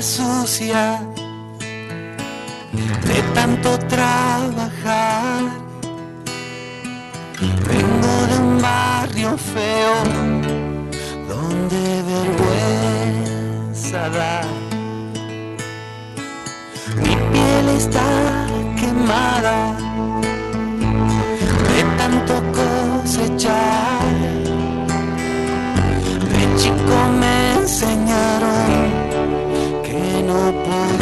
Sucia 0.02 1.01
de 3.05 3.22
tanto 3.35 3.78
trabajar. 3.81 5.43
Vengo 7.68 8.27
de 8.31 8.39
un 8.39 8.62
barrio 8.62 9.36
feo 9.36 9.94
donde 11.28 12.02
vergüenza 12.12 14.01
da. 14.10 14.40
Mi 16.97 17.14
piel 17.32 17.68
está 17.77 18.09
quemada 18.81 19.77
de 21.68 21.81
tanto 21.98 22.35
cosechar. 22.56 24.14
De 26.32 26.44
chico 26.56 26.97
me 27.20 27.35
enseñaron 27.60 28.69
que 30.31 30.99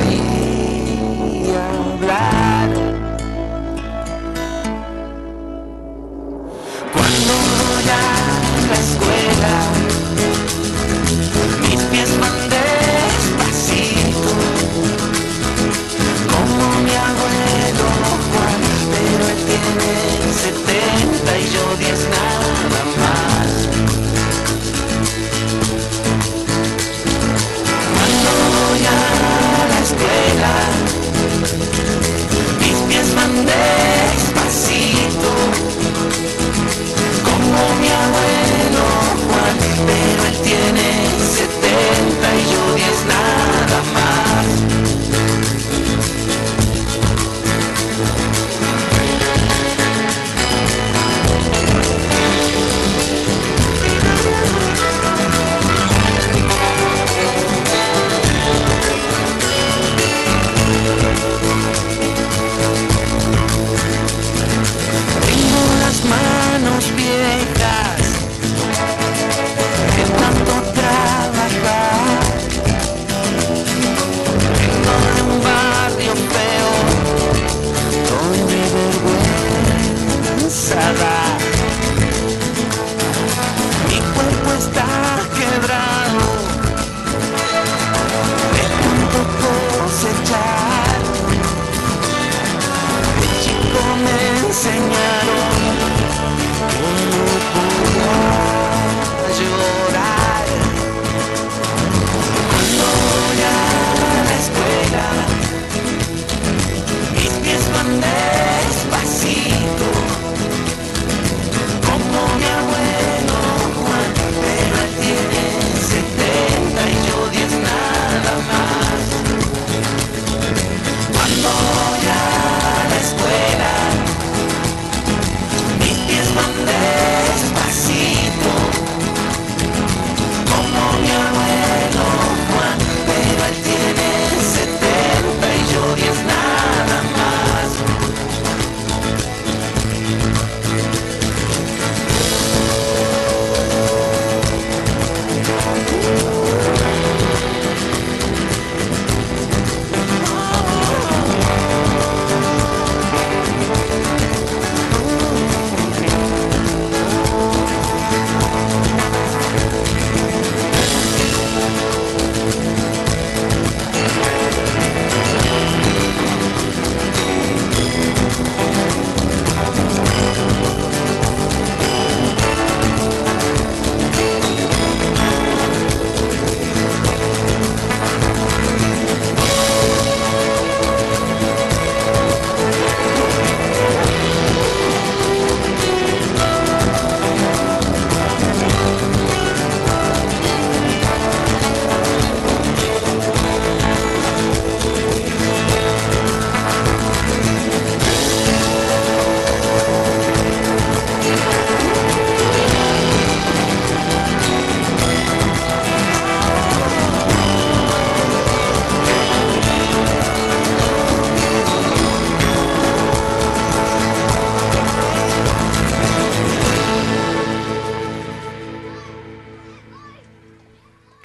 abuelo 38.02 38.86
Juan 39.28 39.56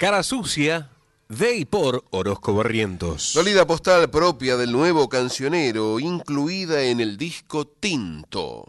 Cara 0.04 0.22
sucia 0.22 0.90
de 1.30 1.56
y 1.56 1.64
por 1.64 2.04
Orozco 2.10 2.54
Barrientos. 2.54 3.22
Solida 3.22 3.66
postal 3.66 4.10
propia 4.10 4.58
del 4.58 4.70
nuevo 4.70 5.08
cancionero, 5.08 5.98
incluida 5.98 6.82
en 6.82 7.00
el 7.00 7.16
disco 7.16 7.66
Tinto. 7.66 8.66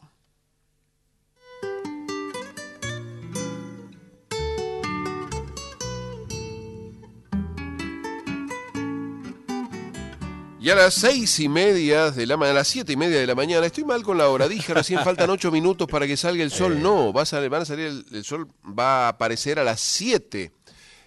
Y 10.61 10.69
a 10.69 10.75
las 10.75 10.93
seis 10.93 11.37
y 11.41 11.49
media 11.49 12.11
de 12.11 12.25
la 12.27 12.37
mañana, 12.37 12.51
a 12.51 12.59
las 12.61 12.69
siete 12.69 12.93
y 12.93 12.95
media 12.95 13.19
de 13.19 13.27
la 13.27 13.35
mañana, 13.35 13.65
estoy 13.65 13.83
mal 13.83 14.03
con 14.03 14.17
la 14.17 14.29
hora, 14.29 14.47
dije 14.47 14.73
recién 14.73 15.03
faltan 15.03 15.29
ocho 15.29 15.51
minutos 15.51 15.85
para 15.89 16.07
que 16.07 16.15
salga 16.15 16.45
el 16.45 16.51
sol. 16.51 16.79
No, 16.81 17.11
va 17.11 17.23
a 17.23 17.25
salir, 17.25 17.49
van 17.49 17.63
a 17.63 17.65
salir 17.65 17.87
el, 17.87 18.05
el 18.13 18.23
sol 18.23 18.47
va 18.63 19.07
a 19.07 19.09
aparecer 19.09 19.59
a 19.59 19.65
las 19.65 19.81
siete. 19.81 20.54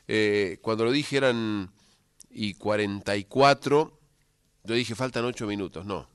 Eh, 0.09 0.59
cuando 0.63 0.85
lo 0.85 0.91
dije 0.91 1.19
eran 1.19 1.71
y 2.31 2.55
44, 2.55 3.99
yo 4.65 4.75
dije 4.75 4.95
faltan 4.95 5.25
ocho 5.25 5.47
minutos, 5.47 5.85
no. 5.85 6.09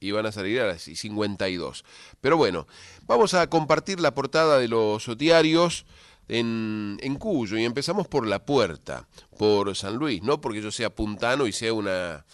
Y 0.00 0.12
van 0.12 0.26
a 0.26 0.32
salir 0.32 0.60
a 0.60 0.66
las 0.66 0.86
y 0.86 0.94
52. 0.94 1.84
Pero 2.20 2.36
bueno, 2.36 2.68
vamos 3.06 3.34
a 3.34 3.48
compartir 3.48 3.98
la 3.98 4.14
portada 4.14 4.58
de 4.58 4.68
los 4.68 5.18
diarios 5.18 5.86
en, 6.28 6.98
en 7.02 7.16
Cuyo 7.16 7.56
y 7.56 7.64
empezamos 7.64 8.06
por 8.06 8.26
la 8.26 8.44
puerta, 8.44 9.08
por 9.36 9.74
San 9.74 9.96
Luis, 9.96 10.22
no 10.22 10.40
porque 10.40 10.62
yo 10.62 10.70
sea 10.70 10.94
puntano 10.94 11.46
y 11.46 11.52
sea 11.52 11.72
una, 11.72 12.24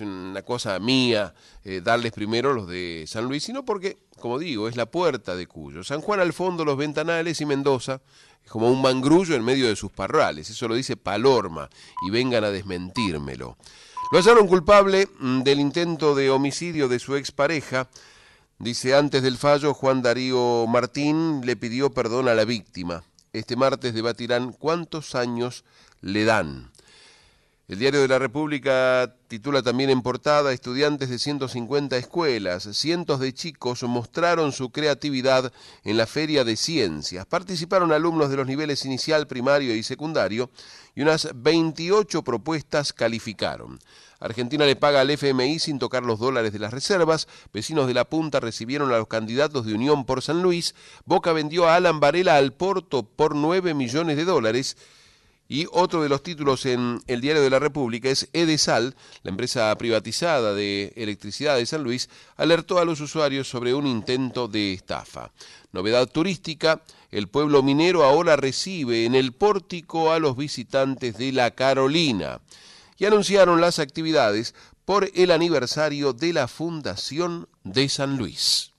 una 0.00 0.42
cosa 0.42 0.78
mía 0.78 1.34
eh, 1.62 1.80
darles 1.82 2.12
primero 2.12 2.52
los 2.54 2.66
de 2.66 3.04
San 3.06 3.26
Luis, 3.26 3.44
sino 3.44 3.64
porque, 3.64 3.98
como 4.18 4.38
digo, 4.38 4.68
es 4.68 4.76
la 4.76 4.86
puerta 4.86 5.36
de 5.36 5.46
Cuyo. 5.46 5.84
San 5.84 6.00
Juan 6.00 6.20
al 6.20 6.32
fondo, 6.32 6.64
los 6.64 6.76
ventanales 6.76 7.40
y 7.40 7.46
Mendoza 7.46 8.00
es 8.44 8.50
como 8.50 8.70
un 8.70 8.82
mangrullo 8.82 9.34
en 9.34 9.44
medio 9.44 9.68
de 9.68 9.76
sus 9.76 9.90
parrales. 9.90 10.50
Eso 10.50 10.68
lo 10.68 10.74
dice 10.74 10.96
Palorma 10.96 11.68
y 12.06 12.10
vengan 12.10 12.44
a 12.44 12.50
desmentírmelo. 12.50 13.56
Lo 14.12 14.18
hallaron 14.18 14.46
culpable 14.46 15.08
mm, 15.18 15.42
del 15.42 15.60
intento 15.60 16.14
de 16.14 16.30
homicidio 16.30 16.88
de 16.88 16.98
su 16.98 17.16
expareja. 17.16 17.88
Dice, 18.58 18.94
antes 18.94 19.22
del 19.22 19.38
fallo, 19.38 19.74
Juan 19.74 20.02
Darío 20.02 20.66
Martín 20.68 21.40
le 21.44 21.56
pidió 21.56 21.90
perdón 21.90 22.28
a 22.28 22.34
la 22.34 22.44
víctima. 22.44 23.02
Este 23.32 23.56
martes 23.56 23.94
debatirán 23.94 24.52
cuántos 24.52 25.14
años 25.14 25.64
le 26.00 26.24
dan. 26.24 26.70
El 27.66 27.78
diario 27.78 28.02
de 28.02 28.08
la 28.08 28.18
República 28.18 29.16
titula 29.34 29.62
también 29.62 29.90
en 29.90 30.00
portada 30.00 30.52
Estudiantes 30.52 31.10
de 31.10 31.18
150 31.18 31.96
escuelas. 31.96 32.68
Cientos 32.70 33.18
de 33.18 33.34
chicos 33.34 33.82
mostraron 33.82 34.52
su 34.52 34.70
creatividad 34.70 35.52
en 35.82 35.96
la 35.96 36.06
Feria 36.06 36.44
de 36.44 36.54
Ciencias. 36.54 37.26
Participaron 37.26 37.90
alumnos 37.90 38.30
de 38.30 38.36
los 38.36 38.46
niveles 38.46 38.84
inicial, 38.84 39.26
primario 39.26 39.74
y 39.74 39.82
secundario 39.82 40.50
y 40.94 41.02
unas 41.02 41.30
28 41.34 42.22
propuestas 42.22 42.92
calificaron. 42.92 43.80
Argentina 44.20 44.66
le 44.66 44.76
paga 44.76 45.00
al 45.00 45.10
FMI 45.10 45.58
sin 45.58 45.80
tocar 45.80 46.04
los 46.04 46.20
dólares 46.20 46.52
de 46.52 46.60
las 46.60 46.72
reservas. 46.72 47.26
Vecinos 47.52 47.88
de 47.88 47.94
la 47.94 48.04
Punta 48.04 48.38
recibieron 48.38 48.92
a 48.92 48.98
los 48.98 49.08
candidatos 49.08 49.66
de 49.66 49.74
Unión 49.74 50.04
por 50.04 50.22
San 50.22 50.42
Luis. 50.42 50.76
Boca 51.06 51.32
vendió 51.32 51.66
a 51.66 51.74
Alan 51.74 51.98
Varela 51.98 52.36
al 52.36 52.52
Porto 52.52 53.02
por 53.02 53.34
9 53.34 53.74
millones 53.74 54.16
de 54.16 54.26
dólares. 54.26 54.76
Y 55.48 55.66
otro 55.72 56.02
de 56.02 56.08
los 56.08 56.22
títulos 56.22 56.64
en 56.64 57.00
el 57.06 57.20
Diario 57.20 57.42
de 57.42 57.50
la 57.50 57.58
República 57.58 58.08
es 58.08 58.28
Edesal, 58.32 58.96
la 59.22 59.30
empresa 59.30 59.76
privatizada 59.76 60.54
de 60.54 60.92
electricidad 60.96 61.56
de 61.56 61.66
San 61.66 61.82
Luis, 61.82 62.08
alertó 62.36 62.78
a 62.78 62.84
los 62.84 63.00
usuarios 63.00 63.48
sobre 63.48 63.74
un 63.74 63.86
intento 63.86 64.48
de 64.48 64.72
estafa. 64.72 65.32
Novedad 65.72 66.08
turística, 66.08 66.82
el 67.10 67.28
pueblo 67.28 67.62
minero 67.62 68.04
ahora 68.04 68.36
recibe 68.36 69.04
en 69.04 69.14
el 69.14 69.32
pórtico 69.32 70.12
a 70.12 70.18
los 70.18 70.36
visitantes 70.36 71.18
de 71.18 71.32
la 71.32 71.50
Carolina. 71.50 72.40
Y 72.96 73.04
anunciaron 73.04 73.60
las 73.60 73.78
actividades 73.78 74.54
por 74.84 75.10
el 75.14 75.30
aniversario 75.30 76.12
de 76.12 76.32
la 76.32 76.48
Fundación 76.48 77.48
de 77.64 77.88
San 77.88 78.16
Luis. 78.16 78.73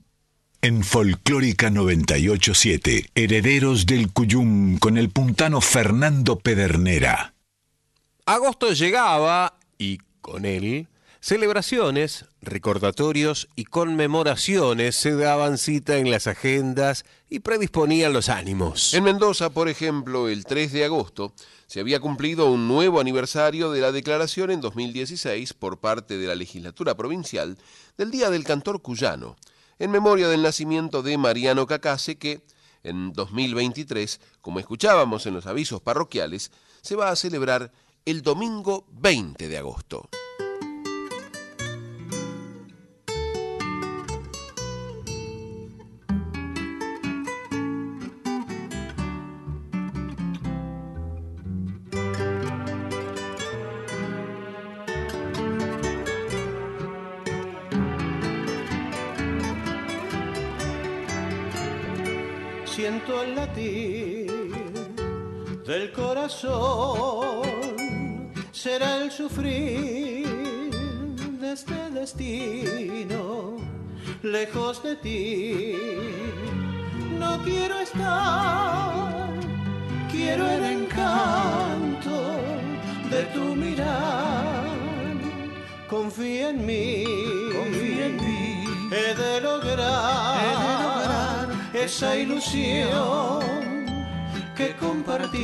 En 0.66 0.84
Folclórica 0.84 1.70
987, 1.70 3.12
Herederos 3.14 3.86
del 3.86 4.12
Cuyum 4.12 4.80
con 4.80 4.98
el 4.98 5.12
puntano 5.12 5.62
Fernando 5.62 6.40
Pedernera. 6.40 7.36
Agosto 8.26 8.72
llegaba 8.72 9.60
y 9.78 10.00
con 10.22 10.44
él 10.44 10.88
celebraciones, 11.20 12.26
recordatorios 12.42 13.48
y 13.56 13.66
conmemoraciones 13.66 14.96
se 14.96 15.16
daban 15.16 15.60
cita 15.60 15.98
en 15.98 16.10
las 16.10 16.26
agendas 16.26 17.06
y 17.30 17.42
predisponían 17.42 18.12
los 18.12 18.30
ánimos. 18.30 18.96
En 18.96 19.04
Mendoza, 19.04 19.52
por 19.52 19.70
ejemplo, 19.70 20.30
el 20.30 20.46
3 20.46 20.72
de 20.72 20.86
agosto, 20.86 21.34
se 21.68 21.80
había 21.80 22.00
cumplido 22.00 22.50
un 22.50 22.68
nuevo 22.68 23.00
aniversario 23.00 23.70
de 23.70 23.82
la 23.82 23.92
declaración 23.92 24.50
en 24.50 24.62
2016 24.62 25.54
por 25.54 25.80
parte 25.80 26.18
de 26.18 26.26
la 26.26 26.34
legislatura 26.34 26.98
provincial 26.98 27.56
del 28.00 28.10
Día 28.10 28.32
del 28.32 28.44
Cantor 28.44 28.82
Cuyano, 28.82 29.36
en 29.80 29.92
memoria 29.92 30.28
del 30.28 30.42
nacimiento 30.42 31.02
de 31.04 31.18
Mariano 31.18 31.68
Cacase 31.68 32.18
que, 32.18 32.42
en 32.84 33.14
2023, 33.14 34.22
como 34.42 34.60
escuchábamos 34.60 35.26
en 35.26 35.34
los 35.34 35.46
avisos 35.46 35.82
parroquiales, 35.82 36.52
se 36.82 36.96
va 36.96 37.10
a 37.10 37.16
celebrar 37.16 37.72
el 38.06 38.22
domingo 38.22 38.86
20 38.92 39.48
de 39.48 39.58
agosto. 39.58 40.10
Siento 62.96 63.24
el 63.24 63.36
latir 63.36 64.32
del 65.66 65.92
corazón, 65.92 67.42
será 68.52 68.98
el 69.04 69.12
sufrir 69.12 70.26
de 71.42 71.52
este 71.52 71.90
destino, 71.90 73.58
lejos 74.22 74.82
de 74.84 74.96
ti. 74.96 75.76
No 77.20 77.44
quiero 77.44 77.80
estar, 77.80 79.30
quiero 80.10 80.48
el 80.48 80.64
encanto 80.64 82.38
de 83.10 83.24
tu 83.34 83.56
mirar. 83.56 84.64
Confía 85.90 86.50
en 86.50 86.66
mí, 86.66 87.04
confía 87.52 88.06
en 88.06 88.16
mí. 88.16 88.66
He 88.92 89.16
de 89.16 89.42
lograr, 89.42 90.40
he 90.40 90.48
de 90.48 90.84
lograr 90.84 91.25
esa 91.76 92.16
ilusión 92.16 93.42
que 94.56 94.76
compartimos 94.78 95.36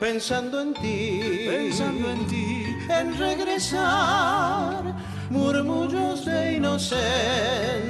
pensando 0.00 0.60
en 0.60 0.74
ti, 0.74 1.46
pensando 1.46 2.10
en 2.10 2.26
ti, 2.26 2.66
en 2.88 3.16
regresar, 3.18 4.82
murmullos 5.30 6.24
de 6.24 6.54
inocencia 6.54 7.82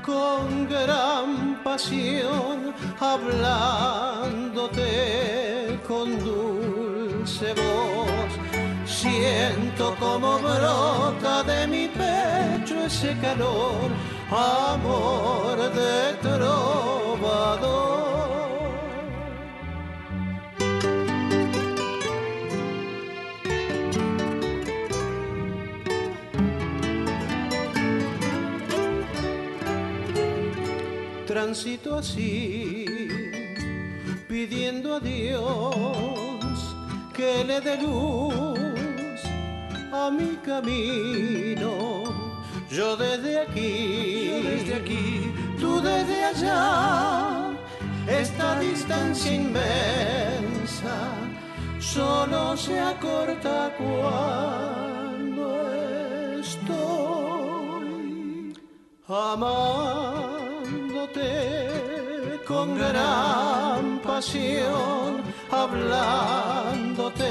con 0.04 0.68
gran 0.68 1.43
pasión, 1.74 2.58
hablándote 3.00 4.84
con 5.88 6.08
dulce 6.24 7.48
voz. 7.54 8.32
Siento 8.86 9.96
como 10.00 10.38
brota 10.38 11.42
de 11.44 11.66
mi 11.68 11.88
pecho 11.88 12.76
ese 12.86 13.18
calor, 13.18 13.90
amor 14.30 15.58
de 15.80 16.14
trovador. 16.22 18.13
Transito 31.44 31.98
así, 31.98 32.86
pidiendo 34.30 34.96
a 34.96 35.00
Dios 35.02 36.56
que 37.14 37.44
le 37.44 37.60
dé 37.60 37.82
luz 37.82 39.20
a 39.92 40.10
mi 40.10 40.38
camino. 40.38 42.04
Yo 42.70 42.96
desde 42.96 43.42
aquí, 43.42 44.30
yo 44.30 44.42
desde 44.42 44.76
aquí, 44.76 45.34
tú 45.60 45.82
desde 45.82 46.24
allá, 46.24 47.52
esta 48.08 48.58
distancia 48.62 49.34
inmensa 49.34 50.96
solo 51.78 52.56
se 52.56 52.80
acorta 52.80 53.76
cuando 53.78 55.46
estoy 56.40 57.04
con 62.46 62.78
gran 62.78 64.00
pasión, 64.00 65.22
hablándote 65.52 67.30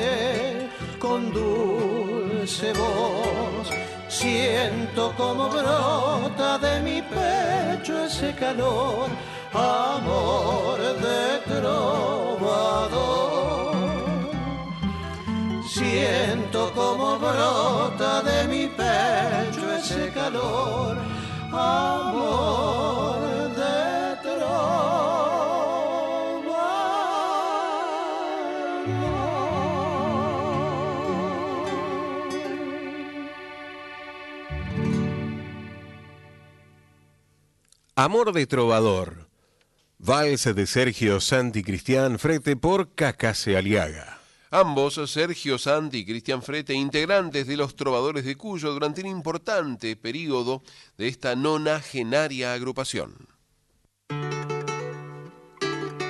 con 0.99 1.32
dulce 1.32 2.73
voz. 2.73 3.70
Siento 4.09 5.15
como 5.16 5.49
brota 5.49 6.59
de 6.59 6.82
mi 6.82 7.01
pecho 7.03 8.05
ese 8.05 8.35
calor, 8.35 9.09
amor 9.53 10.78
de 10.78 11.39
trovador. 11.55 12.93
Siento 15.69 16.73
como 16.74 17.19
brota 17.19 18.23
de 18.23 18.49
mi 18.49 18.66
pecho 18.66 19.73
ese 19.74 20.11
calor, 20.12 20.97
amor 21.53 23.02
Amor 37.94 38.32
de 38.32 38.47
Trovador. 38.47 39.28
Vals 39.98 40.44
de 40.44 40.66
Sergio 40.66 41.20
Santi 41.20 41.62
Cristian 41.62 42.19
Frete 42.19 42.56
por 42.56 42.94
Cacase 42.94 43.55
Aliaga. 43.55 44.19
Ambos, 44.51 44.98
Sergio 45.10 45.59
Santi 45.59 45.98
y 45.98 46.06
Cristian 46.06 46.43
Frete, 46.43 46.73
integrantes 46.73 47.47
de 47.47 47.59
los 47.59 47.77
Trovadores 47.77 48.24
de 48.24 48.35
Cuyo 48.36 48.73
durante 48.73 49.02
un 49.02 49.09
importante 49.09 49.94
periodo 49.97 50.62
de 50.97 51.09
esta 51.09 51.36
nonagenaria 51.36 52.55
agrupación. 52.55 53.28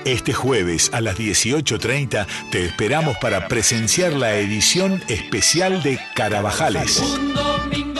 Este 0.04 0.32
jueves 0.32 0.88
a 0.92 1.00
las 1.00 1.18
18.30 1.18 2.28
te 2.52 2.64
esperamos 2.64 3.16
para 3.18 3.48
presenciar 3.48 4.12
la 4.12 4.36
edición 4.36 5.02
especial 5.08 5.82
de 5.82 5.98
Carabajales. 6.14 7.00
Un 7.00 7.34
domingo 7.34 7.91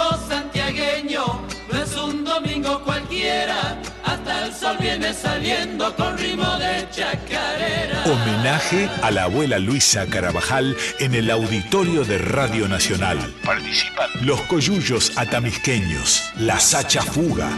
sol 4.73 4.78
viene 4.81 5.12
saliendo 5.12 5.94
con 5.97 6.16
ritmo 6.16 6.57
de 6.59 6.86
chacarera. 6.90 8.05
Homenaje 8.05 8.89
a 9.03 9.11
la 9.11 9.24
abuela 9.24 9.59
Luisa 9.59 10.07
Carabajal 10.07 10.77
en 10.99 11.15
el 11.15 11.31
auditorio 11.31 12.05
de 12.05 12.19
Radio 12.19 12.69
Nacional. 12.69 13.19
Participan 13.44 14.09
los 14.23 14.40
coyullos 14.43 15.12
atamisqueños, 15.16 16.32
la 16.36 16.59
Sacha 16.61 17.03
Fuga. 17.03 17.51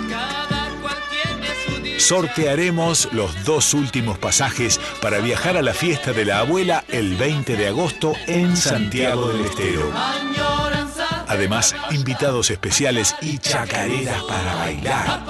Sortearemos 1.98 3.08
los 3.12 3.44
dos 3.44 3.72
últimos 3.72 4.18
pasajes 4.18 4.80
para 5.00 5.18
viajar 5.18 5.56
a 5.56 5.62
la 5.62 5.72
fiesta 5.72 6.12
de 6.12 6.24
la 6.24 6.40
abuela 6.40 6.84
el 6.88 7.16
20 7.16 7.56
de 7.56 7.68
agosto 7.68 8.14
en 8.26 8.56
Santiago 8.56 9.28
del 9.28 9.46
Estero. 9.46 9.92
Además, 11.28 11.74
invitados 11.90 12.50
especiales 12.50 13.14
y 13.20 13.38
chacareras 13.38 14.22
para 14.24 14.54
bailar. 14.56 15.24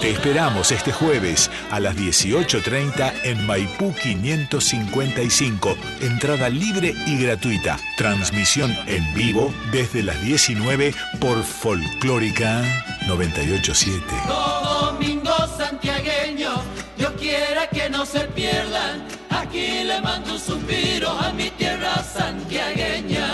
Te 0.00 0.10
esperamos 0.10 0.72
este 0.72 0.92
jueves 0.92 1.50
a 1.70 1.78
las 1.78 1.94
18.30 1.96 3.12
en 3.24 3.46
Maipú 3.46 3.94
555. 3.94 5.76
Entrada 6.00 6.48
libre 6.48 6.94
y 7.06 7.22
gratuita. 7.22 7.78
Transmisión 7.96 8.76
en 8.86 9.12
vivo 9.14 9.52
desde 9.72 10.02
las 10.02 10.20
19 10.22 10.94
por 11.20 11.42
Folclórica 11.42 12.62
987. 13.06 14.02
Todo 14.26 14.92
domingo 14.92 15.34
santiagueño, 15.58 16.62
Dios 16.96 17.12
quiera 17.18 17.68
que 17.68 17.90
no 17.90 18.06
se 18.06 18.20
pierdan. 18.20 19.09
Aquí 19.50 19.82
le 19.82 20.00
mando 20.00 20.34
un 20.34 20.38
suspiro 20.38 21.10
a 21.10 21.32
mi 21.32 21.50
tierra 21.50 21.96
santiagueña. 22.04 23.26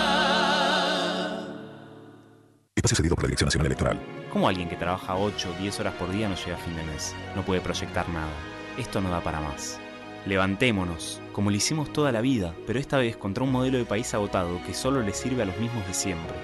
Espacio 2.74 2.97
cedido 2.97 3.14
por 3.14 3.24
la 3.24 3.28
Dirección 3.28 3.48
Nacional 3.48 3.66
Electoral. 3.66 4.01
¿Cómo 4.32 4.48
alguien 4.48 4.66
que 4.66 4.76
trabaja 4.76 5.14
8 5.14 5.51
o 5.51 5.60
10 5.60 5.80
horas 5.80 5.93
por 5.97 6.10
día 6.10 6.26
no 6.26 6.34
llega 6.34 6.56
a 6.56 6.59
fin 6.59 6.74
de 6.74 6.84
mes? 6.84 7.14
No 7.34 7.43
puede 7.43 7.60
proyectar 7.60 8.09
nada. 8.09 8.32
Esto 8.78 9.02
no 9.02 9.10
da 9.10 9.20
para 9.20 9.40
más. 9.40 9.78
Levantémonos, 10.24 11.20
como 11.32 11.51
lo 11.51 11.56
hicimos 11.59 11.93
toda 11.93 12.12
la 12.12 12.22
vida, 12.22 12.55
pero 12.66 12.78
esta 12.78 12.97
vez 12.97 13.18
contra 13.18 13.44
un 13.44 13.52
modelo 13.52 13.76
de 13.76 13.84
país 13.84 14.14
agotado 14.14 14.59
que 14.64 14.72
solo 14.72 15.02
le 15.02 15.12
sirve 15.12 15.43
a 15.43 15.47
los 15.47 15.59
mismos 15.59 15.86
de 15.86 15.93
siempre. 15.93 16.34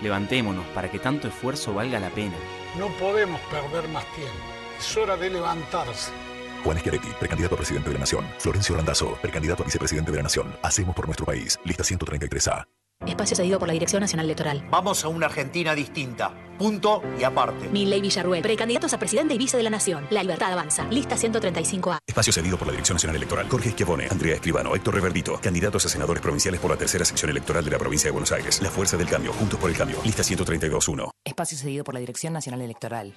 Levantémonos 0.00 0.64
para 0.68 0.90
que 0.90 1.00
tanto 1.00 1.28
esfuerzo 1.28 1.74
valga 1.74 2.00
la 2.00 2.08
pena. 2.08 2.36
No 2.78 2.88
podemos 2.96 3.42
perder 3.50 3.90
más 3.90 4.06
tiempo. 4.14 4.32
Es 4.78 4.96
hora 4.96 5.18
de 5.18 5.28
levantarse. 5.28 6.12
Juan 6.64 6.78
Schiaretti, 6.78 7.08
precandidato 7.18 7.54
a 7.54 7.58
presidente 7.58 7.88
de 7.88 7.94
la 7.94 8.00
Nación. 8.00 8.24
Florencio 8.38 8.76
Randazzo, 8.76 9.18
precandidato 9.20 9.62
a 9.62 9.66
vicepresidente 9.66 10.10
de 10.10 10.16
la 10.16 10.22
Nación. 10.24 10.54
Hacemos 10.62 10.94
por 10.94 11.06
nuestro 11.06 11.26
país. 11.26 11.58
Lista 11.64 11.84
133A. 11.84 12.64
Espacio 13.06 13.36
cedido 13.36 13.58
por 13.58 13.68
la 13.68 13.74
Dirección 13.74 14.00
Nacional 14.00 14.26
Electoral. 14.26 14.66
Vamos 14.70 15.04
a 15.04 15.08
una 15.08 15.26
Argentina 15.26 15.74
distinta. 15.74 16.34
Punto 16.58 17.00
y 17.18 17.22
aparte. 17.22 17.68
Milley 17.68 18.00
Villarruel, 18.00 18.42
precandidatos 18.42 18.92
a 18.92 18.98
presidente 18.98 19.34
y 19.34 19.38
vice 19.38 19.56
de 19.56 19.62
la 19.62 19.70
Nación. 19.70 20.06
La 20.10 20.22
libertad 20.22 20.52
avanza. 20.52 20.84
Lista 20.88 21.16
135A. 21.16 21.98
Espacio 22.04 22.32
cedido 22.32 22.58
por 22.58 22.66
la 22.66 22.72
Dirección 22.72 22.96
Nacional 22.96 23.16
Electoral. 23.16 23.48
Jorge 23.48 23.70
Schiavone, 23.70 24.08
Andrea 24.10 24.34
Escribano, 24.34 24.74
Héctor 24.74 24.94
Reverdito, 24.94 25.40
candidatos 25.40 25.86
a 25.86 25.88
senadores 25.88 26.20
provinciales 26.20 26.60
por 26.60 26.72
la 26.72 26.76
tercera 26.76 27.04
sección 27.04 27.30
electoral 27.30 27.64
de 27.64 27.70
la 27.70 27.78
provincia 27.78 28.08
de 28.08 28.12
Buenos 28.12 28.32
Aires. 28.32 28.60
La 28.60 28.70
Fuerza 28.70 28.96
del 28.96 29.08
Cambio, 29.08 29.32
Juntos 29.32 29.60
por 29.60 29.70
el 29.70 29.76
Cambio. 29.76 29.98
Lista 30.04 30.24
132.1. 30.24 31.10
Espacio 31.24 31.56
cedido 31.56 31.84
por 31.84 31.94
la 31.94 32.00
Dirección 32.00 32.32
Nacional 32.32 32.62
Electoral. 32.62 33.14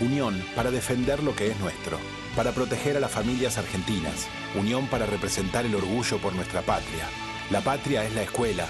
Unión 0.00 0.42
para 0.56 0.70
defender 0.70 1.22
lo 1.22 1.36
que 1.36 1.48
es 1.48 1.60
nuestro, 1.60 1.98
para 2.34 2.52
proteger 2.52 2.96
a 2.96 3.00
las 3.00 3.10
familias 3.10 3.58
argentinas, 3.58 4.28
unión 4.54 4.86
para 4.86 5.04
representar 5.04 5.66
el 5.66 5.74
orgullo 5.74 6.18
por 6.18 6.34
nuestra 6.34 6.62
patria. 6.62 7.06
La 7.50 7.60
patria 7.60 8.04
es 8.04 8.14
la 8.14 8.22
escuela, 8.22 8.66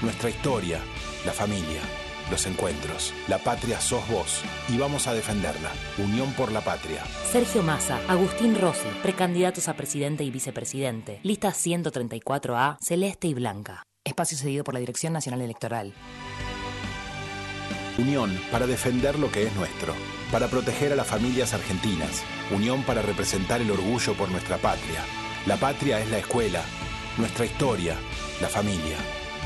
nuestra 0.00 0.30
historia, 0.30 0.80
la 1.26 1.32
familia, 1.32 1.82
los 2.30 2.46
encuentros. 2.46 3.12
La 3.28 3.38
patria 3.38 3.80
sos 3.80 4.08
vos 4.08 4.40
y 4.68 4.78
vamos 4.78 5.06
a 5.06 5.12
defenderla. 5.12 5.70
Unión 5.98 6.32
por 6.32 6.50
la 6.50 6.62
patria. 6.62 7.04
Sergio 7.30 7.62
Massa, 7.62 8.00
Agustín 8.08 8.58
Rossi, 8.58 8.88
precandidatos 9.02 9.68
a 9.68 9.74
presidente 9.74 10.24
y 10.24 10.30
vicepresidente. 10.30 11.20
Lista 11.22 11.50
134A, 11.50 12.78
celeste 12.80 13.28
y 13.28 13.34
blanca. 13.34 13.82
Espacio 14.02 14.38
cedido 14.38 14.64
por 14.64 14.72
la 14.72 14.80
Dirección 14.80 15.12
Nacional 15.12 15.42
Electoral. 15.42 15.92
Unión 17.98 18.40
para 18.50 18.66
defender 18.66 19.18
lo 19.18 19.30
que 19.30 19.42
es 19.46 19.54
nuestro, 19.56 19.94
para 20.30 20.48
proteger 20.48 20.92
a 20.92 20.96
las 20.96 21.06
familias 21.06 21.54
argentinas, 21.54 22.22
unión 22.50 22.82
para 22.84 23.02
representar 23.02 23.60
el 23.60 23.70
orgullo 23.70 24.14
por 24.14 24.30
nuestra 24.30 24.58
patria. 24.58 25.04
La 25.46 25.56
patria 25.56 26.00
es 26.00 26.10
la 26.10 26.18
escuela, 26.18 26.62
nuestra 27.16 27.44
historia, 27.44 27.96
la 28.40 28.48
familia, 28.48 28.96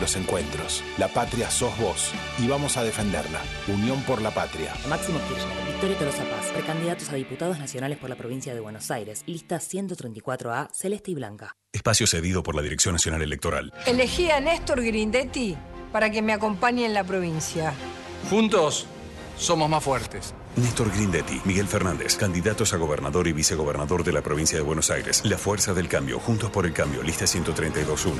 los 0.01 0.17
encuentros. 0.17 0.83
La 0.99 1.09
patria 1.09 1.51
sos 1.51 1.77
vos 1.79 2.11
y 2.39 2.47
vamos 2.47 2.77
a 2.77 2.85
defenderla. 2.85 3.41
Unión 3.69 4.03
por 4.03 4.21
la 4.21 4.33
patria. 4.33 4.73
Máximo 4.89 5.19
Kirchner, 5.29 5.67
Victoria 5.67 5.99
Tolosa 5.99 6.25
Paz, 6.25 6.51
precandidatos 6.53 7.09
a 7.11 7.15
diputados 7.15 7.59
nacionales 7.59 7.99
por 7.99 8.11
la 8.11 8.17
provincia 8.17 8.55
de 8.55 8.61
Buenos 8.61 8.91
Aires. 8.91 9.23
Lista 9.27 9.57
134A, 9.57 10.71
celeste 10.73 11.13
y 11.13 11.15
blanca. 11.15 11.57
Espacio 11.73 12.07
cedido 12.07 12.43
por 12.43 12.55
la 12.55 12.63
Dirección 12.63 12.95
Nacional 12.95 13.23
Electoral. 13.23 13.73
Elegí 13.87 14.31
a 14.31 14.41
Néstor 14.41 14.83
Grindetti 14.83 15.57
para 15.93 16.11
que 16.11 16.23
me 16.23 16.33
acompañe 16.33 16.87
en 16.87 16.95
la 16.95 17.05
provincia. 17.05 17.73
Juntos 18.29 18.87
somos 19.37 19.69
más 19.69 19.83
fuertes. 19.83 20.35
Néstor 20.57 20.91
Grindetti, 20.93 21.41
Miguel 21.45 21.67
Fernández, 21.67 22.17
candidatos 22.17 22.73
a 22.75 22.77
gobernador 22.77 23.27
y 23.27 23.33
vicegobernador 23.33 24.05
de 24.05 24.13
la 24.13 24.23
provincia 24.23 24.57
de 24.57 24.63
Buenos 24.63 24.91
Aires. 24.91 25.23
La 25.25 25.37
Fuerza 25.37 25.75
del 25.75 25.89
Cambio, 25.89 26.21
Juntos 26.21 26.51
por 26.51 26.65
el 26.65 26.73
Cambio, 26.73 27.03
lista 27.03 27.25
132.1. 27.25 28.13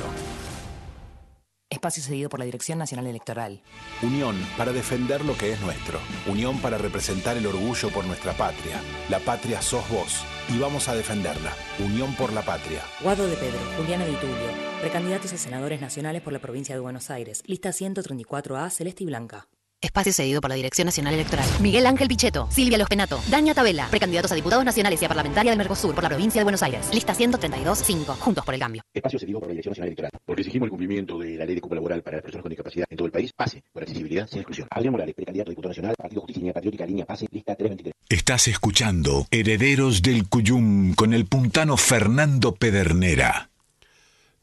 Espacio 1.69 2.03
cedido 2.03 2.29
por 2.29 2.39
la 2.39 2.45
Dirección 2.45 2.77
Nacional 2.77 3.07
Electoral. 3.07 3.61
Unión 4.01 4.35
para 4.57 4.71
defender 4.71 5.23
lo 5.25 5.37
que 5.37 5.53
es 5.53 5.61
nuestro. 5.61 5.99
Unión 6.27 6.59
para 6.59 6.77
representar 6.77 7.37
el 7.37 7.47
orgullo 7.47 7.89
por 7.89 8.05
nuestra 8.05 8.33
patria. 8.33 8.81
La 9.09 9.19
patria 9.19 9.61
sos 9.61 9.87
vos 9.89 10.23
y 10.53 10.59
vamos 10.59 10.87
a 10.89 10.95
defenderla. 10.95 11.53
Unión 11.79 12.15
por 12.15 12.33
la 12.33 12.43
patria. 12.43 12.81
Guado 13.01 13.27
de 13.27 13.35
Pedro, 13.35 13.59
Juliana 13.77 14.05
Di 14.05 14.15
Tulio, 14.15 14.35
precandidatos 14.81 15.33
a 15.33 15.37
senadores 15.37 15.81
nacionales 15.81 16.21
por 16.21 16.33
la 16.33 16.39
provincia 16.39 16.75
de 16.75 16.81
Buenos 16.81 17.09
Aires. 17.09 17.43
Lista 17.45 17.69
134A, 17.69 18.69
celeste 18.69 19.03
y 19.03 19.07
blanca. 19.07 19.47
Espacio 19.81 20.13
cedido 20.13 20.41
por 20.41 20.49
la 20.49 20.55
Dirección 20.55 20.85
Nacional 20.85 21.13
Electoral. 21.13 21.45
Miguel 21.61 21.85
Ángel 21.85 22.07
Pichetto, 22.07 22.47
Silvia 22.49 22.77
Lospenato, 22.77 23.19
Daña 23.29 23.53
Tabela, 23.53 23.87
precandidatos 23.89 24.31
a 24.31 24.35
diputados 24.35 24.65
nacionales 24.65 25.01
y 25.01 25.05
a 25.05 25.07
parlamentaria 25.07 25.51
del 25.51 25.57
Mercosur 25.57 25.93
por 25.93 26.03
la 26.03 26.09
provincia 26.09 26.39
de 26.39 26.43
Buenos 26.43 26.63
Aires. 26.63 26.89
Lista 26.93 27.13
132-5, 27.13 28.17
Juntos 28.17 28.45
por 28.45 28.53
el 28.53 28.59
Cambio. 28.59 28.81
Espacio 28.93 29.19
cedido 29.19 29.39
por 29.39 29.49
la 29.49 29.53
Dirección 29.53 29.71
Nacional 29.71 29.87
Electoral. 29.89 30.11
Porque 30.25 30.41
exigimos 30.41 30.67
el 30.67 30.69
cumplimiento 30.71 31.19
de 31.19 31.35
la 31.35 31.45
ley 31.45 31.55
de 31.55 31.61
cupo 31.61 31.75
laboral 31.75 32.01
para 32.01 32.17
las 32.17 32.23
personas 32.23 32.43
con 32.43 32.49
discapacidad 32.49 32.85
en 32.89 32.97
todo 32.97 33.05
el 33.05 33.11
país. 33.11 33.31
Pase 33.33 33.63
por 33.71 33.83
accesibilidad 33.83 34.27
sin 34.27 34.39
exclusión. 34.39 34.67
Adrián 34.71 34.91
Morales, 34.93 35.13
precandidato 35.13 35.49
a 35.49 35.51
diputado 35.51 35.69
nacional, 35.69 35.95
Partido 35.97 36.21
Justicia 36.21 36.39
y 36.39 36.43
Unidad 36.43 36.53
Patriótica, 36.55 36.85
línea 36.85 37.05
Pase, 37.05 37.27
lista 37.31 37.55
323. 37.55 37.93
Estás 38.09 38.47
escuchando 38.47 39.27
Herederos 39.29 40.01
del 40.01 40.27
Cuyum 40.27 40.93
con 40.95 41.13
el 41.13 41.25
puntano 41.25 41.77
Fernando 41.77 42.55
Pedernera. 42.55 43.49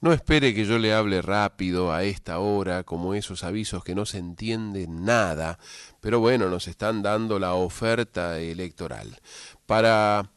No 0.02 0.12
espere 0.12 0.52
que 0.52 0.64
yo 0.64 0.80
le 0.80 0.92
hable 0.92 1.22
rápido 1.22 1.92
a 1.92 2.02
esta 2.02 2.40
hora, 2.40 2.82
como 2.82 3.14
esos 3.14 3.44
avisos 3.44 3.84
que 3.84 3.94
no 3.94 4.04
se 4.04 4.18
entiende 4.18 4.88
nada, 4.88 5.60
pero 6.00 6.18
bueno, 6.18 6.48
nos 6.50 6.66
están 6.66 7.02
dando 7.02 7.38
la 7.38 7.54
oferta 7.54 8.40
electoral. 8.40 9.20
Para, 9.64 10.28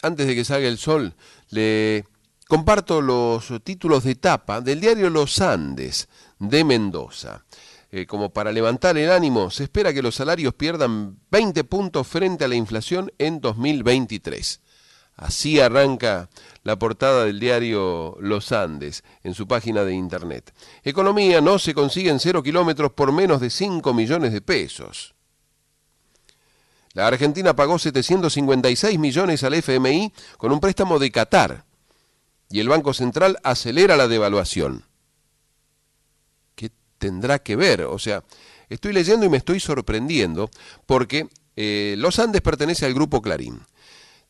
antes 0.00 0.26
de 0.26 0.34
que 0.34 0.46
salga 0.46 0.66
el 0.66 0.78
sol, 0.78 1.14
le 1.50 2.06
comparto 2.48 3.02
los 3.02 3.52
títulos 3.62 4.02
de 4.02 4.14
tapa 4.14 4.62
del 4.62 4.80
diario 4.80 5.10
Los 5.10 5.42
Andes 5.42 6.08
de 6.38 6.64
Mendoza. 6.64 7.44
Eh, 7.92 8.06
como 8.06 8.30
para 8.30 8.50
levantar 8.50 8.96
el 8.96 9.12
ánimo, 9.12 9.50
se 9.50 9.64
espera 9.64 9.92
que 9.92 10.00
los 10.00 10.14
salarios 10.14 10.54
pierdan 10.54 11.18
20 11.30 11.64
puntos 11.64 12.06
frente 12.06 12.46
a 12.46 12.48
la 12.48 12.54
inflación 12.54 13.12
en 13.18 13.42
2023. 13.42 14.62
Así 15.16 15.60
arranca 15.60 16.28
la 16.62 16.78
portada 16.78 17.24
del 17.24 17.40
diario 17.40 18.16
Los 18.20 18.52
Andes 18.52 19.02
en 19.22 19.34
su 19.34 19.48
página 19.48 19.82
de 19.84 19.94
internet. 19.94 20.52
Economía 20.84 21.40
no 21.40 21.58
se 21.58 21.72
consigue 21.72 22.10
en 22.10 22.20
cero 22.20 22.42
kilómetros 22.42 22.92
por 22.92 23.12
menos 23.12 23.40
de 23.40 23.48
5 23.48 23.94
millones 23.94 24.32
de 24.32 24.42
pesos. 24.42 25.14
La 26.92 27.06
Argentina 27.06 27.56
pagó 27.56 27.78
756 27.78 28.98
millones 28.98 29.42
al 29.42 29.54
FMI 29.54 30.12
con 30.36 30.52
un 30.52 30.60
préstamo 30.60 30.98
de 30.98 31.10
Qatar 31.10 31.64
y 32.50 32.60
el 32.60 32.68
Banco 32.68 32.92
Central 32.92 33.38
acelera 33.42 33.96
la 33.96 34.08
devaluación. 34.08 34.84
¿Qué 36.54 36.70
tendrá 36.98 37.38
que 37.38 37.56
ver? 37.56 37.82
O 37.82 37.98
sea, 37.98 38.22
estoy 38.68 38.92
leyendo 38.92 39.24
y 39.24 39.30
me 39.30 39.38
estoy 39.38 39.60
sorprendiendo 39.60 40.50
porque 40.84 41.28
eh, 41.54 41.94
Los 41.96 42.18
Andes 42.18 42.42
pertenece 42.42 42.84
al 42.84 42.94
grupo 42.94 43.22
Clarín 43.22 43.62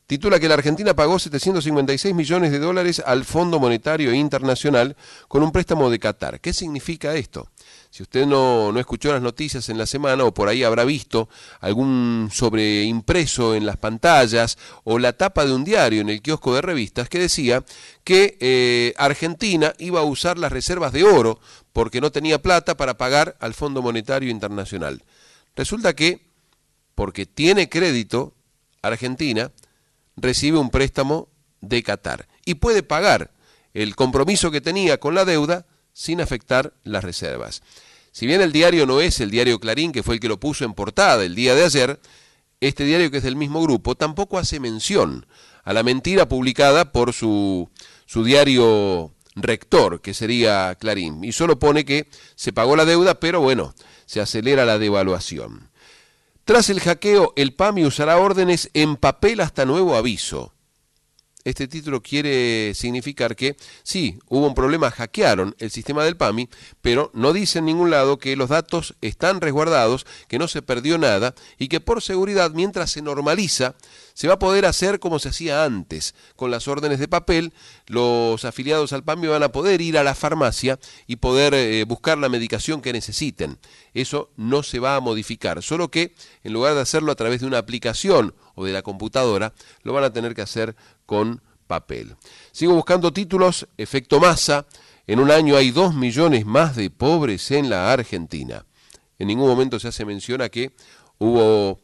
titula 0.07 0.39
que 0.39 0.47
la 0.47 0.53
Argentina 0.53 0.95
pagó 0.95 1.19
756 1.19 2.15
millones 2.15 2.51
de 2.51 2.59
dólares 2.59 3.03
al 3.05 3.25
Fondo 3.25 3.59
Monetario 3.59 4.13
Internacional 4.13 4.95
con 5.27 5.43
un 5.43 5.51
préstamo 5.51 5.89
de 5.89 5.99
Qatar. 5.99 6.39
¿Qué 6.39 6.53
significa 6.53 7.13
esto? 7.13 7.49
Si 7.89 8.03
usted 8.03 8.25
no, 8.25 8.71
no, 8.71 8.79
escuchó 8.79 9.11
las 9.11 9.21
noticias 9.21 9.67
en 9.67 9.77
la 9.77 9.85
semana 9.85 10.23
o 10.23 10.33
por 10.33 10.47
ahí 10.47 10.63
habrá 10.63 10.85
visto 10.85 11.27
algún 11.59 12.29
sobreimpreso 12.31 13.53
en 13.53 13.65
las 13.65 13.77
pantallas 13.77 14.57
o 14.85 14.97
la 14.97 15.13
tapa 15.13 15.45
de 15.45 15.53
un 15.53 15.65
diario 15.65 16.01
en 16.01 16.09
el 16.09 16.21
kiosco 16.21 16.55
de 16.55 16.61
revistas 16.61 17.09
que 17.09 17.19
decía 17.19 17.65
que 18.05 18.37
eh, 18.39 18.93
Argentina 18.97 19.73
iba 19.77 19.99
a 19.99 20.03
usar 20.03 20.37
las 20.37 20.51
reservas 20.51 20.93
de 20.93 21.03
oro 21.03 21.39
porque 21.73 21.99
no 21.99 22.11
tenía 22.11 22.41
plata 22.41 22.77
para 22.77 22.97
pagar 22.97 23.35
al 23.41 23.53
Fondo 23.53 23.81
Monetario 23.81 24.29
Internacional. 24.29 25.03
Resulta 25.55 25.93
que, 25.93 26.29
porque 26.95 27.25
tiene 27.25 27.67
crédito, 27.67 28.33
Argentina, 28.81 29.51
recibe 30.17 30.57
un 30.57 30.69
préstamo 30.69 31.29
de 31.61 31.81
Qatar 31.83 32.27
y 32.45 32.55
puede 32.55 32.83
pagar 32.83 33.31
el 33.73 33.95
compromiso 33.95 34.51
que 34.51 34.61
tenía 34.61 34.99
con 34.99 35.15
la 35.15 35.23
deuda 35.23 35.65
sin 35.93 36.19
afectar 36.19 36.73
las 36.83 37.03
reservas. 37.03 37.61
Si 38.11 38.25
bien 38.25 38.41
el 38.41 38.51
diario 38.51 38.85
no 38.85 38.99
es 38.99 39.19
el 39.19 39.31
diario 39.31 39.59
Clarín, 39.59 39.91
que 39.91 40.03
fue 40.03 40.15
el 40.15 40.19
que 40.19 40.27
lo 40.27 40.39
puso 40.39 40.65
en 40.65 40.73
portada 40.73 41.23
el 41.23 41.35
día 41.35 41.53
de 41.53 41.63
ayer, 41.63 41.99
este 42.59 42.83
diario 42.83 43.11
que 43.11 43.17
es 43.17 43.23
del 43.23 43.35
mismo 43.35 43.61
grupo 43.61 43.95
tampoco 43.95 44.39
hace 44.39 44.59
mención 44.59 45.27
a 45.63 45.73
la 45.73 45.83
mentira 45.83 46.27
publicada 46.27 46.91
por 46.91 47.13
su, 47.13 47.69
su 48.05 48.23
diario 48.23 49.11
rector, 49.35 50.01
que 50.01 50.13
sería 50.13 50.75
Clarín, 50.79 51.23
y 51.23 51.31
solo 51.31 51.59
pone 51.59 51.85
que 51.85 52.07
se 52.35 52.53
pagó 52.53 52.75
la 52.75 52.85
deuda, 52.85 53.19
pero 53.19 53.41
bueno, 53.41 53.75
se 54.05 54.21
acelera 54.21 54.65
la 54.65 54.79
devaluación. 54.79 55.69
Tras 56.47 56.69
el 56.69 56.79
hackeo, 56.79 57.33
el 57.35 57.53
PAMI 57.53 57.83
usará 57.83 58.19
órdenes 58.19 58.69
en 58.73 58.95
papel 58.95 59.41
hasta 59.41 59.65
nuevo 59.65 59.97
aviso. 59.97 60.53
Este 61.43 61.67
título 61.67 62.01
quiere 62.01 62.73
significar 62.73 63.35
que 63.35 63.57
sí, 63.83 64.17
hubo 64.29 64.47
un 64.47 64.55
problema, 64.55 64.89
hackearon 64.89 65.57
el 65.59 65.71
sistema 65.71 66.05
del 66.05 66.15
PAMI, 66.15 66.47
pero 66.81 67.11
no 67.13 67.33
dice 67.33 67.59
en 67.59 67.65
ningún 67.65 67.89
lado 67.89 68.17
que 68.17 68.37
los 68.37 68.47
datos 68.47 68.95
están 69.01 69.41
resguardados, 69.41 70.05
que 70.29 70.39
no 70.39 70.47
se 70.47 70.61
perdió 70.61 70.97
nada 70.97 71.35
y 71.57 71.67
que 71.67 71.81
por 71.81 72.01
seguridad, 72.01 72.51
mientras 72.51 72.91
se 72.91 73.01
normaliza, 73.01 73.75
se 74.17 74.27
va 74.27 74.33
a 74.33 74.39
poder 74.39 74.65
hacer 74.65 74.99
como 74.99 75.19
se 75.19 75.29
hacía 75.29 75.63
antes. 75.63 76.15
Con 76.35 76.49
las 76.49 76.67
órdenes 76.67 76.97
de 76.97 77.07
papel, 77.07 77.53
los 77.85 78.45
afiliados 78.45 78.91
al 78.91 79.03
PAMI 79.03 79.27
van 79.27 79.43
a 79.43 79.51
poder 79.51 79.79
ir 79.79 79.95
a 79.95 80.03
la 80.03 80.15
farmacia 80.15 80.79
y 81.05 81.17
poder 81.17 81.53
eh, 81.53 81.83
buscar 81.83 82.17
la 82.17 82.27
medicación 82.27 82.81
que 82.81 82.91
necesiten. 82.91 83.59
Eso 83.93 84.31
no 84.35 84.63
se 84.63 84.79
va 84.79 84.95
a 84.95 85.01
modificar, 85.01 85.61
solo 85.61 85.91
que 85.91 86.15
en 86.43 86.51
lugar 86.51 86.73
de 86.73 86.81
hacerlo 86.81 87.11
a 87.11 87.15
través 87.15 87.41
de 87.41 87.45
una 87.45 87.59
aplicación 87.59 88.33
o 88.55 88.65
de 88.65 88.73
la 88.73 88.81
computadora, 88.81 89.53
lo 89.83 89.93
van 89.93 90.05
a 90.05 90.11
tener 90.11 90.33
que 90.33 90.41
hacer 90.41 90.75
con 91.05 91.43
papel. 91.67 92.15
Sigo 92.51 92.73
buscando 92.73 93.13
títulos, 93.13 93.67
efecto 93.77 94.19
masa. 94.19 94.65
En 95.05 95.19
un 95.19 95.29
año 95.29 95.55
hay 95.55 95.69
dos 95.69 95.93
millones 95.93 96.43
más 96.43 96.75
de 96.75 96.89
pobres 96.89 97.51
en 97.51 97.69
la 97.69 97.93
Argentina. 97.93 98.65
En 99.19 99.27
ningún 99.27 99.47
momento 99.47 99.79
se 99.79 99.89
hace 99.89 100.05
mención 100.05 100.41
a 100.41 100.49
que 100.49 100.71
hubo 101.19 101.79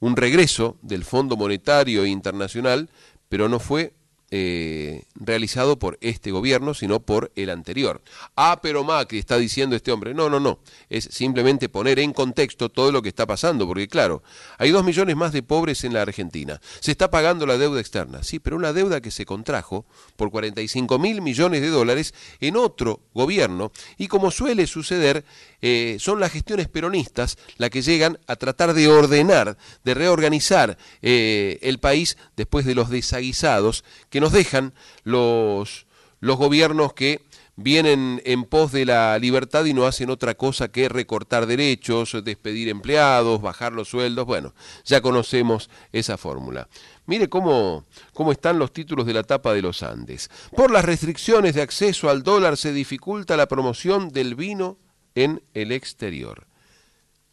un 0.00 0.16
regreso 0.16 0.76
del 0.82 1.04
Fondo 1.04 1.36
Monetario 1.36 2.06
Internacional, 2.06 2.90
pero 3.28 3.48
no 3.48 3.58
fue 3.58 3.94
eh, 4.30 5.04
realizado 5.14 5.78
por 5.78 5.96
este 6.00 6.30
gobierno, 6.30 6.74
sino 6.74 7.00
por 7.00 7.32
el 7.34 7.48
anterior. 7.50 8.02
Ah, 8.36 8.60
pero 8.62 8.84
Macri 8.84 9.18
está 9.18 9.38
diciendo 9.38 9.74
este 9.74 9.90
hombre. 9.90 10.12
No, 10.12 10.28
no, 10.28 10.38
no. 10.38 10.58
Es 10.90 11.04
simplemente 11.04 11.68
poner 11.68 11.98
en 11.98 12.12
contexto 12.12 12.68
todo 12.68 12.92
lo 12.92 13.00
que 13.00 13.08
está 13.08 13.26
pasando, 13.26 13.66
porque 13.66 13.88
claro, 13.88 14.22
hay 14.58 14.70
dos 14.70 14.84
millones 14.84 15.16
más 15.16 15.32
de 15.32 15.42
pobres 15.42 15.84
en 15.84 15.94
la 15.94 16.02
Argentina. 16.02 16.60
Se 16.80 16.90
está 16.90 17.10
pagando 17.10 17.46
la 17.46 17.56
deuda 17.58 17.80
externa, 17.80 18.22
sí, 18.22 18.38
pero 18.38 18.56
una 18.56 18.72
deuda 18.72 19.00
que 19.00 19.10
se 19.10 19.24
contrajo 19.24 19.86
por 20.16 20.30
45 20.30 20.98
mil 20.98 21.22
millones 21.22 21.62
de 21.62 21.68
dólares 21.68 22.12
en 22.40 22.56
otro 22.56 23.00
gobierno. 23.14 23.72
Y 23.96 24.08
como 24.08 24.30
suele 24.30 24.66
suceder, 24.66 25.24
eh, 25.62 25.96
son 26.00 26.20
las 26.20 26.32
gestiones 26.32 26.68
peronistas 26.68 27.38
las 27.56 27.70
que 27.70 27.82
llegan 27.82 28.18
a 28.26 28.36
tratar 28.36 28.74
de 28.74 28.88
ordenar, 28.88 29.56
de 29.84 29.94
reorganizar 29.94 30.76
eh, 31.02 31.58
el 31.62 31.78
país 31.78 32.16
después 32.36 32.66
de 32.66 32.74
los 32.74 32.90
desaguisados 32.90 33.84
que 34.10 34.17
nos 34.20 34.32
dejan 34.32 34.74
los, 35.04 35.86
los 36.20 36.36
gobiernos 36.36 36.92
que 36.92 37.22
vienen 37.60 38.22
en 38.24 38.44
pos 38.44 38.70
de 38.70 38.86
la 38.86 39.18
libertad 39.18 39.64
y 39.64 39.74
no 39.74 39.84
hacen 39.84 40.10
otra 40.10 40.34
cosa 40.36 40.68
que 40.68 40.88
recortar 40.88 41.46
derechos, 41.46 42.16
despedir 42.22 42.68
empleados, 42.68 43.42
bajar 43.42 43.72
los 43.72 43.88
sueldos. 43.88 44.26
Bueno, 44.26 44.54
ya 44.84 45.00
conocemos 45.00 45.68
esa 45.92 46.16
fórmula. 46.16 46.68
Mire 47.06 47.28
cómo, 47.28 47.84
cómo 48.12 48.30
están 48.30 48.60
los 48.60 48.72
títulos 48.72 49.06
de 49.06 49.14
la 49.14 49.24
tapa 49.24 49.52
de 49.54 49.62
los 49.62 49.82
Andes. 49.82 50.30
Por 50.54 50.70
las 50.70 50.84
restricciones 50.84 51.54
de 51.54 51.62
acceso 51.62 52.08
al 52.08 52.22
dólar 52.22 52.56
se 52.56 52.72
dificulta 52.72 53.36
la 53.36 53.48
promoción 53.48 54.10
del 54.10 54.36
vino 54.36 54.78
en 55.16 55.42
el 55.52 55.72
exterior. 55.72 56.46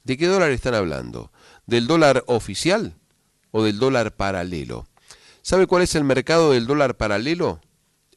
¿De 0.03 0.17
qué 0.17 0.25
dólar 0.25 0.49
están 0.51 0.73
hablando? 0.73 1.31
¿Del 1.67 1.85
dólar 1.85 2.23
oficial 2.25 2.95
o 3.51 3.63
del 3.63 3.77
dólar 3.77 4.15
paralelo? 4.15 4.87
¿Sabe 5.45 5.67
cuál 5.67 5.83
es 5.83 5.93
el 5.93 6.03
mercado 6.03 6.53
del 6.53 6.65
dólar 6.65 6.97
paralelo? 6.97 7.61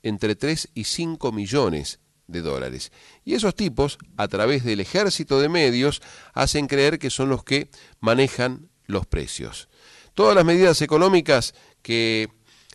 Entre 0.03 0.35
3 0.35 0.71
y 0.73 0.85
5 0.85 1.31
millones 1.31 2.01
de 2.27 2.41
dólares. 2.41 2.91
Y 3.23 3.35
esos 3.35 3.55
tipos, 3.55 3.99
a 4.17 4.29
través 4.29 4.65
del 4.65 4.81
ejército 4.81 5.39
de 5.39 5.51
medios, 5.51 6.01
hacen 6.33 6.69
creer 6.69 6.99
que 6.99 7.11
son 7.11 7.29
los 7.29 7.45
que 7.45 7.69
manejan 8.01 8.71
los 8.87 9.05
precios. 9.05 9.69
Todas 10.15 10.35
las 10.35 10.47
medidas 10.47 10.81
económicas 10.81 11.55
que 11.83 12.31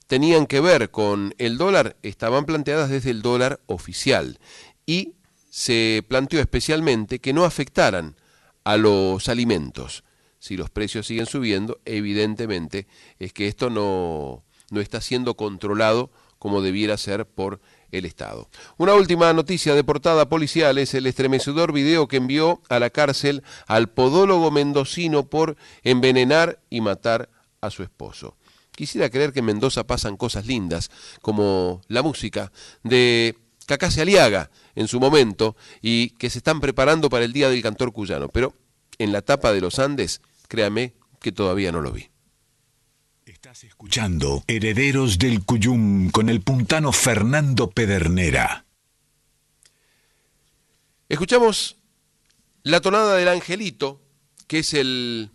tenían 0.05 0.45
que 0.45 0.59
ver 0.59 0.91
con 0.91 1.33
el 1.39 1.57
dólar 1.57 1.97
estaban 2.03 2.45
planteadas 2.45 2.91
desde 2.91 3.09
el 3.09 3.23
dólar 3.23 3.59
oficial 3.65 4.37
y 4.85 5.15
se 5.49 6.05
planteó 6.07 6.39
especialmente 6.39 7.17
que 7.17 7.33
no 7.33 7.43
afectaran 7.43 8.17
a 8.63 8.77
los 8.77 9.29
alimentos 9.29 10.03
si 10.43 10.57
los 10.57 10.69
precios 10.69 11.07
siguen 11.07 11.25
subiendo, 11.25 11.79
evidentemente 11.85 12.85
es 13.17 13.31
que 13.31 13.47
esto 13.47 13.69
no, 13.69 14.43
no 14.71 14.81
está 14.81 14.99
siendo 14.99 15.37
controlado 15.37 16.11
como 16.37 16.61
debiera 16.61 16.97
ser 16.97 17.25
por 17.25 17.61
el 17.93 18.03
Estado. 18.03 18.49
Una 18.75 18.93
última 18.93 19.31
noticia 19.31 19.73
de 19.73 19.85
portada 19.85 20.27
policial 20.27 20.77
es 20.79 20.95
el 20.95 21.07
estremecedor 21.07 21.71
video 21.71 22.09
que 22.09 22.17
envió 22.17 22.61
a 22.67 22.79
la 22.79 22.89
cárcel 22.89 23.41
al 23.67 23.87
podólogo 23.87 24.51
mendocino 24.51 25.29
por 25.29 25.55
envenenar 25.81 26.59
y 26.69 26.81
matar 26.81 27.29
a 27.61 27.69
su 27.69 27.81
esposo. 27.81 28.35
Quisiera 28.75 29.09
creer 29.09 29.31
que 29.31 29.39
en 29.39 29.45
Mendoza 29.45 29.85
pasan 29.85 30.17
cosas 30.17 30.45
lindas, 30.45 30.91
como 31.21 31.79
la 31.87 32.01
música 32.01 32.51
de 32.83 33.37
Cacase 33.65 34.01
Aliaga 34.01 34.51
en 34.75 34.89
su 34.89 34.99
momento 34.99 35.55
y 35.81 36.09
que 36.09 36.29
se 36.29 36.39
están 36.39 36.59
preparando 36.59 37.09
para 37.09 37.23
el 37.23 37.31
Día 37.31 37.49
del 37.49 37.61
Cantor 37.61 37.93
Cuyano. 37.93 38.27
Pero 38.27 38.53
en 38.97 39.13
la 39.13 39.21
tapa 39.21 39.53
de 39.53 39.61
los 39.61 39.79
Andes 39.79 40.19
Créame 40.53 40.93
que 41.19 41.31
todavía 41.31 41.71
no 41.71 41.81
lo 41.81 41.91
vi. 41.91 42.11
Estás 43.25 43.63
escuchando 43.63 44.43
Herederos 44.45 45.17
del 45.17 45.43
Cuyum 45.43 46.11
con 46.11 46.29
el 46.29 46.41
puntano 46.41 46.91
Fernando 46.91 47.71
Pedernera. 47.71 48.63
Escuchamos 51.09 51.77
la 52.61 52.81
tonada 52.81 53.15
del 53.15 53.29
angelito, 53.29 54.03
que 54.45 54.59
es 54.59 54.75
el, 54.75 55.31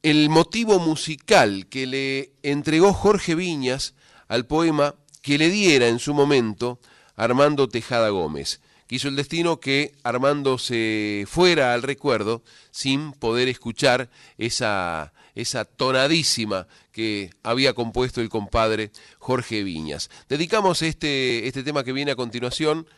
el 0.00 0.30
motivo 0.30 0.78
musical 0.78 1.66
que 1.66 1.86
le 1.86 2.32
entregó 2.42 2.94
Jorge 2.94 3.34
Viñas 3.34 3.96
al 4.28 4.46
poema 4.46 4.94
que 5.20 5.36
le 5.36 5.50
diera 5.50 5.88
en 5.88 5.98
su 5.98 6.14
momento 6.14 6.80
Armando 7.16 7.68
Tejada 7.68 8.08
Gómez 8.08 8.62
quiso 8.88 9.06
el 9.08 9.16
destino 9.16 9.60
que 9.60 9.92
Armando 10.02 10.58
se 10.58 11.26
fuera 11.28 11.74
al 11.74 11.82
recuerdo 11.82 12.42
sin 12.72 13.12
poder 13.12 13.46
escuchar 13.48 14.08
esa, 14.38 15.12
esa 15.34 15.66
tonadísima 15.66 16.66
que 16.90 17.30
había 17.42 17.74
compuesto 17.74 18.20
el 18.20 18.30
compadre 18.30 18.90
Jorge 19.18 19.62
Viñas. 19.62 20.10
Dedicamos 20.28 20.82
este, 20.82 21.46
este 21.46 21.62
tema 21.62 21.84
que 21.84 21.92
viene 21.92 22.12
a 22.12 22.16
continuación, 22.16 22.88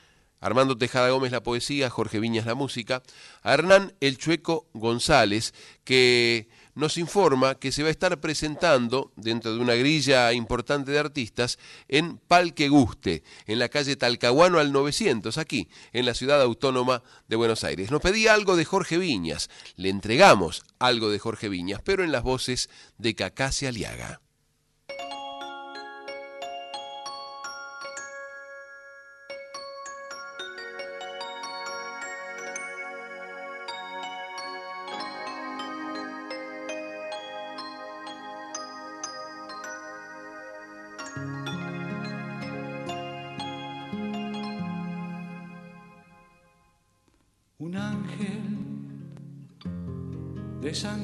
Armando 0.41 0.79
Tejada 0.79 1.11
Gómez 1.11 1.33
la 1.33 1.43
poesía, 1.43 1.91
Jorge 1.91 2.21
Viñas 2.21 2.47
la 2.47 2.55
música, 2.55 3.03
a 3.43 3.53
Hernán 3.53 3.93
El 4.01 4.17
Chueco 4.17 4.69
González, 4.73 5.53
que 5.85 6.49
nos 6.75 6.99
informa 6.99 7.57
que 7.57 7.73
se 7.73 7.83
va 7.83 7.89
a 7.89 7.93
estar 7.93 8.21
presentando 8.21 9.13
dentro 9.17 9.55
de 9.55 9.61
una 9.61 9.75
grilla 9.75 10.33
importante 10.33 10.93
de 10.93 10.99
artistas 10.99 11.59
en 11.89 12.19
Palque 12.19 12.69
Guste, 12.69 13.23
en 13.47 13.59
la 13.59 13.69
calle 13.69 13.97
Talcahuano 13.97 14.59
al 14.59 14.73
900, 14.73 15.39
aquí, 15.39 15.69
en 15.93 16.07
la 16.07 16.15
ciudad 16.15 16.41
autónoma 16.41 17.03
de 17.29 17.37
Buenos 17.37 17.65
Aires. 17.65 17.91
Nos 17.91 18.01
pedía 18.01 18.35
algo 18.35 18.57
de 18.57 18.65
Jorge 18.65 18.99
Viñas, 18.99 19.51
le 19.77 19.89
entregamos 19.89 20.63
algo 20.79 21.11
de 21.11 21.19
Jorge 21.19 21.49
Viñas, 21.49 21.81
pero 21.85 22.05
en 22.05 22.13
las 22.13 22.23
voces 22.23 22.71
de 22.99 23.15
Cacase 23.15 23.69
Aliaga. 23.69 24.21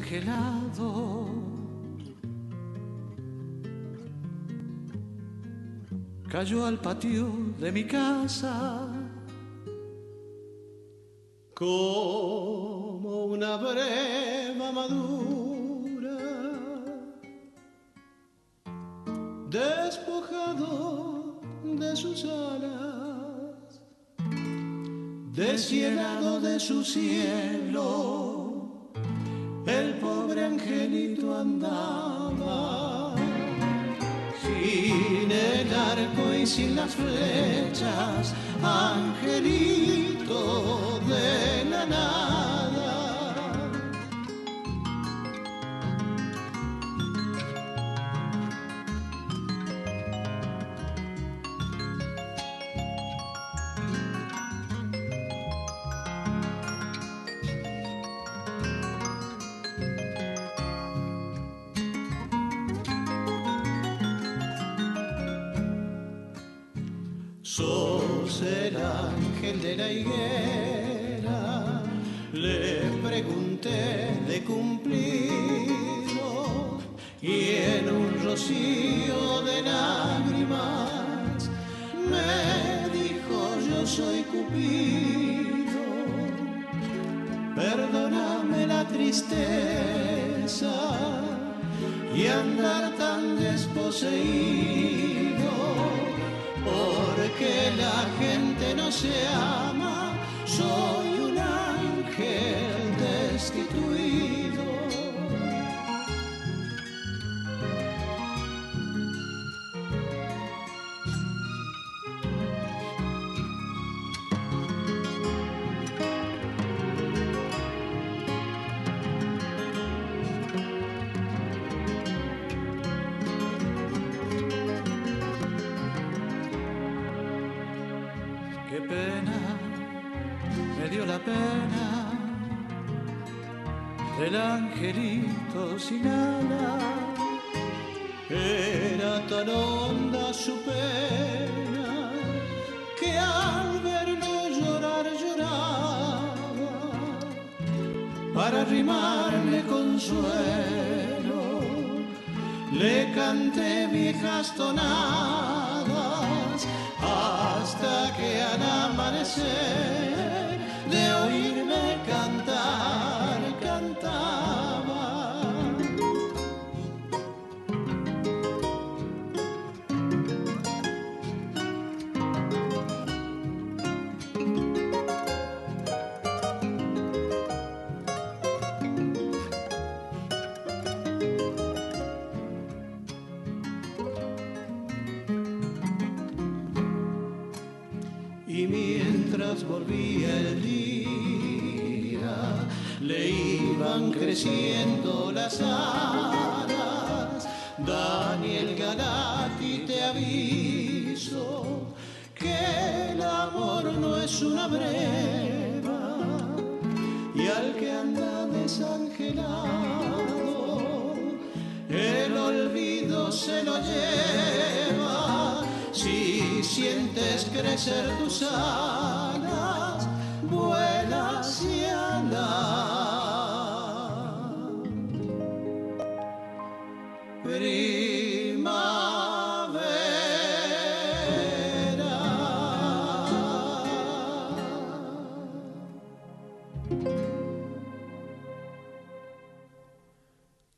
Desangelado 0.07 1.27
cayó 6.29 6.67
al 6.67 6.79
patio 6.79 7.29
de 7.59 7.73
mi 7.73 7.85
casa 7.85 8.89
como 11.55 13.25
una 13.27 13.57
breva 13.57 14.73
madura 14.73 16.19
despojado 19.51 21.41
de 21.65 21.97
sus 21.97 22.25
alas 22.25 23.81
deshielado 25.33 26.41
de 26.41 26.59
su 26.59 26.83
cielo, 26.83 28.26
angelito 30.57 31.37
andaba 31.37 33.15
sin 34.43 35.31
el 35.31 35.75
arco 35.75 36.35
y 36.35 36.47
sin 36.47 36.75
las 36.77 36.95
flechas, 36.95 38.35
angelito 38.63 40.41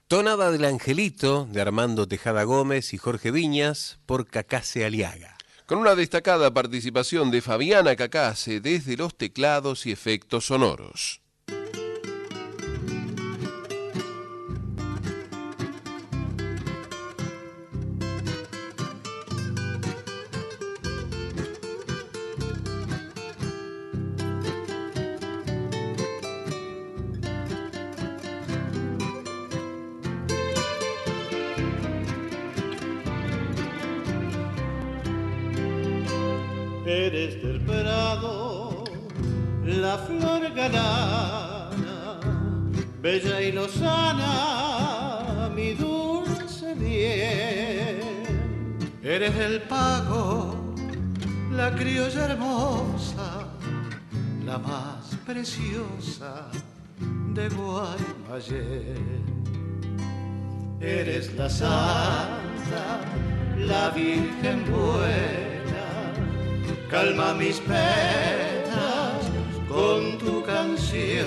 Tonada 0.09 0.51
del 0.51 0.65
Angelito, 0.65 1.47
de 1.53 1.61
Armando 1.61 2.09
Tejada 2.09 2.43
Gómez 2.45 2.95
y 2.95 2.97
Jorge 2.97 3.31
Viñas, 3.31 3.99
por 4.07 4.27
Cacase 4.27 4.87
Aliaga. 4.87 5.37
Con 5.67 5.77
una 5.77 5.95
destacada 5.95 6.51
participación 6.55 7.31
de 7.31 7.43
Fabiana 7.43 7.95
Cacase 7.95 8.61
desde 8.61 8.97
los 8.97 9.15
teclados 9.19 9.85
y 9.85 9.93
efectos 9.93 10.47
sonoros. 10.47 11.21
preciosa 55.49 56.51
de 57.35 57.49
Guaymallén. 57.49 59.19
Eres 60.81 61.33
la 61.35 61.49
santa, 61.49 63.01
la 63.57 63.91
virgen 63.91 64.65
buena, 64.71 65.89
calma 66.91 67.35
mis 67.35 67.61
penas 67.61 69.21
con 69.69 70.19
tu 70.19 70.43
canción. 70.45 71.27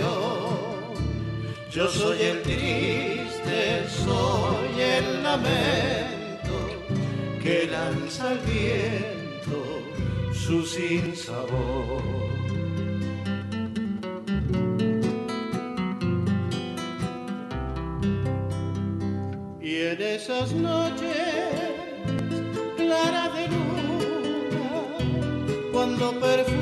Yo 1.71 1.87
soy 1.87 2.21
el 2.21 2.41
triste, 2.43 3.87
soy 3.89 4.81
el 4.81 5.23
lamento 5.23 6.57
que 7.41 7.67
lanza 7.71 8.33
el 8.33 8.39
viento 8.39 9.81
su 10.33 10.65
sinsabor. 10.65 12.40
esas 20.23 20.51
noches 20.51 21.17
claras 22.77 23.33
de 23.33 23.47
luna, 23.47 24.69
cuando 25.71 26.11
perfume 26.19 26.60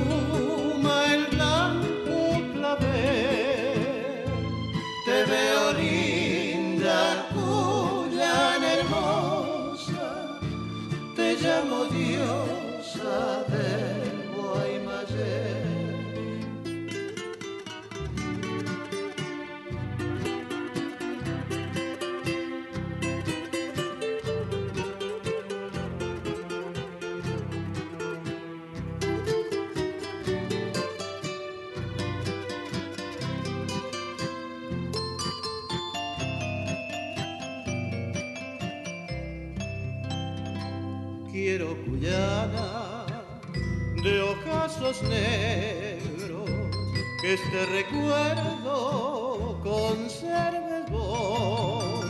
este 47.51 47.65
recuerdo 47.65 49.59
conserves 49.63 50.87
vos 50.91 52.05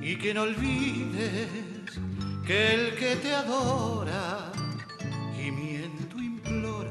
y 0.00 0.16
que 0.16 0.34
no 0.34 0.42
olvides 0.42 2.00
que 2.44 2.74
el 2.74 2.96
que 2.96 3.14
te 3.16 3.32
adora 3.32 4.50
y 5.38 5.52
miento 5.52 6.18
implora 6.18 6.90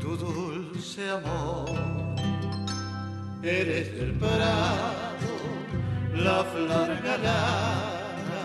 tu 0.00 0.16
dulce 0.16 1.10
amor. 1.10 1.68
Eres 3.42 3.94
del 3.94 4.12
prado, 4.14 5.34
la 6.14 6.44
flor 6.44 6.96
galana, 7.02 8.44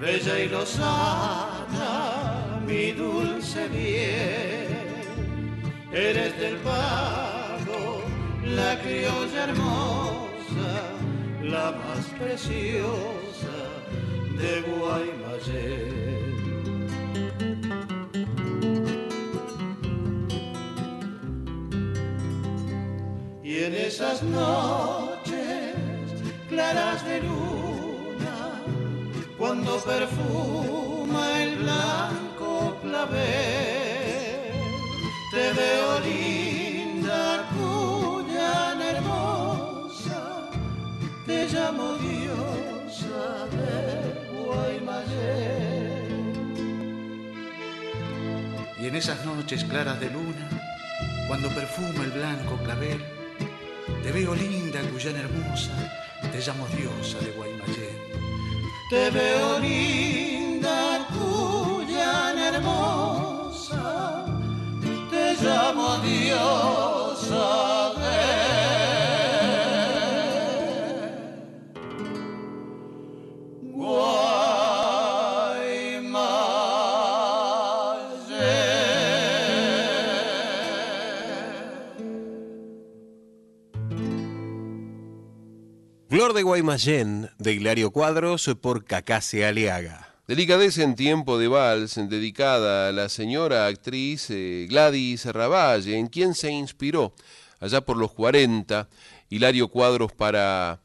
bella 0.00 0.38
y 0.38 0.48
lozana, 0.48 1.90
mi 2.64 2.92
dulce 2.92 3.66
bien 3.68 4.61
Eres 5.94 6.38
del 6.38 6.56
pago, 6.56 8.02
la 8.46 8.80
criolla 8.80 9.44
hermosa, 9.44 10.70
la 11.42 11.72
más 11.72 12.06
preciosa 12.18 13.58
de 14.38 14.62
Guaymallén. 14.62 16.02
Y 23.44 23.58
en 23.58 23.74
esas 23.74 24.22
noches 24.22 25.74
claras 26.48 27.04
de 27.04 27.20
luna, 27.20 28.62
cuando 29.36 29.76
perfuma 29.80 31.42
el 31.42 31.56
blanco 31.56 32.78
clavel, 32.80 33.81
te 35.32 35.52
veo 35.54 36.00
linda, 36.00 37.48
cuya 37.54 38.76
hermosa, 38.90 40.50
te 41.24 41.48
llamo 41.48 41.94
diosa 41.94 43.46
de 43.56 43.70
Guaymallén. 44.30 45.72
Y 48.78 48.86
en 48.88 48.94
esas 48.94 49.24
noches 49.24 49.64
claras 49.64 49.98
de 50.00 50.10
luna, 50.10 50.50
cuando 51.28 51.48
perfuma 51.48 52.04
el 52.04 52.10
blanco 52.10 52.58
clavel, 52.62 53.02
te 54.02 54.12
veo 54.12 54.34
linda, 54.34 54.82
Guyana 54.92 55.20
hermosa, 55.20 55.72
te 56.30 56.40
llamo 56.40 56.66
diosa 56.76 57.18
de 57.20 57.30
Guaymallén. 57.30 57.96
Te 58.90 59.10
veo 59.10 59.58
linda, 59.60 61.08
cuyana 61.08 62.48
hermosa, 62.48 63.01
Flor 86.12 86.34
de 86.34 86.42
Guaymallén, 86.42 87.30
de 87.38 87.54
Hilario 87.54 87.90
Cuadros, 87.90 88.50
por 88.60 88.84
Cacase 88.84 89.46
Aliaga. 89.46 90.11
Delicadeza 90.32 90.82
en 90.82 90.94
tiempo 90.94 91.36
de 91.36 91.46
vals, 91.46 91.96
dedicada 92.08 92.88
a 92.88 92.92
la 92.92 93.10
señora 93.10 93.66
actriz 93.66 94.30
eh, 94.30 94.66
Gladys 94.66 95.26
Ravalle, 95.26 95.98
en 95.98 96.06
quien 96.06 96.34
se 96.34 96.50
inspiró 96.50 97.12
allá 97.60 97.82
por 97.82 97.98
los 97.98 98.12
40 98.12 98.88
Hilario 99.28 99.68
Cuadros 99.68 100.10
para, 100.14 100.80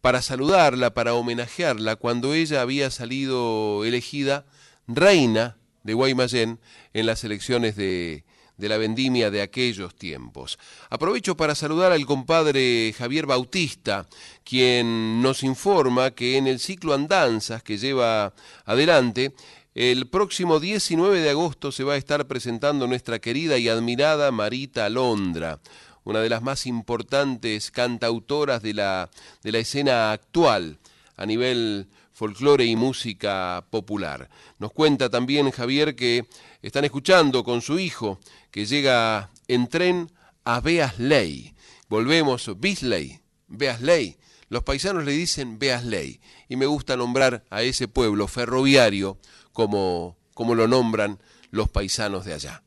para 0.00 0.22
saludarla, 0.22 0.94
para 0.94 1.12
homenajearla, 1.12 1.96
cuando 1.96 2.32
ella 2.32 2.62
había 2.62 2.90
salido 2.90 3.84
elegida 3.84 4.46
reina 4.86 5.58
de 5.82 5.92
Guaymallén 5.92 6.58
en 6.94 7.04
las 7.04 7.24
elecciones 7.24 7.76
de, 7.76 8.24
de 8.58 8.68
la 8.68 8.76
vendimia 8.76 9.30
de 9.30 9.40
aquellos 9.40 9.94
tiempos. 9.94 10.58
Aprovecho 10.90 11.36
para 11.36 11.54
saludar 11.54 11.92
al 11.92 12.04
compadre 12.04 12.92
Javier 12.96 13.24
Bautista, 13.24 14.06
quien 14.44 15.22
nos 15.22 15.42
informa 15.42 16.10
que 16.10 16.36
en 16.36 16.46
el 16.46 16.58
ciclo 16.58 16.92
Andanzas 16.92 17.62
que 17.62 17.78
lleva 17.78 18.34
adelante, 18.66 19.32
el 19.74 20.08
próximo 20.08 20.58
19 20.58 21.20
de 21.20 21.30
agosto 21.30 21.70
se 21.70 21.84
va 21.84 21.94
a 21.94 21.98
estar 21.98 22.26
presentando 22.26 22.86
nuestra 22.88 23.20
querida 23.20 23.58
y 23.58 23.68
admirada 23.68 24.32
Marita 24.32 24.84
Alondra, 24.84 25.60
una 26.02 26.20
de 26.20 26.28
las 26.28 26.42
más 26.42 26.66
importantes 26.66 27.70
cantautoras 27.70 28.60
de 28.60 28.74
la, 28.74 29.08
de 29.42 29.52
la 29.52 29.58
escena 29.58 30.10
actual 30.10 30.78
a 31.16 31.26
nivel 31.26 31.86
folclore 32.18 32.64
y 32.64 32.74
música 32.74 33.64
popular. 33.70 34.28
Nos 34.58 34.72
cuenta 34.72 35.08
también 35.08 35.52
Javier 35.52 35.94
que 35.94 36.26
están 36.60 36.84
escuchando 36.84 37.44
con 37.44 37.62
su 37.62 37.78
hijo 37.78 38.18
que 38.50 38.66
llega 38.66 39.30
en 39.46 39.68
tren 39.68 40.10
a 40.44 40.60
Beasley. 40.60 41.54
Volvemos, 41.88 42.50
Bisley, 42.58 43.20
Beasley. 43.48 44.16
Los 44.48 44.62
paisanos 44.62 45.04
le 45.04 45.12
dicen 45.12 45.58
Beasley 45.58 46.20
y 46.48 46.56
me 46.56 46.66
gusta 46.66 46.96
nombrar 46.96 47.44
a 47.50 47.62
ese 47.62 47.88
pueblo 47.88 48.28
ferroviario 48.28 49.18
como, 49.52 50.16
como 50.34 50.54
lo 50.54 50.66
nombran 50.68 51.18
los 51.50 51.68
paisanos 51.68 52.24
de 52.24 52.34
allá. 52.34 52.62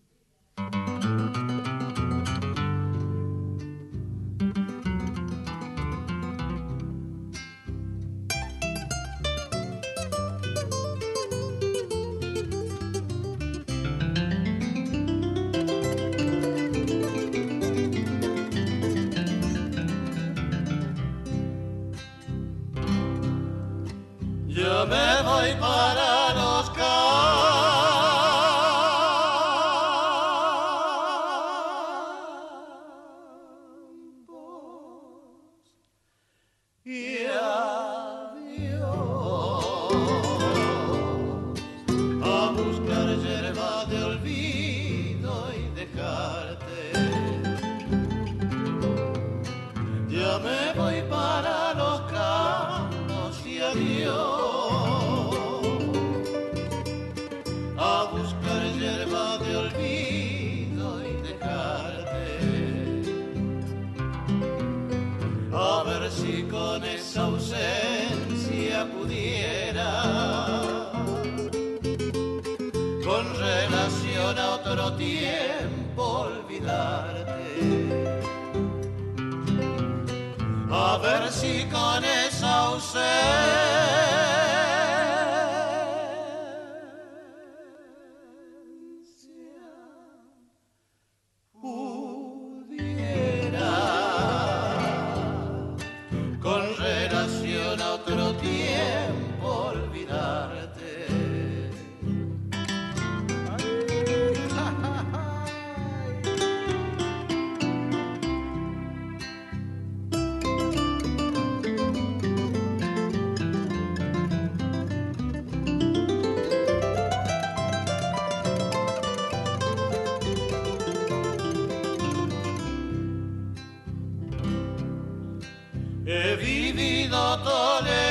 He 126.23 126.35
vivido 126.35 127.39
tolerando 127.39 128.10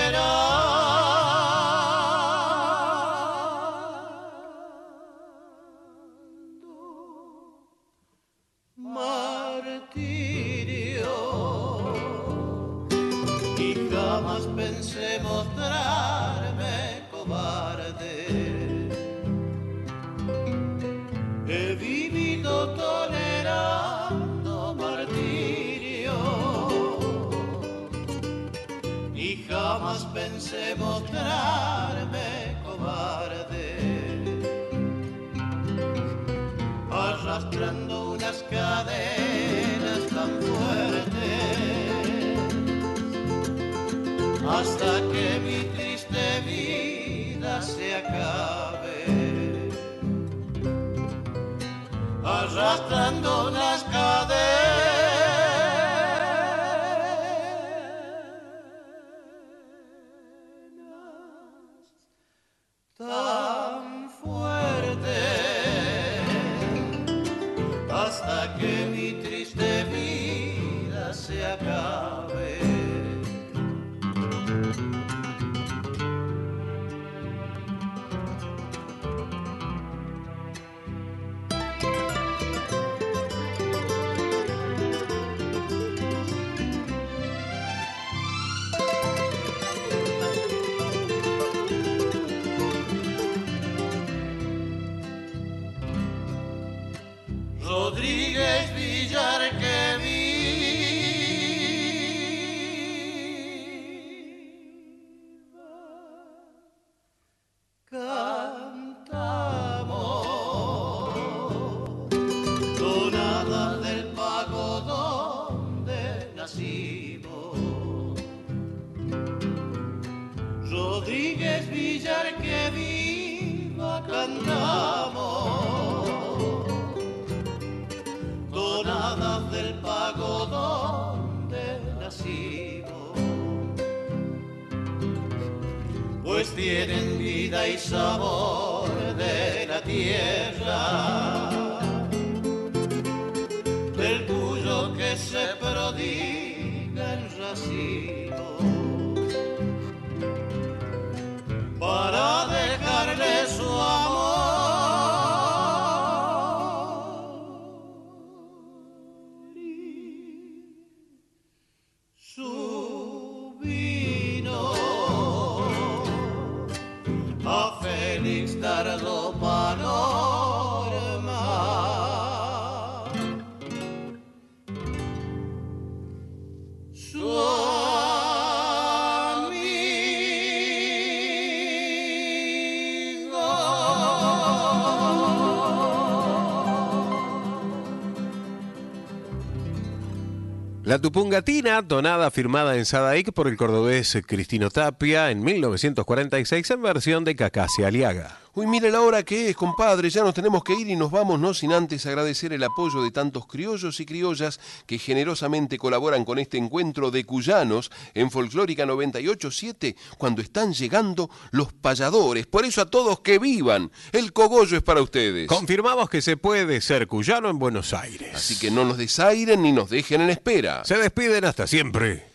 La 190.91 190.99
Tupungatina, 190.99 191.87
tonada 191.87 192.33
firmada 192.33 192.77
en 192.77 192.85
Sadaic 192.85 193.33
por 193.33 193.47
el 193.47 193.57
cordobés 193.57 194.19
Cristino 194.27 194.71
Tapia 194.71 195.31
en 195.31 195.41
1946 195.41 196.69
en 196.69 196.83
versión 196.83 197.23
de 197.23 197.37
Cacacia 197.37 197.87
Aliaga. 197.87 198.41
Uy, 198.61 198.67
mire 198.67 198.91
la 198.91 199.01
hora 199.01 199.23
que 199.23 199.49
es, 199.49 199.57
compadre, 199.57 200.11
ya 200.11 200.23
nos 200.23 200.35
tenemos 200.35 200.63
que 200.63 200.75
ir 200.75 200.87
y 200.91 200.95
nos 200.95 201.11
vamos, 201.11 201.41
no 201.41 201.55
sin 201.55 201.73
antes 201.73 202.05
agradecer 202.05 202.53
el 202.53 202.63
apoyo 202.63 203.03
de 203.03 203.11
tantos 203.11 203.47
criollos 203.47 203.99
y 204.01 204.05
criollas 204.05 204.61
que 204.85 204.99
generosamente 204.99 205.79
colaboran 205.79 206.27
con 206.27 206.39
este 206.39 206.59
encuentro 206.59 207.11
de 207.11 207.25
cuyanos 207.25 207.91
en 208.13 208.31
Folclórica 208.31 208.85
987 208.85 209.97
cuando 210.19 210.43
están 210.43 210.75
llegando 210.75 211.31
los 211.53 211.73
payadores. 211.73 212.47
Por 212.47 212.67
eso 212.67 212.83
a 212.83 212.91
todos 212.91 213.21
que 213.21 213.39
vivan, 213.39 213.91
el 214.13 214.35
cogollo 214.35 214.77
es 214.77 214.83
para 214.83 215.01
ustedes. 215.01 215.47
Confirmamos 215.49 216.11
que 216.11 216.21
se 216.21 216.37
puede 216.37 216.83
ser 216.83 217.07
cuyano 217.07 217.49
en 217.49 217.59
Buenos 217.59 217.95
Aires. 217.95 218.35
Así 218.35 218.59
que 218.59 218.71
no 218.71 218.85
nos 218.85 218.99
desairen 218.99 219.63
ni 219.63 219.73
nos 219.73 219.89
dejen 219.89 220.21
en 220.21 220.29
espera. 220.29 220.85
Se 220.85 220.99
despiden 220.99 221.47
hasta 221.47 221.67
siempre. 221.67 222.30